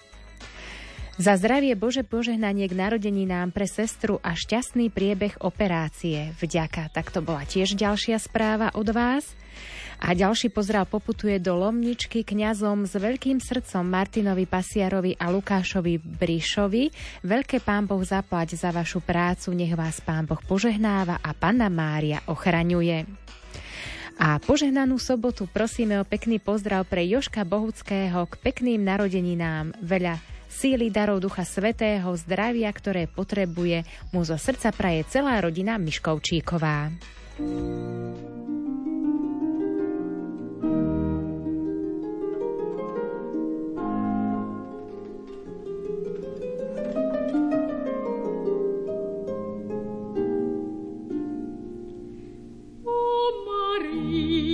Za 1.20 1.36
zdravie 1.36 1.76
Bože 1.76 2.08
požehnanie 2.08 2.72
k 2.72 2.80
narodeninám 2.80 3.52
pre 3.52 3.68
sestru 3.68 4.24
a 4.24 4.40
šťastný 4.40 4.88
priebeh 4.88 5.44
operácie. 5.44 6.32
Vďaka. 6.40 6.88
Tak 6.96 7.12
to 7.12 7.20
bola 7.20 7.44
tiež 7.44 7.76
ďalšia 7.76 8.16
správa 8.24 8.72
od 8.72 8.88
vás. 8.96 9.28
A 10.00 10.16
ďalší 10.16 10.48
pozdrav 10.48 10.88
poputuje 10.88 11.36
do 11.44 11.60
Lomničky 11.60 12.24
kňazom 12.24 12.88
s 12.88 12.96
veľkým 12.96 13.44
srdcom 13.44 13.84
Martinovi 13.84 14.48
Pasiarovi 14.48 15.20
a 15.20 15.28
Lukášovi 15.28 16.00
Brišovi. 16.00 16.88
Veľké 17.28 17.60
pán 17.68 17.84
Boh 17.84 18.00
zaplať 18.00 18.56
za 18.56 18.72
vašu 18.72 19.04
prácu, 19.04 19.52
nech 19.52 19.76
vás 19.76 20.00
pán 20.00 20.24
Boh 20.24 20.40
požehnáva 20.40 21.20
a 21.20 21.36
Panna 21.36 21.68
Mária 21.68 22.24
ochraňuje. 22.32 23.04
A 24.24 24.40
požehnanú 24.40 24.96
sobotu 24.96 25.52
prosíme 25.52 26.00
o 26.00 26.08
pekný 26.08 26.40
pozdrav 26.40 26.88
pre 26.88 27.04
Joška 27.04 27.44
Bohuckého 27.44 28.24
k 28.24 28.34
pekným 28.40 28.80
narodeninám. 28.88 29.76
Veľa 29.84 30.39
síly 30.50 30.90
darov 30.90 31.22
Ducha 31.22 31.46
Svetého, 31.46 32.10
zdravia, 32.18 32.74
ktoré 32.74 33.06
potrebuje, 33.06 33.86
mu 34.12 34.26
zo 34.26 34.36
srdca 34.36 34.74
praje 34.74 35.06
celá 35.08 35.38
rodina 35.40 35.78
Miškovčíková. 35.78 36.90
She 54.10 54.50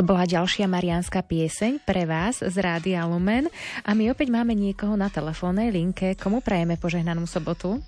To 0.00 0.08
bola 0.16 0.24
ďalšia 0.24 0.64
mariánska 0.64 1.20
pieseň 1.20 1.84
pre 1.84 2.08
vás 2.08 2.40
z 2.40 2.56
Rádia 2.56 3.04
Lumen 3.04 3.52
a 3.84 3.92
my 3.92 4.08
opäť 4.08 4.32
máme 4.32 4.56
niekoho 4.56 4.96
na 4.96 5.12
telefónnej 5.12 5.68
linke. 5.68 6.16
Komu 6.16 6.40
prajeme 6.40 6.80
požehnanú 6.80 7.28
sobotu? 7.28 7.84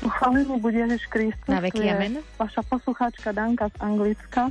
Chválený 0.00 0.56
bude 0.56 0.80
Ježiš 0.80 1.04
Kristus. 1.12 1.44
Na 1.44 1.60
veky 1.60 1.84
amen. 1.84 2.24
Vaša 2.40 2.64
poslucháčka 2.64 3.36
Danka 3.36 3.68
z 3.68 3.76
Anglicka. 3.76 4.48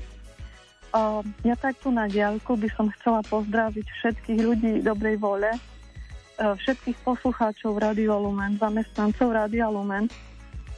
Uh, 0.93 1.25
ja 1.41 1.57
tak 1.57 1.82
tu 1.82 1.89
na 1.89 2.05
diaľku 2.05 2.53
by 2.53 2.69
som 2.69 2.93
chcela 2.93 3.25
pozdraviť 3.25 3.86
všetkých 3.97 4.38
ľudí 4.45 4.86
dobrej 4.86 5.17
vole, 5.17 5.49
uh, 5.49 6.53
všetkých 6.61 7.01
poslucháčov 7.01 7.73
Radio 7.73 8.21
Lumen, 8.21 8.61
zamestnancov 8.61 9.34
Rádia 9.34 9.65
Lumen 9.65 10.13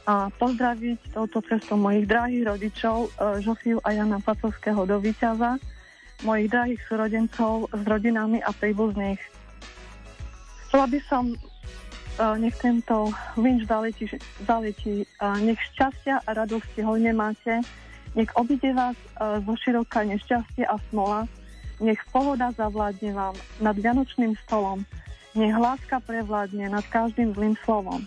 a 0.08 0.32
pozdraviť 0.32 1.12
touto 1.12 1.44
cestou 1.44 1.76
mojich 1.76 2.08
drahých 2.08 2.56
rodičov 2.56 3.12
uh, 3.20 3.36
Žofiu 3.44 3.84
a 3.84 3.92
Jana 3.92 4.16
Pacovského 4.24 4.80
do 4.88 4.96
Výťaza, 4.96 5.60
mojich 6.22 6.48
drahých 6.52 6.80
súrodencov 6.88 7.68
s 7.72 7.82
rodinami 7.84 8.38
a 8.44 8.50
príbuzných. 8.52 9.20
Chcela 10.68 10.86
by 10.86 11.00
som 11.10 11.24
uh, 11.34 12.36
nech 12.38 12.54
tento 12.60 13.10
vinč 13.34 13.66
zaletí, 13.66 14.06
zaletí 14.46 15.02
uh, 15.18 15.34
nech 15.42 15.58
šťastia 15.74 16.22
a 16.22 16.30
radosti 16.30 16.80
hojne 16.84 17.10
máte, 17.10 17.64
nech 18.14 18.30
obide 18.38 18.70
vás 18.70 18.94
uh, 19.18 19.42
zo 19.42 19.54
široka 19.58 20.06
nešťastie 20.06 20.66
a 20.66 20.78
smola, 20.90 21.26
nech 21.80 21.98
pohoda 22.12 22.52
zavládne 22.54 23.16
vám 23.16 23.34
nad 23.58 23.74
Vianočným 23.74 24.36
stolom, 24.46 24.84
nech 25.32 25.56
láska 25.56 25.98
prevládne 26.04 26.70
nad 26.70 26.84
každým 26.92 27.32
zlým 27.34 27.56
slovom. 27.64 28.04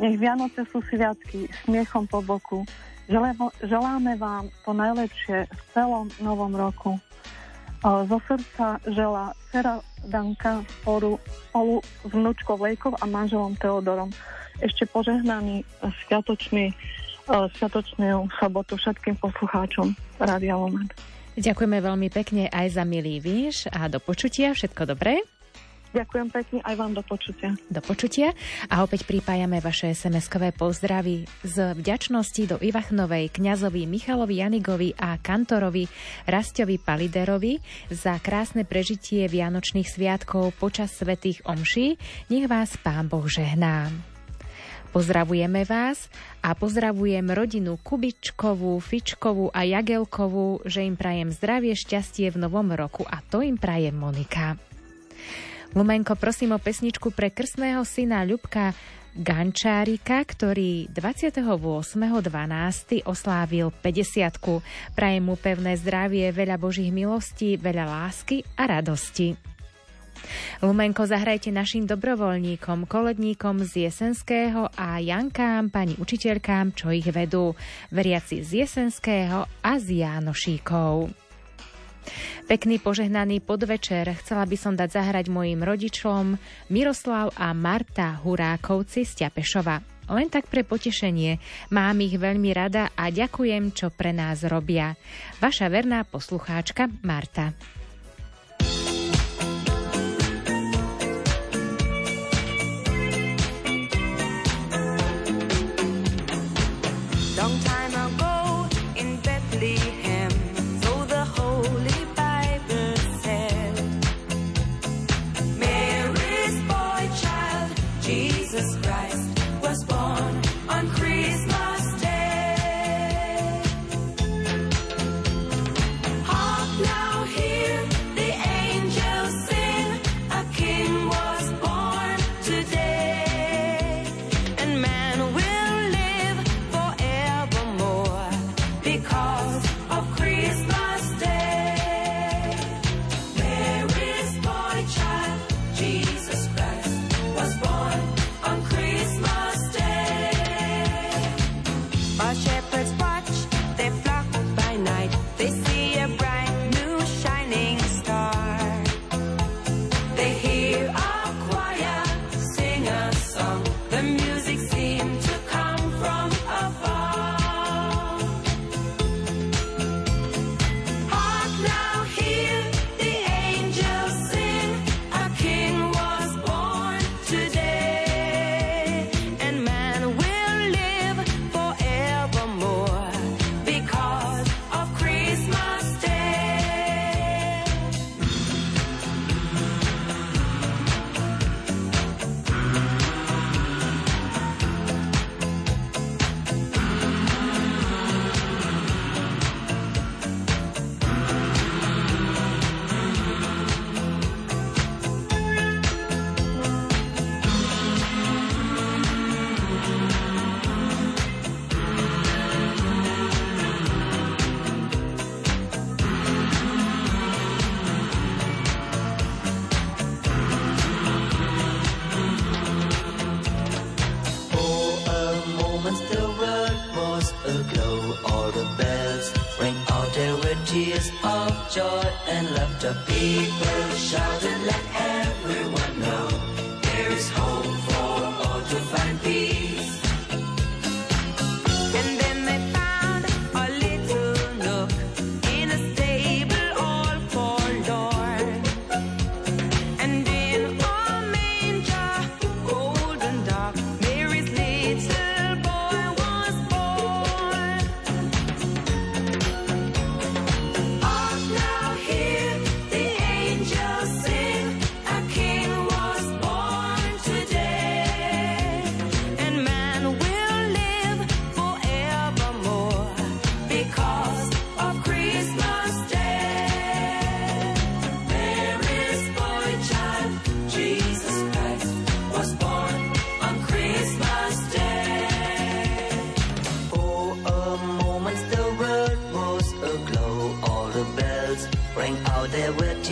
Nech 0.00 0.16
Vianoce 0.16 0.64
sú 0.72 0.80
sviatky 0.88 1.46
smiechom 1.62 2.08
po 2.08 2.24
boku. 2.24 2.64
Želáme 3.62 4.16
vám 4.16 4.48
to 4.64 4.72
najlepšie 4.72 5.44
v 5.46 5.60
celom 5.76 6.08
novom 6.18 6.56
roku. 6.56 6.96
Zo 7.82 8.18
srdca 8.30 8.78
želá 8.86 9.34
dcera 9.50 9.82
Danka 10.06 10.62
spolu, 10.80 11.18
spolu 11.50 11.82
s 11.82 12.14
Lejkov 12.46 12.94
a 13.02 13.04
manželom 13.10 13.58
Teodorom. 13.58 14.14
Ešte 14.62 14.86
požehnaný 14.86 15.66
sviatočný, 15.82 16.70
uh, 17.26 17.50
sviatočnú 17.58 18.30
sobotu 18.38 18.78
všetkým 18.78 19.18
poslucháčom 19.18 19.98
Rádia 20.22 20.54
Lumen. 20.54 20.86
Ďakujeme 21.34 21.82
veľmi 21.82 22.08
pekne 22.14 22.46
aj 22.54 22.78
za 22.78 22.84
milý 22.86 23.18
výš 23.18 23.66
a 23.74 23.90
do 23.90 23.98
počutia. 23.98 24.54
Všetko 24.54 24.86
dobré. 24.86 25.18
Ďakujem 25.92 26.28
pekne 26.32 26.58
aj 26.64 26.74
vám 26.80 26.96
do 26.96 27.04
počutia. 27.04 27.52
Do 27.68 27.84
počutia 27.84 28.32
a 28.72 28.80
opäť 28.80 29.04
pripájame 29.04 29.60
vaše 29.60 29.92
SMS-kové 29.92 30.56
pozdravy 30.56 31.28
z 31.44 31.76
vďačnosti 31.76 32.42
do 32.48 32.56
Ivachnovej, 32.56 33.28
kňazovi 33.28 33.84
Michalovi 33.84 34.40
Janigovi 34.40 34.96
a 34.96 35.20
kantorovi 35.20 35.84
Rastovi 36.24 36.80
Paliderovi 36.80 37.60
za 37.92 38.16
krásne 38.24 38.64
prežitie 38.64 39.28
Vianočných 39.28 39.84
sviatkov 39.84 40.56
počas 40.56 40.96
svetých 40.96 41.44
omší. 41.44 42.00
Nech 42.32 42.48
vás 42.48 42.72
Pán 42.80 43.12
Boh 43.12 43.28
žehná. 43.28 43.92
Pozdravujeme 44.96 45.68
vás 45.68 46.08
a 46.40 46.56
pozdravujem 46.56 47.24
rodinu 47.32 47.76
Kubičkovú, 47.80 48.80
Fičkovú 48.80 49.52
a 49.52 49.64
Jagelkovú, 49.64 50.64
že 50.64 50.84
im 50.84 50.96
prajem 50.96 51.32
zdravie, 51.32 51.76
šťastie 51.76 52.32
v 52.32 52.40
novom 52.48 52.72
roku 52.72 53.04
a 53.04 53.20
to 53.24 53.44
im 53.44 53.60
praje 53.60 53.92
Monika. 53.92 54.56
Lumenko, 55.72 56.20
prosím 56.20 56.52
o 56.52 56.60
pesničku 56.60 57.16
pre 57.16 57.32
krstného 57.32 57.80
syna 57.88 58.28
Ľubka 58.28 58.76
Gančárika, 59.16 60.20
ktorý 60.20 60.92
28.12. 60.92 63.08
oslávil 63.08 63.72
50 63.80 64.60
Prajem 64.92 65.24
mu 65.24 65.40
pevné 65.40 65.72
zdravie, 65.80 66.28
veľa 66.32 66.56
Božích 66.60 66.92
milostí, 66.92 67.56
veľa 67.56 67.88
lásky 67.88 68.44
a 68.56 68.68
radosti. 68.68 69.32
Lumenko, 70.60 71.08
zahrajte 71.08 71.48
našim 71.48 71.88
dobrovoľníkom, 71.88 72.84
koledníkom 72.84 73.64
z 73.64 73.88
Jesenského 73.88 74.68
a 74.76 75.00
Jankám, 75.00 75.72
pani 75.72 75.96
učiteľkám, 75.96 76.76
čo 76.76 76.92
ich 76.92 77.08
vedú, 77.08 77.56
veriaci 77.88 78.44
z 78.44 78.64
Jesenského 78.64 79.48
a 79.64 79.72
z 79.80 80.04
Jánošíkov. 80.04 81.21
Pekný 82.50 82.82
požehnaný 82.82 83.40
podvečer 83.42 84.10
chcela 84.22 84.44
by 84.44 84.56
som 84.58 84.74
dať 84.74 84.98
zahrať 84.98 85.26
mojim 85.30 85.62
rodičom 85.62 86.36
Miroslav 86.68 87.34
a 87.38 87.54
Marta 87.56 88.18
Hurákovci 88.22 89.06
z 89.06 89.26
Ťapešova. 89.26 89.92
Len 90.10 90.28
tak 90.28 90.50
pre 90.50 90.66
potešenie. 90.66 91.38
Mám 91.70 92.02
ich 92.02 92.18
veľmi 92.18 92.50
rada 92.52 92.90
a 92.98 93.08
ďakujem, 93.08 93.70
čo 93.72 93.88
pre 93.94 94.10
nás 94.10 94.42
robia. 94.44 94.98
Vaša 95.38 95.70
verná 95.70 96.02
poslucháčka 96.02 96.90
Marta. 97.06 97.54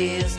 Tears 0.01 0.39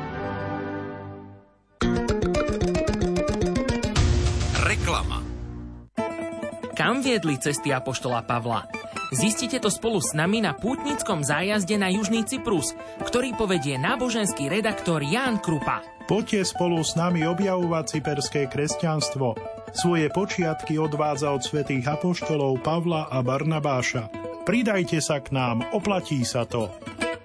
Kam 7.11 7.19
viedli 7.19 7.43
cesty 7.43 7.75
Apoštola 7.75 8.23
Pavla? 8.23 8.71
Zistite 9.11 9.59
to 9.59 9.67
spolu 9.67 9.99
s 9.99 10.15
nami 10.15 10.39
na 10.39 10.55
pútnickom 10.55 11.27
zájazde 11.27 11.75
na 11.75 11.91
Južný 11.91 12.23
Cyprus, 12.23 12.71
ktorý 13.03 13.35
povedie 13.35 13.75
náboženský 13.75 14.47
redaktor 14.47 15.03
Ján 15.03 15.43
Krupa. 15.43 15.83
Poďte 16.07 16.47
spolu 16.47 16.79
s 16.79 16.95
nami 16.95 17.27
objavovať 17.27 17.99
cyperské 17.99 18.47
kresťanstvo. 18.47 19.35
Svoje 19.75 20.07
počiatky 20.07 20.79
odvádza 20.79 21.35
od 21.35 21.43
svätých 21.43 21.83
apoštolov 21.83 22.63
Pavla 22.63 23.11
a 23.11 23.19
Barnabáša. 23.19 24.07
Pridajte 24.47 25.03
sa 25.03 25.19
k 25.19 25.35
nám, 25.35 25.67
oplatí 25.75 26.23
sa 26.23 26.47
to. 26.47 26.71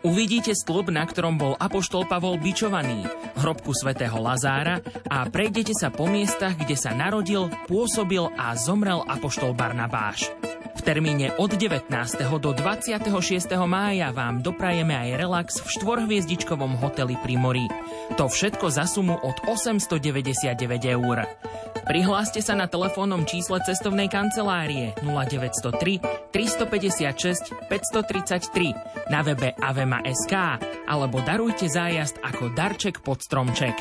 Uvidíte 0.07 0.55
stĺp, 0.55 0.95
na 0.95 1.03
ktorom 1.03 1.35
bol 1.35 1.59
Apoštol 1.59 2.07
Pavol 2.07 2.39
bičovaný, 2.39 3.03
hrobku 3.43 3.75
svätého 3.75 4.15
Lazára 4.23 4.79
a 5.11 5.27
prejdete 5.27 5.75
sa 5.75 5.91
po 5.91 6.07
miestach, 6.07 6.55
kde 6.55 6.79
sa 6.79 6.95
narodil, 6.95 7.51
pôsobil 7.67 8.23
a 8.39 8.55
zomrel 8.55 9.03
Apoštol 9.03 9.59
Barnabáš. 9.59 10.31
V 10.79 10.81
termíne 10.87 11.35
od 11.43 11.59
19. 11.59 11.91
do 12.39 12.51
26. 12.55 13.03
mája 13.67 14.15
vám 14.15 14.47
doprajeme 14.47 14.95
aj 14.95 15.09
relax 15.19 15.49
v 15.59 15.75
štvorhviezdičkovom 15.75 16.79
hoteli 16.79 17.19
pri 17.19 17.35
mori. 17.35 17.67
To 18.15 18.31
všetko 18.31 18.71
za 18.71 18.87
sumu 18.87 19.19
od 19.19 19.43
899 19.43 20.87
eur. 20.87 21.27
Prihláste 21.87 22.43
sa 22.43 22.59
na 22.59 22.67
telefónnom 22.67 23.23
čísle 23.23 23.63
cestovnej 23.63 24.11
kancelárie 24.11 24.91
0903 25.07 26.35
356 26.35 27.71
533 27.71 29.07
na 29.07 29.23
webe 29.23 29.55
avema.sk 29.55 30.35
alebo 30.91 31.23
darujte 31.23 31.71
zájazd 31.71 32.19
ako 32.27 32.51
darček 32.59 33.07
pod 33.07 33.23
stromček. 33.23 33.79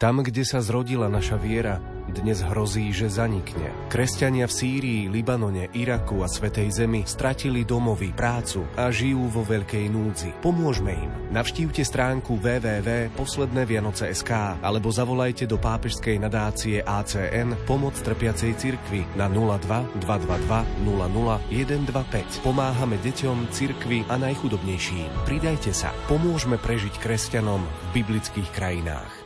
Tam, 0.00 0.24
kde 0.24 0.48
sa 0.48 0.64
zrodila 0.64 1.12
naša 1.12 1.36
viera, 1.36 1.76
dnes 2.20 2.40
hrozí, 2.40 2.88
že 2.92 3.12
zanikne. 3.12 3.70
Kresťania 3.92 4.48
v 4.48 4.56
Sýrii, 4.56 5.08
Libanone, 5.12 5.68
Iraku 5.76 6.24
a 6.24 6.28
Svetej 6.28 6.72
Zemi 6.72 7.04
stratili 7.04 7.68
domovy, 7.68 8.16
prácu 8.16 8.64
a 8.76 8.88
žijú 8.88 9.28
vo 9.28 9.44
veľkej 9.44 9.86
núdzi. 9.92 10.32
Pomôžme 10.40 10.96
im. 10.96 11.10
Navštívte 11.30 11.84
stránku 11.84 12.38
www.poslednévianoce.sk 12.40 14.32
alebo 14.64 14.88
zavolajte 14.88 15.44
do 15.44 15.60
pápežskej 15.60 16.16
nadácie 16.22 16.80
ACN 16.80 17.54
Pomoc 17.68 17.98
trpiacej 18.00 18.56
cirkvi 18.56 19.04
na 19.18 19.28
02 19.28 20.00
222 20.00 20.64
00 20.86 21.36
125. 21.50 22.46
Pomáhame 22.46 22.96
deťom, 23.02 23.50
cirkvi 23.50 24.06
a 24.06 24.16
najchudobnejším. 24.20 25.26
Pridajte 25.26 25.72
sa. 25.74 25.90
Pomôžme 26.06 26.60
prežiť 26.60 26.98
kresťanom 27.00 27.60
v 27.60 28.02
biblických 28.02 28.50
krajinách. 28.54 29.25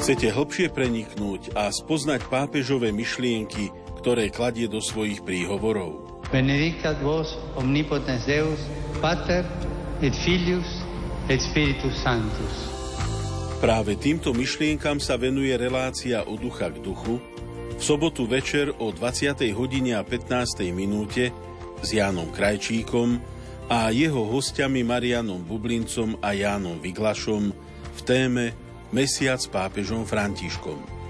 Chcete 0.00 0.32
hlbšie 0.32 0.72
preniknúť 0.72 1.52
a 1.52 1.68
spoznať 1.68 2.24
pápežové 2.32 2.88
myšlienky, 2.88 3.68
ktoré 4.00 4.32
kladie 4.32 4.64
do 4.64 4.80
svojich 4.80 5.20
príhovorov. 5.20 6.24
Benedictat 6.32 7.04
vos 7.04 7.36
omnipotens 7.60 8.24
Deus, 8.24 8.56
Pater 9.04 9.44
et 10.00 10.16
Filius 10.24 10.64
et 11.28 11.36
Spiritus 11.36 11.92
Sanctus. 12.00 12.72
Práve 13.60 14.00
týmto 14.00 14.32
myšlienkam 14.32 15.04
sa 15.04 15.20
venuje 15.20 15.52
relácia 15.52 16.24
od 16.24 16.40
ducha 16.40 16.72
k 16.72 16.80
duchu 16.80 17.20
v 17.76 17.82
sobotu 17.84 18.24
večer 18.24 18.72
o 18.80 18.88
20. 18.88 19.36
hodine 19.52 20.00
a 20.00 20.02
15. 20.02 20.64
minúte 20.72 21.28
s 21.84 21.88
Jánom 21.92 22.32
Krajčíkom 22.32 23.20
a 23.68 23.92
jeho 23.92 24.24
hostiami 24.32 24.80
Marianom 24.80 25.44
Bublincom 25.44 26.16
a 26.24 26.32
Jánom 26.32 26.80
Vyglašom 26.80 27.52
v 27.92 28.00
téme 28.08 28.56
Mesiac 28.90 29.38
pápežom 29.54 30.02
Františkom. 30.02 31.00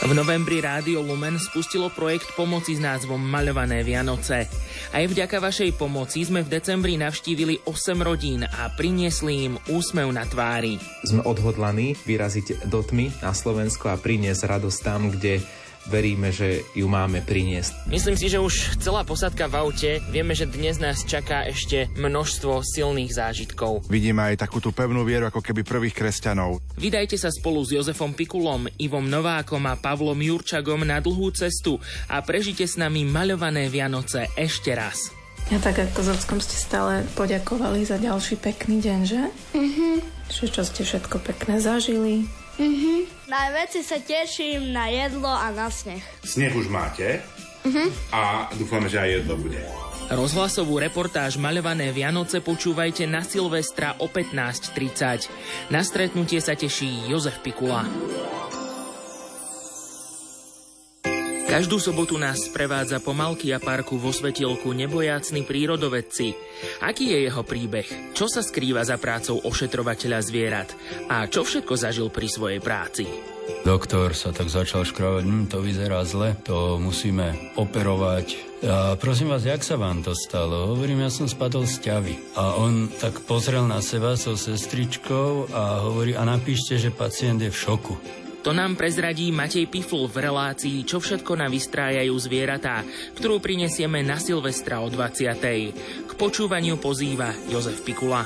V 0.00 0.12
novembri 0.16 0.58
Rádio 0.58 0.98
Lumen 0.98 1.38
spustilo 1.38 1.86
projekt 1.94 2.34
pomoci 2.34 2.74
s 2.74 2.82
názvom 2.82 3.22
Maľované 3.22 3.86
Vianoce. 3.86 4.50
Aj 4.90 5.04
vďaka 5.06 5.38
vašej 5.38 5.78
pomoci 5.78 6.26
sme 6.26 6.42
v 6.42 6.50
decembri 6.50 6.98
navštívili 6.98 7.62
8 7.62 7.94
rodín 8.02 8.42
a 8.42 8.74
priniesli 8.74 9.46
im 9.46 9.54
úsmev 9.70 10.10
na 10.10 10.26
tvári. 10.26 10.82
Sme 11.06 11.22
odhodlaní 11.22 11.94
vyraziť 11.94 12.66
do 12.66 12.82
tmy 12.82 13.22
na 13.22 13.30
Slovensko 13.30 13.94
a 13.94 14.00
priniesť 14.00 14.50
radosť 14.50 14.78
tam, 14.82 15.14
kde 15.14 15.38
veríme, 15.90 16.30
že 16.30 16.62
ju 16.78 16.86
máme 16.86 17.18
priniesť. 17.26 17.90
Myslím 17.90 18.14
si, 18.14 18.30
že 18.30 18.38
už 18.38 18.78
celá 18.78 19.02
posadka 19.02 19.50
v 19.50 19.58
aute, 19.58 19.90
vieme, 20.14 20.38
že 20.38 20.46
dnes 20.46 20.78
nás 20.78 21.02
čaká 21.02 21.42
ešte 21.50 21.90
množstvo 21.98 22.62
silných 22.62 23.10
zážitkov. 23.10 23.90
Vidíme 23.90 24.22
aj 24.22 24.46
takú 24.46 24.62
tú 24.62 24.70
pevnú 24.70 25.02
vieru, 25.02 25.26
ako 25.26 25.42
keby 25.42 25.66
prvých 25.66 25.98
kresťanov. 25.98 26.62
Vydajte 26.78 27.18
sa 27.18 27.34
spolu 27.34 27.66
s 27.66 27.74
Jozefom 27.74 28.14
Pikulom, 28.14 28.70
Ivom 28.78 29.10
Novákom 29.10 29.66
a 29.66 29.74
Pavlom 29.74 30.16
Jurčagom 30.22 30.86
na 30.86 31.02
dlhú 31.02 31.34
cestu 31.34 31.82
a 32.06 32.22
prežite 32.22 32.62
s 32.62 32.78
nami 32.78 33.02
maľované 33.02 33.66
Vianoce 33.66 34.30
ešte 34.38 34.70
raz. 34.70 35.10
A 35.50 35.58
tak 35.58 35.82
ako 35.82 36.06
s 36.06 36.22
ste 36.22 36.56
stále 36.62 37.02
poďakovali 37.18 37.82
za 37.82 37.98
ďalší 37.98 38.38
pekný 38.38 38.78
deň, 38.78 39.00
že? 39.02 39.20
Mhm. 39.58 40.19
Že 40.30 40.44
čo 40.48 40.62
ste 40.62 40.82
všetko 40.82 41.16
pekné 41.20 41.58
zažili. 41.58 42.24
Mhm. 42.56 43.26
Najväčšie 43.26 43.82
sa 43.82 43.98
teším 43.98 44.70
na 44.70 44.86
jedlo 44.86 45.28
a 45.28 45.50
na 45.50 45.68
sneh. 45.68 46.02
Sneh 46.22 46.50
už 46.50 46.66
máte 46.66 47.20
Mhm. 47.60 47.86
a 48.10 48.48
dúfame, 48.54 48.88
že 48.88 48.96
aj 48.96 49.10
jedlo 49.20 49.36
bude. 49.36 49.60
Rozhlasovú 50.10 50.82
reportáž 50.82 51.38
Maľované 51.38 51.94
Vianoce 51.94 52.42
počúvajte 52.42 53.06
na 53.06 53.22
Silvestra 53.22 53.94
o 53.98 54.10
15.30. 54.10 55.30
Na 55.70 55.86
stretnutie 55.86 56.42
sa 56.42 56.58
teší 56.58 57.06
Jozef 57.06 57.38
Pikula. 57.38 57.86
Každú 61.50 61.82
sobotu 61.82 62.14
nás 62.14 62.46
sprevádza 62.46 63.02
po 63.02 63.10
a 63.10 63.58
parku 63.58 63.98
vo 63.98 64.14
svetielku 64.14 64.70
nebojácni 64.70 65.42
prírodovedci. 65.42 66.38
Aký 66.78 67.10
je 67.10 67.26
jeho 67.26 67.42
príbeh? 67.42 68.14
Čo 68.14 68.30
sa 68.30 68.38
skrýva 68.38 68.86
za 68.86 69.02
prácou 69.02 69.42
ošetrovateľa 69.42 70.18
zvierat? 70.22 70.70
A 71.10 71.26
čo 71.26 71.42
všetko 71.42 71.74
zažil 71.74 72.06
pri 72.06 72.30
svojej 72.30 72.62
práci? 72.62 73.02
Doktor 73.66 74.14
sa 74.14 74.30
tak 74.30 74.46
začal 74.46 74.86
škravať, 74.86 75.26
hm, 75.26 75.46
to 75.50 75.58
vyzerá 75.58 76.06
zle, 76.06 76.38
to 76.46 76.78
musíme 76.78 77.34
operovať. 77.58 78.38
A 78.62 78.94
prosím 78.94 79.34
vás, 79.34 79.42
jak 79.42 79.66
sa 79.66 79.74
vám 79.74 80.06
to 80.06 80.14
stalo? 80.14 80.70
Hovorím, 80.70 81.02
ja 81.02 81.10
som 81.10 81.26
spadol 81.26 81.66
z 81.66 81.82
ťavy. 81.82 82.14
A 82.38 82.62
on 82.62 82.86
tak 82.86 83.26
pozrel 83.26 83.66
na 83.66 83.82
seba 83.82 84.14
so 84.14 84.38
sestričkou 84.38 85.50
a 85.50 85.82
hovorí, 85.82 86.14
a 86.14 86.22
napíšte, 86.22 86.78
že 86.78 86.94
pacient 86.94 87.42
je 87.42 87.50
v 87.50 87.58
šoku. 87.58 88.19
To 88.40 88.56
nám 88.56 88.72
prezradí 88.72 89.28
Matej 89.28 89.68
Pifl 89.68 90.08
v 90.08 90.16
relácii 90.16 90.88
Čo 90.88 90.96
všetko 90.96 91.36
nám 91.36 91.52
vystrájajú 91.52 92.14
zvieratá, 92.16 92.80
ktorú 93.20 93.36
prinesieme 93.36 94.00
na 94.00 94.16
Silvestra 94.16 94.80
o 94.80 94.88
20. 94.88 96.08
K 96.08 96.12
počúvaniu 96.16 96.80
pozýva 96.80 97.36
Jozef 97.52 97.84
Pikula. 97.84 98.24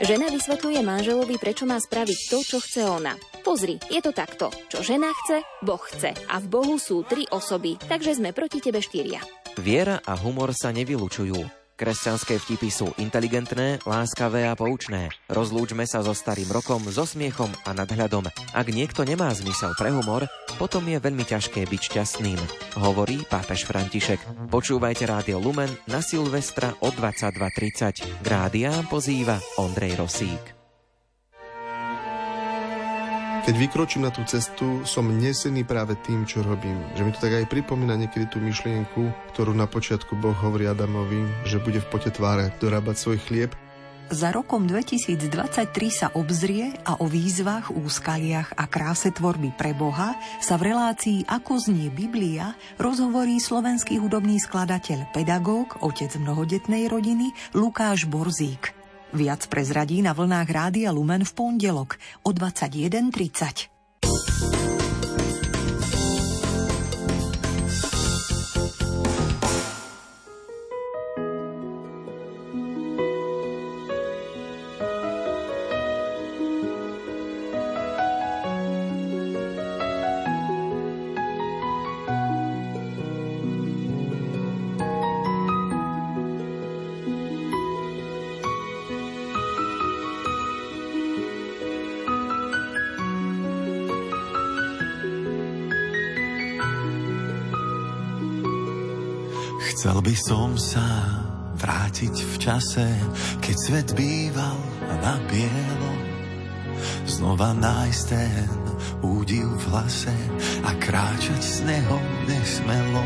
Žena 0.00 0.32
vysvetľuje 0.32 0.80
manželovi, 0.80 1.36
prečo 1.36 1.68
má 1.68 1.76
spraviť 1.76 2.18
to, 2.32 2.38
čo 2.40 2.58
chce 2.58 2.88
ona. 2.88 3.14
Pozri, 3.44 3.76
je 3.92 4.00
to 4.00 4.10
takto. 4.16 4.48
Čo 4.72 4.80
žena 4.80 5.12
chce, 5.12 5.44
Boh 5.60 5.78
chce. 5.78 6.16
A 6.26 6.40
v 6.40 6.46
Bohu 6.48 6.80
sú 6.80 7.04
tri 7.04 7.28
osoby, 7.28 7.76
takže 7.76 8.16
sme 8.16 8.32
proti 8.32 8.64
tebe 8.64 8.80
štyria. 8.80 9.20
Viera 9.60 10.00
a 10.00 10.16
humor 10.16 10.56
sa 10.56 10.72
nevylučujú. 10.72 11.59
Kresťanské 11.80 12.36
vtipy 12.36 12.68
sú 12.68 12.92
inteligentné, 13.00 13.80
láskavé 13.88 14.44
a 14.44 14.52
poučné. 14.52 15.08
Rozlúčme 15.32 15.88
sa 15.88 16.04
so 16.04 16.12
starým 16.12 16.52
rokom, 16.52 16.84
so 16.92 17.08
smiechom 17.08 17.48
a 17.64 17.72
nadhľadom. 17.72 18.28
Ak 18.52 18.68
niekto 18.68 19.00
nemá 19.08 19.32
zmysel 19.32 19.72
pre 19.80 19.88
humor, 19.88 20.28
potom 20.60 20.84
je 20.84 21.00
veľmi 21.00 21.24
ťažké 21.24 21.64
byť 21.64 21.80
šťastným, 21.80 22.40
hovorí 22.84 23.24
pápež 23.24 23.64
František. 23.64 24.52
Počúvajte 24.52 25.08
Rádio 25.08 25.40
Lumen 25.40 25.72
na 25.88 26.04
Silvestra 26.04 26.76
o 26.84 26.92
22.30. 26.92 28.20
K 28.20 28.26
rádiám 28.28 28.84
pozýva 28.84 29.40
Ondrej 29.56 29.96
Rosík. 29.96 30.59
Keď 33.40 33.56
vykročím 33.56 34.04
na 34.04 34.12
tú 34.12 34.20
cestu, 34.28 34.84
som 34.84 35.08
nesený 35.08 35.64
práve 35.64 35.96
tým, 36.04 36.28
čo 36.28 36.44
robím. 36.44 36.76
Že 36.92 37.02
mi 37.08 37.10
to 37.16 37.24
tak 37.24 37.40
aj 37.40 37.48
pripomína 37.48 37.96
niekedy 37.96 38.28
tú 38.28 38.36
myšlienku, 38.36 39.32
ktorú 39.32 39.56
na 39.56 39.64
počiatku 39.64 40.12
Boh 40.12 40.36
hovorí 40.36 40.68
Adamovi, 40.68 41.24
že 41.48 41.56
bude 41.56 41.80
v 41.80 41.88
pote 41.88 42.12
tváre 42.12 42.52
dorábať 42.60 43.00
svoj 43.00 43.18
chlieb. 43.24 43.50
Za 44.10 44.34
rokom 44.34 44.66
2023 44.66 45.70
sa 45.88 46.10
obzrie 46.18 46.74
a 46.82 46.98
o 46.98 47.06
výzvach, 47.06 47.70
úskaliach 47.70 48.58
a 48.58 48.66
kráse 48.66 49.08
tvorby 49.14 49.54
pre 49.54 49.70
Boha 49.70 50.18
sa 50.42 50.58
v 50.58 50.74
relácii 50.74 51.30
Ako 51.30 51.62
znie 51.62 51.88
Biblia 51.94 52.58
rozhovorí 52.76 53.38
slovenský 53.38 54.02
hudobný 54.02 54.42
skladateľ, 54.42 55.14
pedagóg, 55.14 55.78
otec 55.80 56.10
mnohodetnej 56.18 56.90
rodiny 56.90 57.32
Lukáš 57.54 58.04
Borzík. 58.10 58.79
Viac 59.10 59.50
prezradí 59.50 60.06
na 60.06 60.14
vlnách 60.14 60.46
Rádia 60.46 60.94
Lumen 60.94 61.26
v 61.26 61.32
pondelok 61.34 61.98
o 62.22 62.30
21.30. 62.30 63.66
vrátiť 102.00 102.16
v 102.24 102.36
čase, 102.40 102.88
keď 103.44 103.56
svet 103.60 103.88
býval 103.92 104.56
na 105.04 105.20
bielo. 105.28 105.92
Znova 107.04 107.52
nájsť 107.52 108.02
ten 108.08 108.48
údiv 109.04 109.44
v 109.44 109.64
hlase 109.68 110.16
a 110.64 110.72
kráčať 110.80 111.42
s 111.44 111.60
neho 111.60 112.00
nesmelo. 112.24 113.04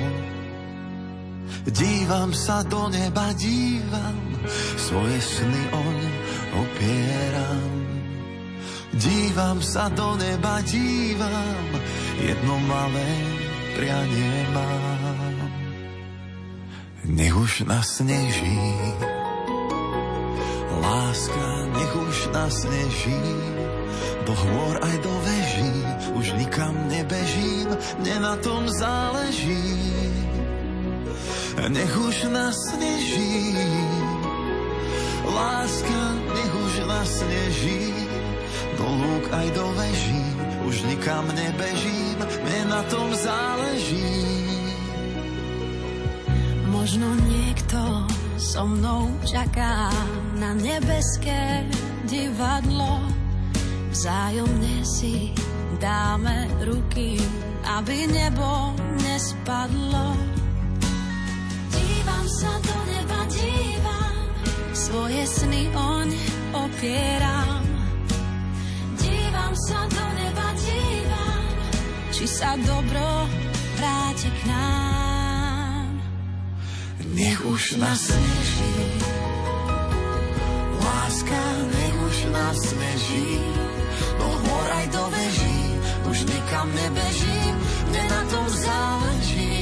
Dívam 1.67 2.31
sa 2.31 2.63
do 2.63 2.87
neba, 2.87 3.35
dívam, 3.35 4.15
svoje 4.79 5.19
sny 5.19 5.63
oň 5.75 5.99
opieram. 6.55 7.75
Dívam 8.95 9.59
sa 9.59 9.91
do 9.91 10.15
neba, 10.15 10.63
dívam, 10.63 11.67
jedno 12.23 12.63
malé 12.71 13.11
prianie 13.75 14.39
mám. 14.55 14.94
Nech 17.05 17.37
už 17.37 17.69
nasneží, 17.69 18.61
láska, 20.81 21.49
nech 21.77 21.93
už 22.01 22.17
nasneží, 22.33 23.25
do 24.25 24.33
hôr 24.33 24.75
aj 24.81 24.95
do 25.05 25.13
veží, 25.21 25.77
už 26.17 26.27
nikam 26.41 26.73
nebežím, 26.89 27.69
mne 28.01 28.17
na 28.25 28.35
tom 28.41 28.65
záleží. 28.73 29.69
Nech 31.69 31.93
už 31.93 32.33
nasneží, 32.33 33.53
láska, 35.29 36.01
nech 36.33 36.53
už 36.57 36.75
nasneží, 36.89 37.85
do 38.81 38.87
lúk 38.89 39.25
aj 39.29 39.47
do 39.53 39.67
veží, 39.77 40.25
už 40.65 40.77
nikam 40.89 41.29
nebežím, 41.37 42.17
mne 42.49 42.61
na 42.73 42.81
tom 42.89 43.13
záleží. 43.13 44.34
Možno 46.85 47.17
niekto 47.17 47.81
so 48.37 48.69
mnou 48.69 49.09
čaká 49.25 49.89
na 50.37 50.53
nebeské 50.53 51.65
divadlo. 52.05 53.01
Vzájomne 53.89 54.85
si 54.85 55.33
dáme 55.81 56.45
ruky, 56.61 57.17
aby 57.65 58.05
nebo 58.05 58.77
nespadlo. 59.01 60.13
Dívam 61.73 62.27
sa 62.29 62.53
do 62.61 62.77
neba, 62.85 63.21
dívam, 63.33 64.17
svoje 64.77 65.25
sny 65.25 65.73
oň 65.73 66.09
opieram. 66.53 67.65
Dívam 69.01 69.57
sa 69.57 69.89
do 69.89 70.05
neba, 70.21 70.49
dívam, 70.61 71.49
či 72.13 72.29
sa 72.29 72.61
dobro 72.61 73.25
vráti 73.81 74.29
k 74.29 74.41
nám. 74.53 75.04
Nech 77.25 77.41
už 77.41 77.81
nasneží, 77.81 79.01
láska, 80.77 81.41
nech 81.73 81.97
už 82.05 82.17
nasneží, 82.29 83.41
do 84.21 84.29
hôr 84.29 84.67
aj 84.77 84.87
do 84.93 85.09
veží, 85.09 85.61
už 86.05 86.29
nikam 86.29 86.69
nebežím, 86.69 87.55
mne 87.89 88.03
na 88.13 88.23
tom 88.29 88.45
záleží. 88.45 89.57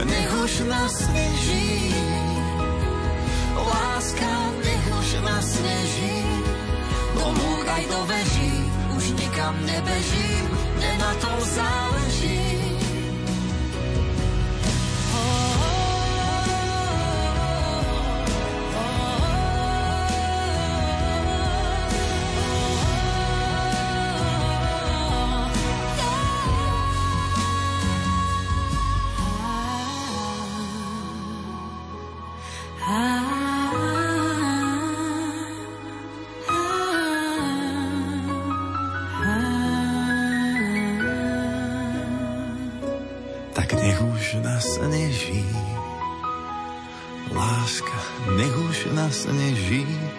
Nech 0.00 0.32
už 0.48 0.52
nasneží, 0.64 1.92
láska, 3.52 4.32
nech 4.64 4.86
už 4.96 5.08
nasneží, 5.28 6.16
do 7.20 7.36
lúk 7.36 7.68
aj 7.68 7.84
do 7.84 8.00
veží, 8.08 8.52
už 8.96 9.04
nikam 9.12 9.60
nebežím, 9.68 10.44
mne 10.80 10.92
na 11.04 11.12
tom 11.20 11.36
záleží. 11.36 12.19
Už 49.20 49.26
nasneží. 49.26 50.09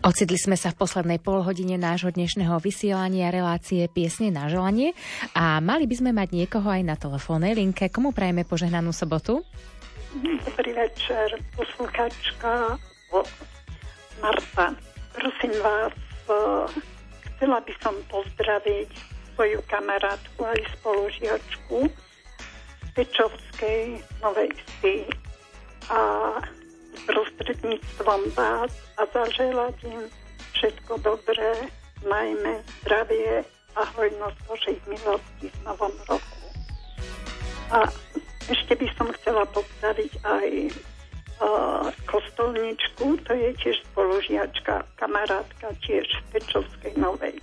Ocitli 0.00 0.40
sme 0.40 0.56
sa 0.56 0.72
v 0.72 0.80
poslednej 0.80 1.20
polhodine 1.20 1.76
nášho 1.76 2.08
dnešného 2.08 2.56
vysielania 2.56 3.28
relácie 3.28 3.84
Piesne 3.84 4.32
na 4.32 4.48
želanie 4.48 4.96
a 5.36 5.60
mali 5.60 5.84
by 5.84 5.92
sme 5.92 6.16
mať 6.16 6.32
niekoho 6.32 6.64
aj 6.72 6.82
na 6.88 6.96
telefónnej 6.96 7.52
linke. 7.52 7.92
Komu 7.92 8.16
prajeme 8.16 8.48
požehnanú 8.48 8.96
sobotu? 8.96 9.44
Dobrý 10.24 10.72
večer, 10.72 11.36
posluchačka 11.52 12.80
Marta. 14.24 14.72
Prosím 15.12 15.52
vás, 15.60 15.92
chcela 17.36 17.60
by 17.60 17.74
som 17.84 17.92
pozdraviť 18.08 18.88
svoju 19.36 19.60
kamarátku 19.68 20.40
aj 20.48 20.60
spolužiačku 20.80 21.78
Pečovskej 22.96 24.00
Novej 24.24 24.48
Vsi 24.56 24.96
a 25.92 26.00
prostredníctvom 27.06 28.20
vás 28.36 28.72
a 28.96 29.02
zaželať 29.08 29.76
im 29.88 30.02
všetko 30.56 31.00
dobré, 31.00 31.70
najmä 32.04 32.60
zdravie 32.80 33.44
a 33.76 33.82
hojnosť 33.96 34.38
Božích 34.48 34.82
milostí 34.88 35.46
v 35.48 35.58
novom 35.64 35.94
roku. 36.08 36.38
A 37.70 37.86
ešte 38.50 38.74
by 38.74 38.88
som 38.98 39.08
chcela 39.20 39.46
pozdraviť 39.54 40.12
aj 40.26 40.48
uh, 40.68 41.86
kostolničku, 42.10 43.14
to 43.24 43.32
je 43.32 43.50
tiež 43.62 43.76
spolužiačka, 43.92 44.82
kamarátka 44.98 45.70
tiež 45.86 46.04
z 46.08 46.24
Pečovskej 46.34 46.98
Novej. 46.98 47.38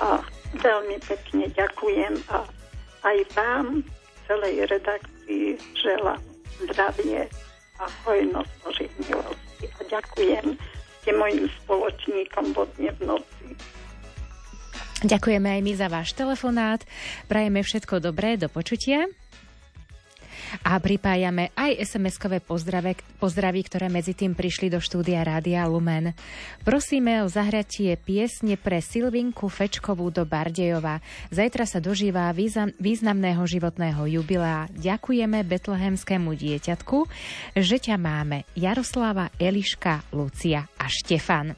A 0.00 0.24
veľmi 0.56 0.96
pekne 1.04 1.52
ďakujem 1.52 2.16
a 2.32 2.48
aj 3.04 3.18
vám, 3.36 3.84
celej 4.24 4.66
redakcii, 4.72 5.60
želám 5.76 6.22
zdravie 6.64 7.28
a 7.78 7.86
hojnosť 8.06 8.52
Božích 8.62 8.94
milostí. 9.06 9.66
A 9.78 9.80
ďakujem, 9.86 10.46
ste 11.02 11.10
mojim 11.14 11.46
spoločníkom 11.64 12.44
vodne 12.54 12.90
v 12.98 13.00
noci. 13.06 13.46
Ďakujeme 14.98 15.46
aj 15.46 15.60
my 15.62 15.72
za 15.78 15.86
váš 15.86 16.10
telefonát. 16.18 16.82
Prajeme 17.30 17.62
všetko 17.62 18.02
dobré, 18.02 18.34
do 18.34 18.50
počutia. 18.50 19.06
A 20.64 20.78
pripájame 20.80 21.54
aj 21.56 21.80
SMS-kové 21.84 22.40
pozdrave, 22.44 22.98
pozdravy, 23.22 23.60
ktoré 23.66 23.86
medzi 23.92 24.12
tým 24.16 24.32
prišli 24.36 24.72
do 24.72 24.80
štúdia 24.80 25.24
Rádia 25.24 25.64
Lumen. 25.68 26.12
Prosíme 26.64 27.24
o 27.24 27.30
zahratie 27.30 27.96
piesne 28.00 28.56
pre 28.60 28.80
Silvinku 28.84 29.46
Fečkovú 29.46 30.12
do 30.12 30.24
Bardejova. 30.28 31.00
Zajtra 31.32 31.64
sa 31.68 31.78
dožíva 31.80 32.32
významného 32.76 33.42
životného 33.44 34.08
jubilea. 34.20 34.70
Ďakujeme 34.72 35.44
betlehemskému 35.44 36.34
dieťatku, 36.36 36.98
že 37.56 37.76
ťa 37.80 37.96
máme 37.96 38.44
Jaroslava, 38.56 39.32
Eliška, 39.36 40.04
Lucia 40.12 40.68
a 40.76 40.86
Štefan. 40.88 41.56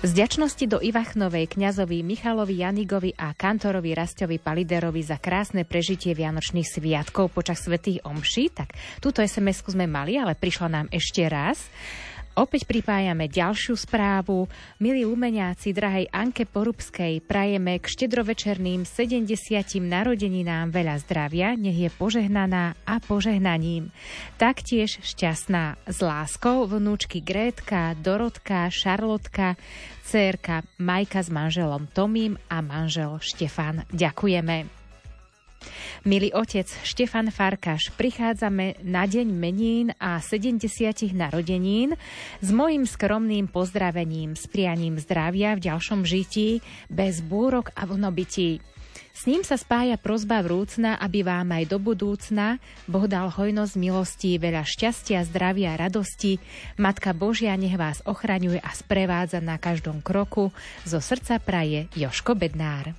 Z 0.00 0.16
ďačnosti 0.16 0.64
do 0.64 0.80
Ivachnovej, 0.80 1.60
kňazovi 1.60 2.00
Michalovi 2.00 2.64
Janigovi 2.64 3.12
a 3.20 3.36
kantorovi 3.36 3.92
Rastovi 3.92 4.40
Paliderovi 4.40 5.04
za 5.04 5.20
krásne 5.20 5.68
prežitie 5.68 6.16
Vianočných 6.16 6.64
sviatkov 6.64 7.28
počas 7.36 7.60
svätých 7.60 8.00
omší, 8.08 8.48
tak 8.48 8.72
túto 9.04 9.20
sms 9.20 9.60
sme 9.60 9.84
mali, 9.84 10.16
ale 10.16 10.40
prišla 10.40 10.68
nám 10.72 10.86
ešte 10.88 11.28
raz. 11.28 11.68
Opäť 12.38 12.62
pripájame 12.64 13.26
ďalšiu 13.26 13.74
správu. 13.74 14.46
Milí 14.78 15.02
lumeniaci, 15.02 15.74
drahej 15.74 16.06
Anke 16.14 16.46
Porubskej, 16.46 17.18
prajeme 17.26 17.82
k 17.82 17.84
štedrovečerným 17.90 18.86
70 18.86 19.26
narodeninám 19.82 20.70
veľa 20.70 20.96
zdravia, 21.02 21.58
nech 21.58 21.76
je 21.76 21.90
požehnaná 21.90 22.78
a 22.86 22.94
požehnaním. 23.02 23.90
Taktiež 24.38 25.02
šťastná 25.02 25.82
s 25.90 25.98
láskou 25.98 26.70
vnúčky 26.70 27.18
Grétka, 27.18 27.98
Dorotka, 27.98 28.70
Šarlotka, 28.70 29.58
dcérka 30.06 30.62
Majka 30.78 31.26
s 31.26 31.28
manželom 31.34 31.90
Tomím 31.90 32.38
a 32.46 32.62
manžel 32.62 33.18
Štefan. 33.18 33.84
Ďakujeme. 33.90 34.79
Milý 36.08 36.32
otec 36.32 36.64
Štefan 36.80 37.28
Farkaš, 37.28 37.92
prichádzame 37.94 38.80
na 38.84 39.04
deň 39.04 39.28
menín 39.28 39.86
a 40.00 40.16
70 40.16 40.64
narodenín 41.12 41.96
s 42.40 42.48
mojim 42.48 42.88
skromným 42.88 43.48
pozdravením, 43.52 44.32
s 44.32 44.48
prianím 44.48 44.96
zdravia 44.96 45.52
v 45.56 45.68
ďalšom 45.68 46.08
žití, 46.08 46.64
bez 46.88 47.20
búrok 47.20 47.68
a 47.76 47.84
vlnobytí. 47.84 48.64
S 49.20 49.28
ním 49.28 49.44
sa 49.44 49.60
spája 49.60 50.00
prozba 50.00 50.40
vrúcna, 50.40 50.96
aby 50.96 51.20
vám 51.20 51.52
aj 51.52 51.68
do 51.68 51.76
budúcna 51.76 52.56
Boh 52.88 53.04
dal 53.04 53.28
hojnosť 53.28 53.74
milostí, 53.76 54.40
veľa 54.40 54.64
šťastia, 54.64 55.28
zdravia 55.28 55.76
radosti. 55.76 56.40
Matka 56.80 57.12
Božia 57.12 57.52
nech 57.60 57.76
vás 57.76 58.00
ochraňuje 58.08 58.64
a 58.64 58.70
sprevádza 58.72 59.44
na 59.44 59.60
každom 59.60 60.00
kroku. 60.00 60.56
Zo 60.88 61.04
srdca 61.04 61.36
praje 61.36 61.92
Joško 61.92 62.32
Bednár. 62.32 62.96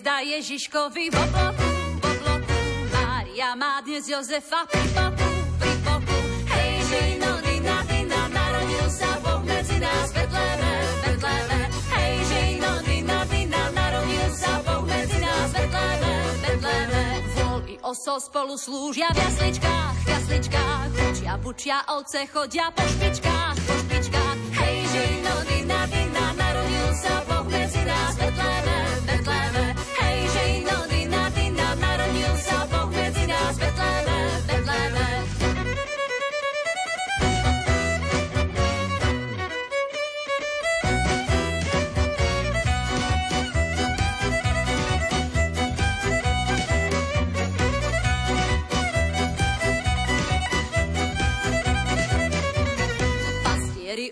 Hviezda 0.00 0.24
Ježiškovi 0.24 1.12
v 1.12 1.16
obloku, 1.28 1.68
v 2.00 2.04
obloku. 2.08 2.56
Mária 2.88 3.52
má 3.52 3.84
dnes 3.84 4.08
Jozefa 4.08 4.64
pri 4.64 4.80
boku, 4.96 5.28
pri 5.60 5.72
boku. 5.84 6.18
Hej, 6.48 6.72
žino, 6.88 7.36
dina, 7.44 7.76
dina, 7.84 8.20
narodil 8.32 8.88
sa 8.88 9.20
Boh 9.20 9.44
medzi 9.44 9.76
nás, 9.76 10.08
Betleme, 10.16 10.72
Betleme. 11.04 11.60
Hej, 11.92 12.14
žino, 12.32 12.72
dina, 12.80 13.18
dina, 13.28 13.62
narodil 13.76 14.28
sa 14.32 14.56
Boh 14.64 14.88
medzi 14.88 15.20
nás, 15.20 15.48
Betleme, 15.52 16.12
Betleme. 16.48 17.02
Vol 17.36 17.60
i 17.68 17.76
osol 17.84 18.18
spolu 18.24 18.56
slúžia 18.56 19.12
v 19.12 19.20
jasličkách, 19.20 19.94
v 20.00 20.06
jasličkách. 20.16 20.88
Bučia, 20.96 21.34
bučia, 21.36 21.78
ovce 21.92 22.24
chodia 22.24 22.72
po 22.72 22.88
špičkách, 22.88 23.56
po 23.68 23.74
špičkách. 23.84 24.36
Hej, 24.64 24.76
žino, 24.96 25.34
dina, 25.44 25.84
dina, 25.92 26.24
narodil 26.40 26.88
sa 26.96 27.20
Boh 27.28 27.44
medzi 27.52 27.84
nás, 27.84 28.16
Betleme, 28.16 28.76
Betleme. 29.04 29.20
Hej, 29.20 29.48
žino, 29.60 29.69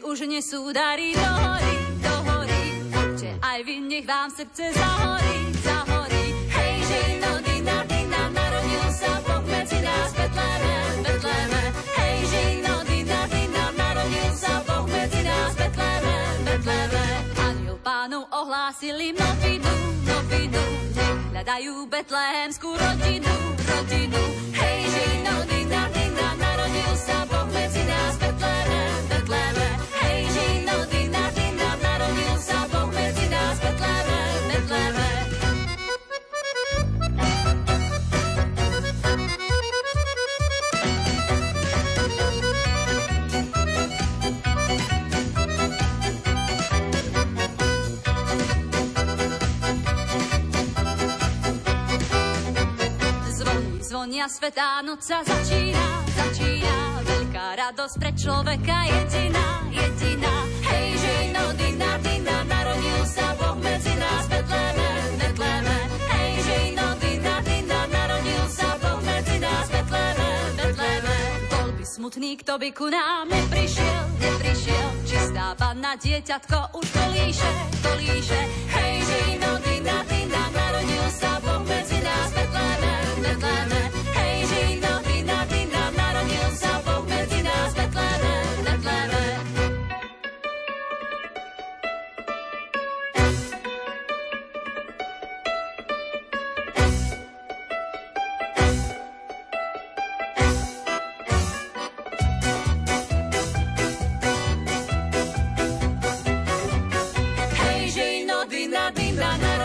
už 0.08 0.24
nesú 0.24 0.72
dary 0.72 1.12
do 1.12 1.20
hory, 1.20 1.74
do 2.00 2.14
hory. 2.24 2.62
Poďte 2.88 3.30
aj 3.44 3.58
vy, 3.60 3.76
nech 3.84 4.08
vám 4.08 4.32
srdce 4.32 4.72
zahorí, 4.72 5.36
zahorí. 5.60 6.24
Hej, 6.48 6.74
žino, 6.88 7.32
dina, 7.44 7.76
dina, 7.84 8.20
narodil 8.32 8.88
sa 8.88 9.20
Boh 9.20 9.44
medzi 9.44 9.76
nás, 9.84 10.08
Betleme, 10.16 10.76
Betleme. 11.04 11.62
Hej, 12.00 12.16
žino, 12.24 12.74
dina, 12.88 13.20
dina, 13.28 13.64
narodil 13.76 14.30
sa 14.32 14.54
Boh 14.64 14.88
medzi 14.88 15.20
nás, 15.20 15.52
Betleme, 15.52 16.16
Betleme. 16.40 17.04
Aniel 17.44 17.76
pánov 17.84 18.24
ohlásili 18.32 19.12
novinu, 19.12 19.74
novinu. 20.08 20.62
Nech 20.96 21.20
hľadajú 21.36 21.84
betlehemskú 21.84 22.72
rodinu, 22.72 23.34
rodinu. 23.60 24.22
Hej, 24.56 24.78
žino, 24.88 25.34
dina, 25.52 25.84
dina, 25.84 25.87
sa 26.98 27.22
Boh 27.30 27.46
medzi 27.54 27.82
nás, 27.86 28.14
Betleme, 28.18 28.82
Betleme. 29.08 29.68
Hej, 30.02 30.18
žino, 30.34 30.76
dina, 30.90 31.24
dina, 31.30 31.68
narodil 31.78 32.36
sa 32.42 32.66
Boh 32.66 32.90
medzi 32.90 33.26
nás, 33.30 33.56
Betleme, 33.62 34.20
Betleme. 34.50 35.08
Zvonia 53.88 54.26
svetá 54.28 54.82
noc 54.84 55.00
sa 55.00 55.24
začína, 55.24 55.86
začína. 56.12 56.77
Veľká 57.38 57.70
radosť 57.70 57.96
pre 58.02 58.10
človeka 58.18 58.76
jediná, 58.90 59.62
jediná. 59.70 60.34
Hej, 60.74 60.98
žino, 60.98 61.54
dina, 61.54 61.94
dina, 62.02 62.36
narodil 62.42 63.02
sa 63.06 63.30
Boh 63.38 63.54
medzi 63.62 63.94
nás, 63.94 64.26
Betleme, 64.26 64.90
Betleme. 65.22 65.76
Hej, 66.18 66.30
žino, 66.42 66.86
dina, 66.98 67.38
dina, 67.46 67.78
narodil 67.94 68.42
sa 68.50 68.74
Boh 68.82 68.98
medzi 69.06 69.38
nás, 69.38 69.70
Betleme, 69.70 70.28
Betleme. 70.58 71.16
Bol 71.46 71.68
by 71.78 71.84
smutný, 71.86 72.30
kto 72.42 72.58
by 72.58 72.74
ku 72.74 72.90
nám 72.90 73.30
neprišiel, 73.30 74.02
neprišiel. 74.18 74.88
Čistá 75.06 75.54
panna, 75.54 75.94
dieťatko 75.94 76.74
už 76.74 76.86
kolíše, 76.90 77.50
kolíše. 77.86 78.40
Hej, 78.66 78.94
žino, 79.06 79.62
dina, 79.62 80.02
dina, 80.10 80.42
narodil 80.50 81.06
sa 81.14 81.38
Boh 81.38 81.62
medzi 81.62 82.02
nás, 82.02 82.34
Betleme, 82.34 82.94
Betleme. 83.22 83.97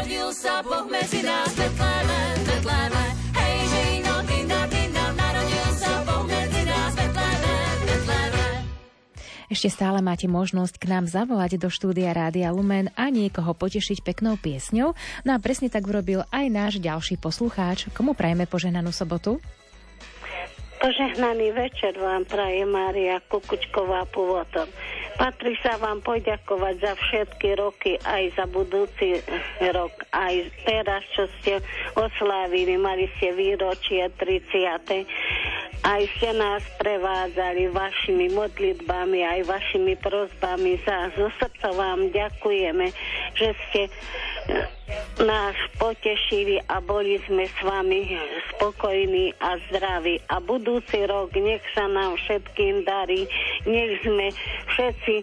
Narodil 0.03 0.35
sa 0.35 0.59
Boh 0.67 0.83
medzi 0.91 1.23
nás, 1.23 1.47
Betleme, 1.55 2.19
Betleme. 2.43 3.03
Hej, 3.39 3.55
žino, 3.71 4.15
dina, 4.27 4.59
dina, 4.67 5.05
narodil 5.15 5.67
sa 5.79 6.03
Boh 6.03 6.27
medzi 6.27 6.61
nás, 6.67 6.91
Betleme, 6.91 7.55
Betleme. 7.87 8.45
Ešte 9.47 9.69
stále 9.71 10.03
máte 10.03 10.27
možnosť 10.27 10.75
k 10.75 10.91
nám 10.91 11.07
zavolať 11.07 11.55
do 11.55 11.71
štúdia 11.71 12.11
Rádia 12.11 12.51
Lumen 12.51 12.91
a 12.99 13.07
niekoho 13.07 13.55
potešiť 13.55 14.03
peknou 14.03 14.35
piesňou. 14.35 14.91
No 15.23 15.29
a 15.31 15.39
presne 15.39 15.71
tak 15.71 15.87
urobil 15.87 16.27
aj 16.35 16.45
náš 16.51 16.73
ďalší 16.83 17.15
poslucháč. 17.15 17.87
Komu 17.95 18.11
prajeme 18.11 18.43
poženanú 18.43 18.91
sobotu? 18.91 19.39
Požehnaný 20.83 21.55
večer 21.55 21.95
vám 21.95 22.27
praje 22.27 22.67
Mária 22.67 23.23
Kukučková 23.31 24.03
pôvodom. 24.11 24.67
Patrí 25.15 25.55
sa 25.63 25.79
vám 25.79 26.03
poďakovať 26.03 26.75
za 26.83 26.93
všetky 26.99 27.55
roky, 27.55 27.95
aj 28.03 28.35
za 28.35 28.43
budúci 28.51 29.23
rok, 29.71 29.95
aj 30.11 30.43
teraz, 30.67 31.07
čo 31.15 31.31
ste 31.39 31.63
oslávili, 31.95 32.75
mali 32.75 33.07
ste 33.15 33.31
výročie 33.31 34.11
30. 34.11 35.07
Aj 35.87 36.03
ste 36.19 36.29
nás 36.35 36.59
prevádzali 36.75 37.71
vašimi 37.71 38.35
modlitbami, 38.35 39.23
aj 39.23 39.39
vašimi 39.47 39.95
prozbami. 40.03 40.83
Za, 40.83 41.15
zo 41.15 41.31
srdca 41.39 41.71
vám 41.79 42.11
ďakujeme, 42.11 42.91
že 43.39 43.55
ste 43.67 43.87
nás 45.23 45.55
potešili 45.77 46.59
a 46.67 46.81
boli 46.81 47.21
sme 47.29 47.47
s 47.47 47.57
vami 47.63 48.17
spokojní 48.53 49.31
a 49.39 49.55
zdraví. 49.69 50.19
A 50.27 50.41
budúci 50.43 51.05
rok 51.05 51.31
nech 51.37 51.63
sa 51.71 51.87
nám 51.87 52.17
všetkým 52.17 52.83
darí, 52.83 53.29
nech 53.63 54.01
sme 54.03 54.33
všetci 54.73 55.15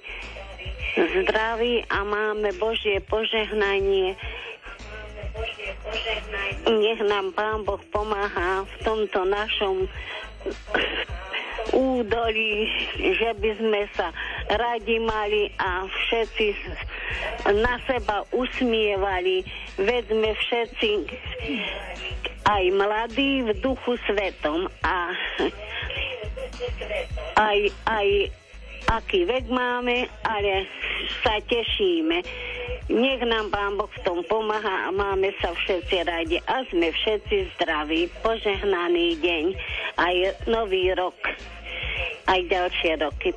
zdraví 1.21 1.85
a 1.91 1.99
máme 2.07 2.51
Božie 2.59 2.99
požehnanie. 3.07 4.17
Nech 6.67 7.01
nám 7.07 7.31
Pán 7.37 7.63
Boh 7.63 7.81
pomáha 7.95 8.67
v 8.67 8.75
tomto 8.83 9.23
našom 9.27 9.87
údolí, 11.71 12.67
že 12.99 13.31
by 13.39 13.51
sme 13.59 13.83
sa 13.95 14.11
radi 14.51 14.99
mali 14.99 15.53
a 15.59 15.87
všetci 15.87 16.47
na 17.63 17.79
seba 17.87 18.27
usmievali. 18.35 19.47
Veď 19.79 20.07
všetci 20.35 20.91
aj 22.51 22.65
mladí 22.75 23.47
v 23.47 23.51
duchu 23.63 23.95
svetom 24.09 24.67
a 24.83 25.15
aj, 27.39 27.59
aj 27.87 28.09
aký 28.91 29.23
vek 29.23 29.47
máme, 29.47 30.11
ale 30.27 30.67
sa 31.23 31.39
tešíme. 31.39 32.19
Nech 32.91 33.23
nám 33.23 33.55
Pán 33.55 33.79
Boh 33.79 33.87
v 33.87 34.03
tom 34.03 34.19
pomáha 34.27 34.91
a 34.91 34.91
máme 34.91 35.31
sa 35.39 35.55
všetci 35.55 35.97
radi 36.03 36.37
a 36.43 36.67
sme 36.75 36.91
všetci 36.91 37.55
zdraví. 37.55 38.11
Požehnaný 38.19 39.15
deň 39.23 39.45
aj 39.95 40.15
nový 40.51 40.91
rok, 40.99 41.15
aj 42.27 42.41
ďalšie 42.51 42.99
roky. 42.99 43.31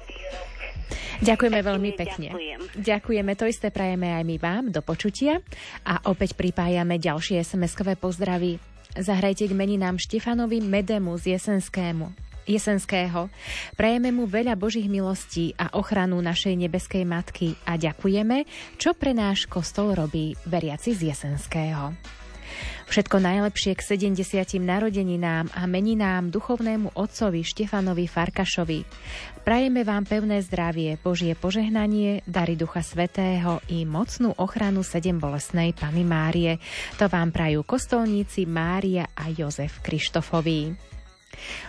Ďakujeme 1.24 1.60
veľmi 1.64 1.92
pekne. 1.96 2.28
ďakujem. 2.34 2.60
Ďakujeme, 2.74 3.32
to 3.40 3.46
isté 3.48 3.72
prajeme 3.72 4.12
aj 4.12 4.24
my 4.28 4.38
vám, 4.42 4.64
do 4.74 4.82
počutia. 4.84 5.40
A 5.88 6.02
opäť 6.10 6.36
pripájame 6.36 7.00
ďalšie 7.00 7.40
SMS-kové 7.46 7.96
pozdravy. 7.96 8.60
Zahrajte 8.98 9.48
k 9.48 9.54
meninám 9.56 10.02
Štefanovi 10.02 10.60
Medemu 10.60 11.16
z 11.16 11.38
Jesenskému. 11.38 12.33
Jesenského. 12.46 13.28
Prajeme 13.76 14.12
mu 14.12 14.30
veľa 14.30 14.56
Božích 14.60 14.88
milostí 14.88 15.56
a 15.56 15.74
ochranu 15.76 16.20
našej 16.20 16.56
nebeskej 16.56 17.04
matky 17.08 17.56
a 17.68 17.80
ďakujeme, 17.80 18.46
čo 18.78 18.96
pre 18.96 19.16
náš 19.16 19.48
kostol 19.50 19.96
robí 19.96 20.36
veriaci 20.48 20.96
z 20.96 21.14
Jesenského. 21.14 21.96
Všetko 22.94 23.18
najlepšie 23.26 23.74
k 23.74 23.82
70. 23.82 24.62
narodeninám 24.62 25.50
a 25.56 25.66
meninám 25.66 26.30
duchovnému 26.30 26.94
otcovi 26.94 27.42
Štefanovi 27.42 28.06
Farkašovi. 28.06 28.86
Prajeme 29.42 29.82
vám 29.82 30.06
pevné 30.06 30.40
zdravie, 30.46 31.02
Božie 31.02 31.34
požehnanie, 31.34 32.22
dary 32.30 32.54
Ducha 32.54 32.86
Svetého 32.86 33.60
i 33.72 33.84
mocnú 33.84 34.38
ochranu 34.38 34.86
sedem 34.86 35.18
bolesnej 35.18 35.74
Pany 35.74 36.06
Márie. 36.06 36.62
To 37.02 37.10
vám 37.10 37.34
prajú 37.34 37.66
kostolníci 37.66 38.46
Mária 38.46 39.10
a 39.18 39.32
Jozef 39.34 39.82
Krištofovi. 39.82 40.93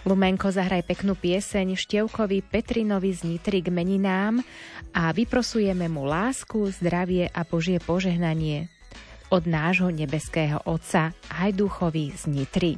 Lumenko 0.09 0.51
zahraj 0.53 0.85
peknú 0.85 1.17
pieseň 1.19 1.77
Števkovi 1.77 2.45
Petrinovi 2.45 3.11
z 3.13 3.25
Nitry 3.25 3.65
k 3.65 3.69
meninám 3.69 4.45
a 4.93 5.11
vyprosujeme 5.11 5.89
mu 5.89 6.05
lásku, 6.07 6.71
zdravie 6.81 7.29
a 7.33 7.43
Božie 7.43 7.81
požehnanie 7.81 8.73
od 9.33 9.51
nášho 9.51 9.91
nebeského 9.91 10.63
Otca 10.63 11.11
Hajduchovi 11.33 12.15
z 12.15 12.23
Nitry. 12.31 12.73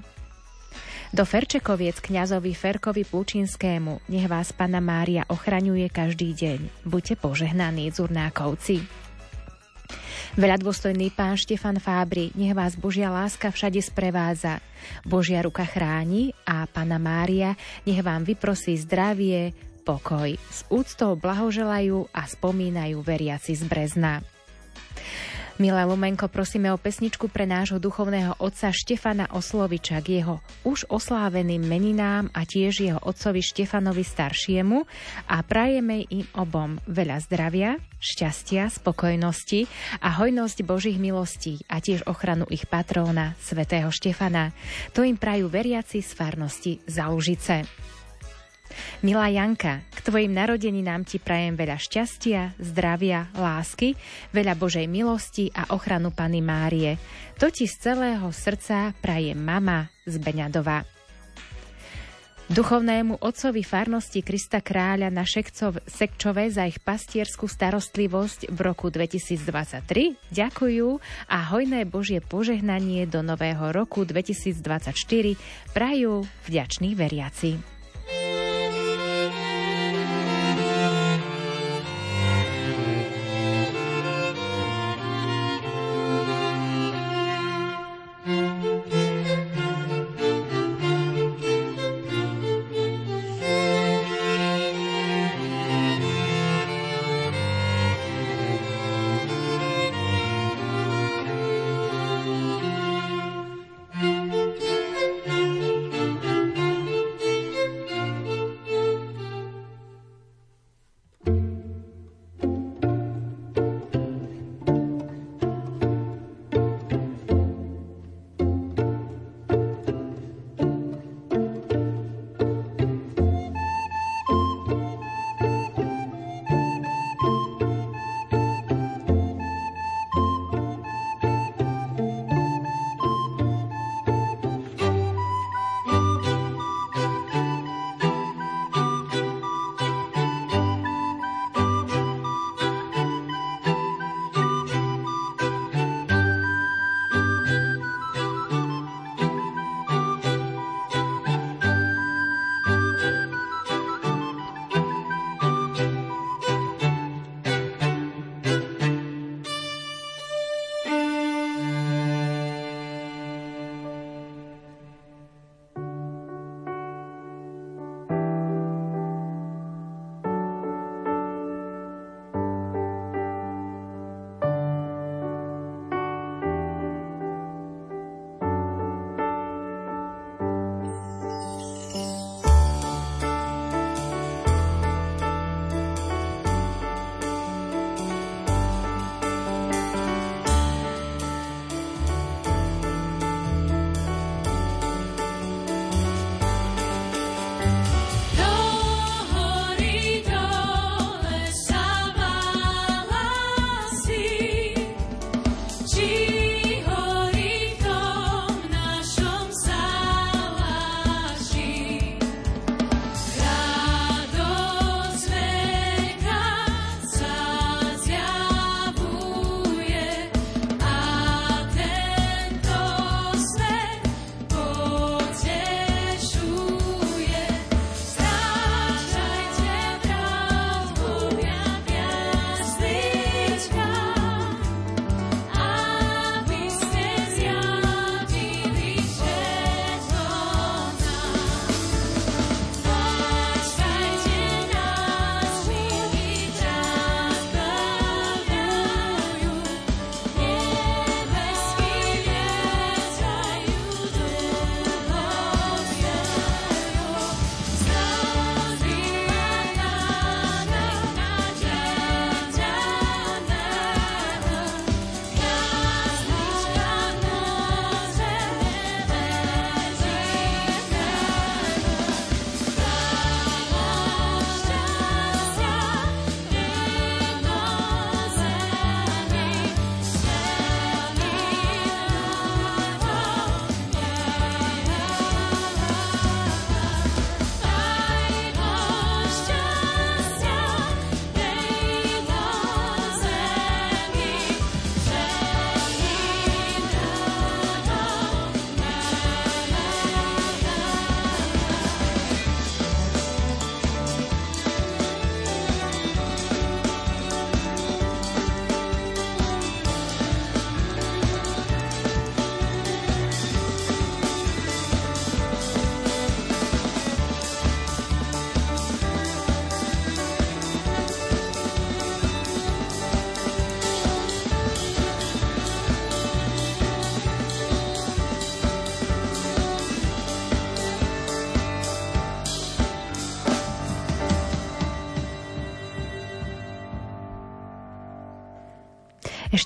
Do 1.15 1.23
Ferčekoviec 1.23 2.03
kňazovi 2.03 2.53
Ferkovi 2.53 3.07
Plučinskému 3.07 4.11
nech 4.11 4.27
vás 4.27 4.51
Pana 4.51 4.83
Mária 4.83 5.23
ochraňuje 5.31 5.87
každý 5.89 6.35
deň. 6.35 6.83
Buďte 6.83 7.15
požehnaní, 7.23 7.95
Zurnákovci. 7.95 9.06
Veľa 10.37 10.61
dôstojný 10.61 11.13
pán 11.15 11.35
Štefan 11.41 11.81
Fábri, 11.81 12.35
nech 12.37 12.53
vás 12.53 12.77
Božia 12.77 13.09
láska 13.09 13.49
všade 13.49 13.81
sprevádza. 13.81 14.61
Božia 15.03 15.41
ruka 15.41 15.65
chráni 15.65 16.37
a 16.45 16.69
Pana 16.69 17.01
Mária 17.01 17.57
nech 17.89 18.01
vám 18.05 18.27
vyprosí 18.27 18.77
zdravie, 18.77 19.57
pokoj. 19.87 20.35
S 20.51 20.67
úctou 20.67 21.15
blahoželajú 21.15 22.11
a 22.11 22.27
spomínajú 22.27 23.01
veriaci 23.07 23.55
z 23.55 23.63
Brezna. 23.71 24.27
Milé 25.57 25.89
Lumenko, 25.89 26.29
prosíme 26.29 26.69
o 26.69 26.77
pesničku 26.77 27.33
pre 27.33 27.49
nášho 27.49 27.81
duchovného 27.81 28.37
otca 28.45 28.69
Štefana 28.69 29.33
Osloviča 29.33 30.05
k 30.05 30.21
jeho 30.21 30.45
už 30.69 30.85
osláveným 30.93 31.65
meninám 31.65 32.29
a 32.37 32.45
tiež 32.45 32.85
jeho 32.85 33.01
otcovi 33.01 33.41
Štefanovi 33.41 34.05
staršiemu 34.05 34.85
a 35.25 35.41
prajeme 35.41 36.05
im 36.13 36.29
obom 36.37 36.77
veľa 36.85 37.25
zdravia, 37.25 37.81
šťastia, 37.97 38.69
spokojnosti 38.69 39.65
a 40.05 40.21
hojnosť 40.21 40.61
Božích 40.61 41.01
milostí 41.01 41.65
a 41.73 41.81
tiež 41.81 42.05
ochranu 42.05 42.45
ich 42.53 42.69
patróna, 42.69 43.33
svätého 43.41 43.89
Štefana. 43.89 44.53
To 44.93 45.09
im 45.09 45.17
prajú 45.17 45.49
veriaci 45.49 46.05
z 46.05 46.11
farnosti 46.13 46.85
Zalužice. 46.85 47.65
Milá 49.05 49.29
Janka, 49.29 49.85
k 49.93 49.99
tvojim 50.05 50.33
narodeninám 50.33 51.05
ti 51.05 51.21
prajem 51.21 51.55
veľa 51.55 51.77
šťastia, 51.79 52.57
zdravia, 52.59 53.29
lásky, 53.37 53.95
veľa 54.33 54.55
Božej 54.57 54.87
milosti 54.89 55.53
a 55.53 55.71
ochranu 55.75 56.13
Pany 56.13 56.41
Márie. 56.41 56.97
To 57.37 57.53
ti 57.53 57.69
z 57.69 57.93
celého 57.93 58.29
srdca 58.33 58.97
praje 58.99 59.37
mama 59.37 59.93
z 60.09 60.17
Beňadova. 60.17 60.97
Duchovnému 62.47 63.27
otcovi 63.27 63.67
farnosti 63.67 64.23
Krista 64.23 64.63
Kráľa 64.63 65.11
na 65.11 65.27
Šekcov, 65.27 65.83
Sekčové 65.83 66.47
za 66.47 66.63
ich 66.63 66.79
pastierskú 66.79 67.51
starostlivosť 67.51 68.55
v 68.55 68.59
roku 68.63 68.87
2023 68.87 70.15
ďakujú 70.31 70.89
a 71.27 71.39
hojné 71.51 71.91
Božie 71.91 72.23
požehnanie 72.23 73.03
do 73.11 73.27
nového 73.27 73.75
roku 73.75 74.07
2024 74.07 74.95
prajú 75.75 76.23
vďační 76.47 76.95
veriaci. 76.95 77.76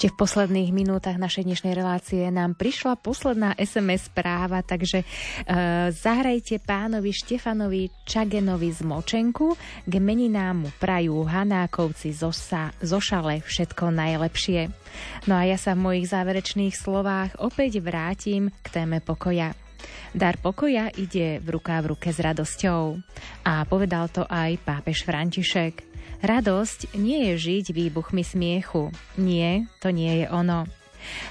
Ešte 0.01 0.17
v 0.17 0.25
posledných 0.25 0.73
minútach 0.73 1.21
našej 1.21 1.45
dnešnej 1.45 1.77
relácie 1.77 2.25
nám 2.33 2.57
prišla 2.57 2.97
posledná 2.97 3.53
SMS 3.61 4.09
správa, 4.09 4.65
takže 4.65 5.05
e, 5.05 5.07
zahrajte 5.93 6.57
pánovi 6.65 7.13
Štefanovi 7.13 7.93
Čagenovi 8.09 8.73
z 8.73 8.81
Močenku, 8.81 9.53
k 9.85 9.95
meninám 10.01 10.65
mu 10.65 10.71
prajú 10.81 11.21
Hanákovci 11.29 12.17
zo, 12.17 12.33
Sa, 12.33 12.73
zo 12.81 12.97
Šale 12.97 13.45
všetko 13.45 13.93
najlepšie. 13.93 14.73
No 15.29 15.37
a 15.37 15.45
ja 15.45 15.61
sa 15.61 15.77
v 15.77 15.85
mojich 15.85 16.09
záverečných 16.09 16.73
slovách 16.73 17.37
opäť 17.37 17.85
vrátim 17.85 18.49
k 18.65 18.67
téme 18.73 19.05
pokoja. 19.05 19.53
Dar 20.17 20.41
pokoja 20.41 20.89
ide 20.97 21.45
v 21.45 21.61
ruka 21.61 21.77
v 21.85 21.93
ruke 21.93 22.09
s 22.09 22.17
radosťou. 22.17 22.97
A 23.45 23.69
povedal 23.69 24.09
to 24.09 24.25
aj 24.25 24.57
pápež 24.65 25.05
František. 25.05 25.90
Radosť 26.21 27.01
nie 27.01 27.33
je 27.33 27.35
žiť 27.41 27.73
výbuchmi 27.73 28.21
smiechu. 28.21 28.93
Nie, 29.17 29.65
to 29.81 29.89
nie 29.89 30.25
je 30.25 30.27
ono. 30.29 30.69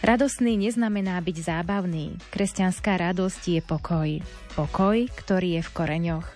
Radostný 0.02 0.58
neznamená 0.58 1.22
byť 1.22 1.38
zábavný. 1.46 2.18
Kresťanská 2.34 2.98
radosť 2.98 3.42
je 3.54 3.62
pokoj. 3.62 4.10
Pokoj, 4.58 4.98
ktorý 5.14 5.60
je 5.60 5.64
v 5.66 5.74
koreňoch. 5.78 6.28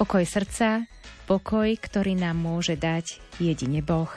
Pokoj 0.00 0.24
srdca, 0.24 0.88
pokoj, 1.28 1.68
ktorý 1.76 2.16
nám 2.16 2.40
môže 2.40 2.80
dať 2.80 3.20
jedine 3.36 3.84
Boh. 3.84 4.08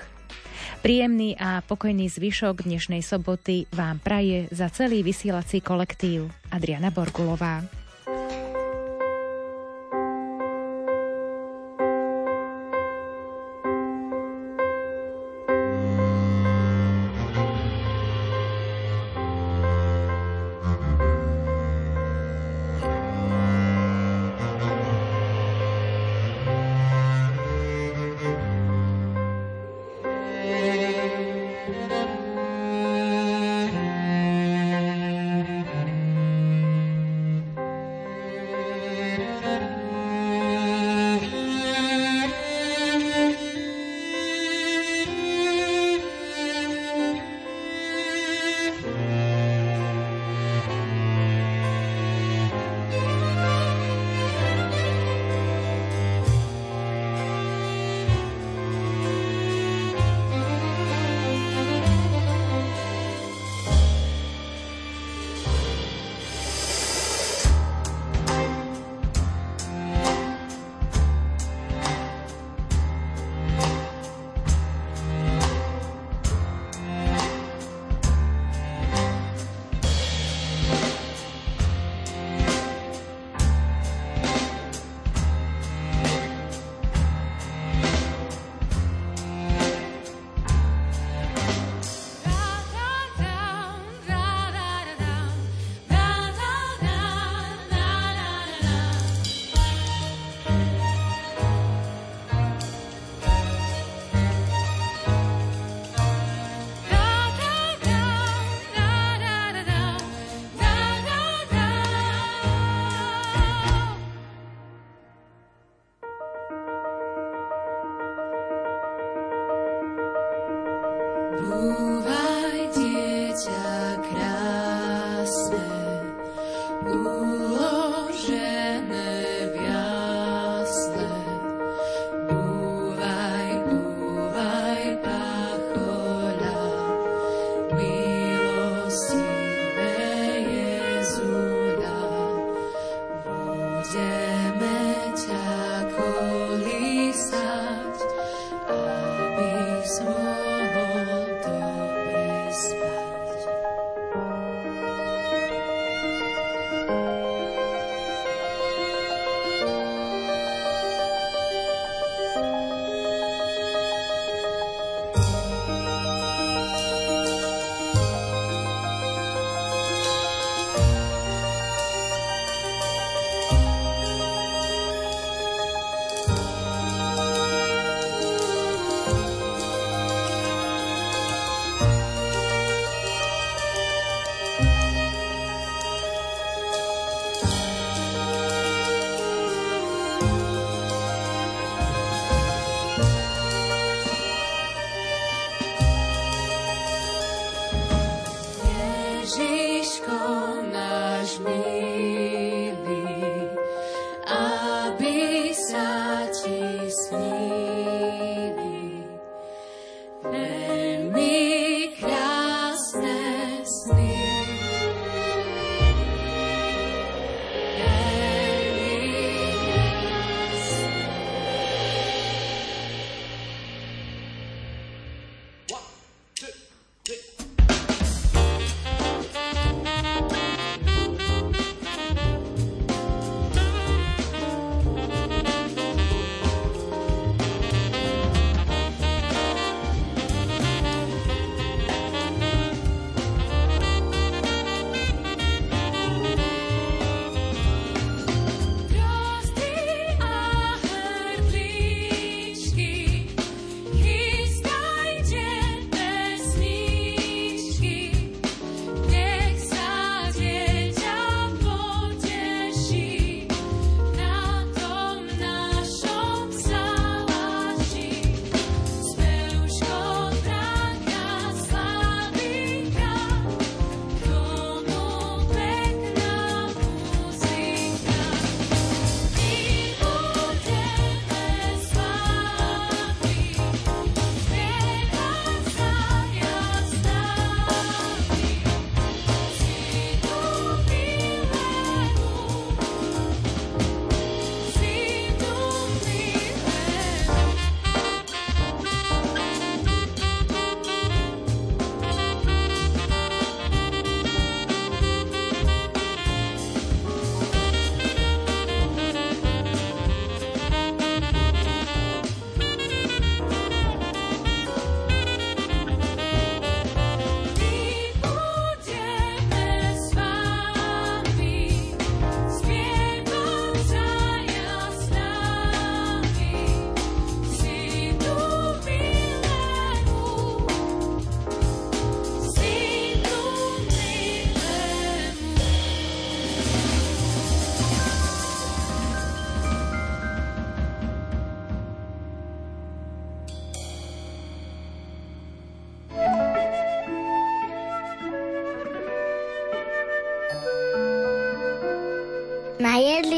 Príjemný 0.79 1.35
a 1.35 1.59
pokojný 1.59 2.07
zvyšok 2.07 2.63
dnešnej 2.63 3.03
soboty 3.03 3.67
vám 3.75 3.99
praje 3.99 4.47
za 4.55 4.71
celý 4.71 5.03
vysielací 5.03 5.59
kolektív 5.59 6.31
Adriana 6.55 6.87
Borgulová. 6.87 7.82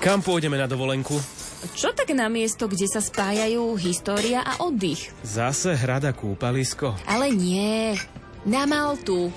Kam 0.00 0.24
pôjdeme 0.24 0.56
na 0.56 0.64
dovolenku? 0.64 1.12
Čo 1.76 1.92
tak 1.92 2.08
na 2.16 2.32
miesto, 2.32 2.64
kde 2.64 2.88
sa 2.88 3.04
spájajú 3.04 3.76
história 3.76 4.40
a 4.40 4.64
oddych? 4.64 5.12
Zase 5.20 5.76
hrada 5.76 6.16
kúpalisko. 6.16 6.96
Ale 7.04 7.28
nie, 7.28 7.92
na 8.48 8.64
Maltu. 8.64 9.28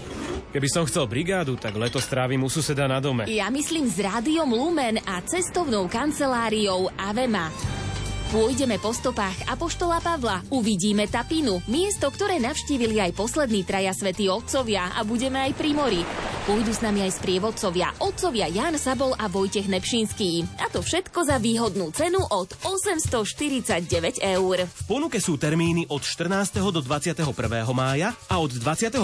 Keby 0.55 0.67
som 0.71 0.87
chcel 0.87 1.03
brigádu, 1.03 1.59
tak 1.59 1.75
leto 1.75 1.99
strávim 1.99 2.39
u 2.39 2.47
suseda 2.47 2.87
na 2.87 3.03
dome. 3.03 3.27
Ja 3.27 3.51
myslím 3.51 3.91
s 3.91 3.99
rádiom 3.99 4.55
Lumen 4.55 5.03
a 5.03 5.19
cestovnou 5.27 5.91
kanceláriou 5.91 6.87
Avema. 6.95 7.51
Pôjdeme 8.33 8.81
po 8.81 8.89
stopách 8.89 9.45
Apoštola 9.45 10.01
Pavla, 10.01 10.41
uvidíme 10.49 11.05
Tapinu, 11.05 11.61
miesto, 11.69 12.09
ktoré 12.09 12.41
navštívili 12.41 12.97
aj 12.97 13.13
poslední 13.13 13.61
traja 13.61 13.93
svätí 13.93 14.25
otcovia 14.25 14.89
a 14.97 15.05
budeme 15.05 15.37
aj 15.37 15.53
pri 15.53 15.69
mori. 15.77 16.01
Pôjdu 16.49 16.73
s 16.73 16.81
nami 16.81 17.05
aj 17.05 17.21
sprievodcovia, 17.21 17.93
otcovia 18.01 18.49
Jan 18.49 18.75
Sabol 18.81 19.13
a 19.21 19.29
Vojtech 19.29 19.69
Nepšinský. 19.69 20.43
A 20.59 20.67
to 20.67 20.81
všetko 20.81 21.29
za 21.29 21.37
výhodnú 21.37 21.93
cenu 21.93 22.19
od 22.19 22.51
849 22.65 24.17
eur. 24.19 24.57
V 24.65 24.83
ponuke 24.89 25.21
sú 25.21 25.37
termíny 25.37 25.85
od 25.93 26.01
14. 26.01 26.57
do 26.73 26.81
21. 26.81 27.23
mája 27.71 28.17
a 28.33 28.41
od 28.41 28.49
21. 28.49 28.97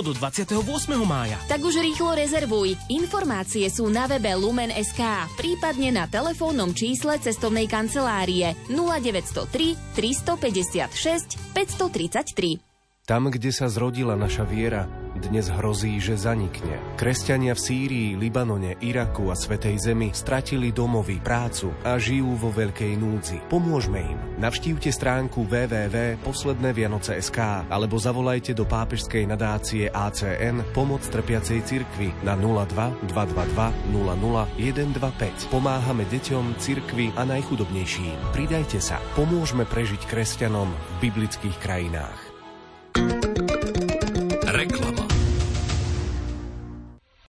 do 0.00 0.12
28. 0.14 0.62
mája. 1.02 1.36
Tak 1.50 1.58
už 1.58 1.82
rýchlo 1.82 2.14
rezervuj. 2.14 2.78
Informácie 2.88 3.66
sú 3.66 3.90
na 3.90 4.06
webe 4.06 4.30
Lumen.sk, 4.38 5.02
prípadne 5.34 5.90
na 5.90 6.06
telefónnom 6.06 6.70
čísle 6.70 7.18
cestovnej 7.18 7.66
kancelárie 7.66 8.54
0903 8.76 9.96
356 9.96 11.40
533. 11.56 12.60
Tam, 13.06 13.30
kde 13.30 13.50
sa 13.54 13.70
zrodila 13.70 14.18
naša 14.18 14.44
viera, 14.44 14.84
dnes 15.20 15.52
hrozí, 15.52 16.00
že 16.00 16.16
zanikne. 16.16 16.78
Kresťania 17.00 17.52
v 17.56 17.60
Sýrii, 17.60 18.16
Libanone, 18.16 18.80
Iraku 18.80 19.28
a 19.32 19.36
Svetej 19.36 19.76
Zemi 19.80 20.14
stratili 20.14 20.72
domovy, 20.72 21.20
prácu 21.20 21.74
a 21.84 21.98
žijú 22.00 22.36
vo 22.38 22.54
veľkej 22.54 22.92
núdzi. 22.96 23.40
Pomôžme 23.52 24.00
im. 24.00 24.18
Navštívte 24.40 24.92
stránku 24.92 25.44
www.poslednévianoce.sk 25.48 27.38
alebo 27.68 27.96
zavolajte 28.00 28.54
do 28.56 28.64
pápežskej 28.68 29.28
nadácie 29.28 29.92
ACN 29.92 30.64
Pomoc 30.72 31.04
trpiacej 31.04 31.60
cirkvi 31.66 32.14
na 32.24 32.36
02 32.36 33.10
222 33.10 33.92
00 33.92 34.46
125. 34.56 35.52
Pomáhame 35.52 36.04
deťom, 36.08 36.56
cirkvi 36.58 37.12
a 37.14 37.22
najchudobnejším. 37.28 38.32
Pridajte 38.32 38.80
sa. 38.80 38.98
Pomôžme 39.14 39.68
prežiť 39.68 40.02
kresťanom 40.08 40.68
v 40.68 40.92
biblických 41.08 41.56
krajinách. 41.60 42.20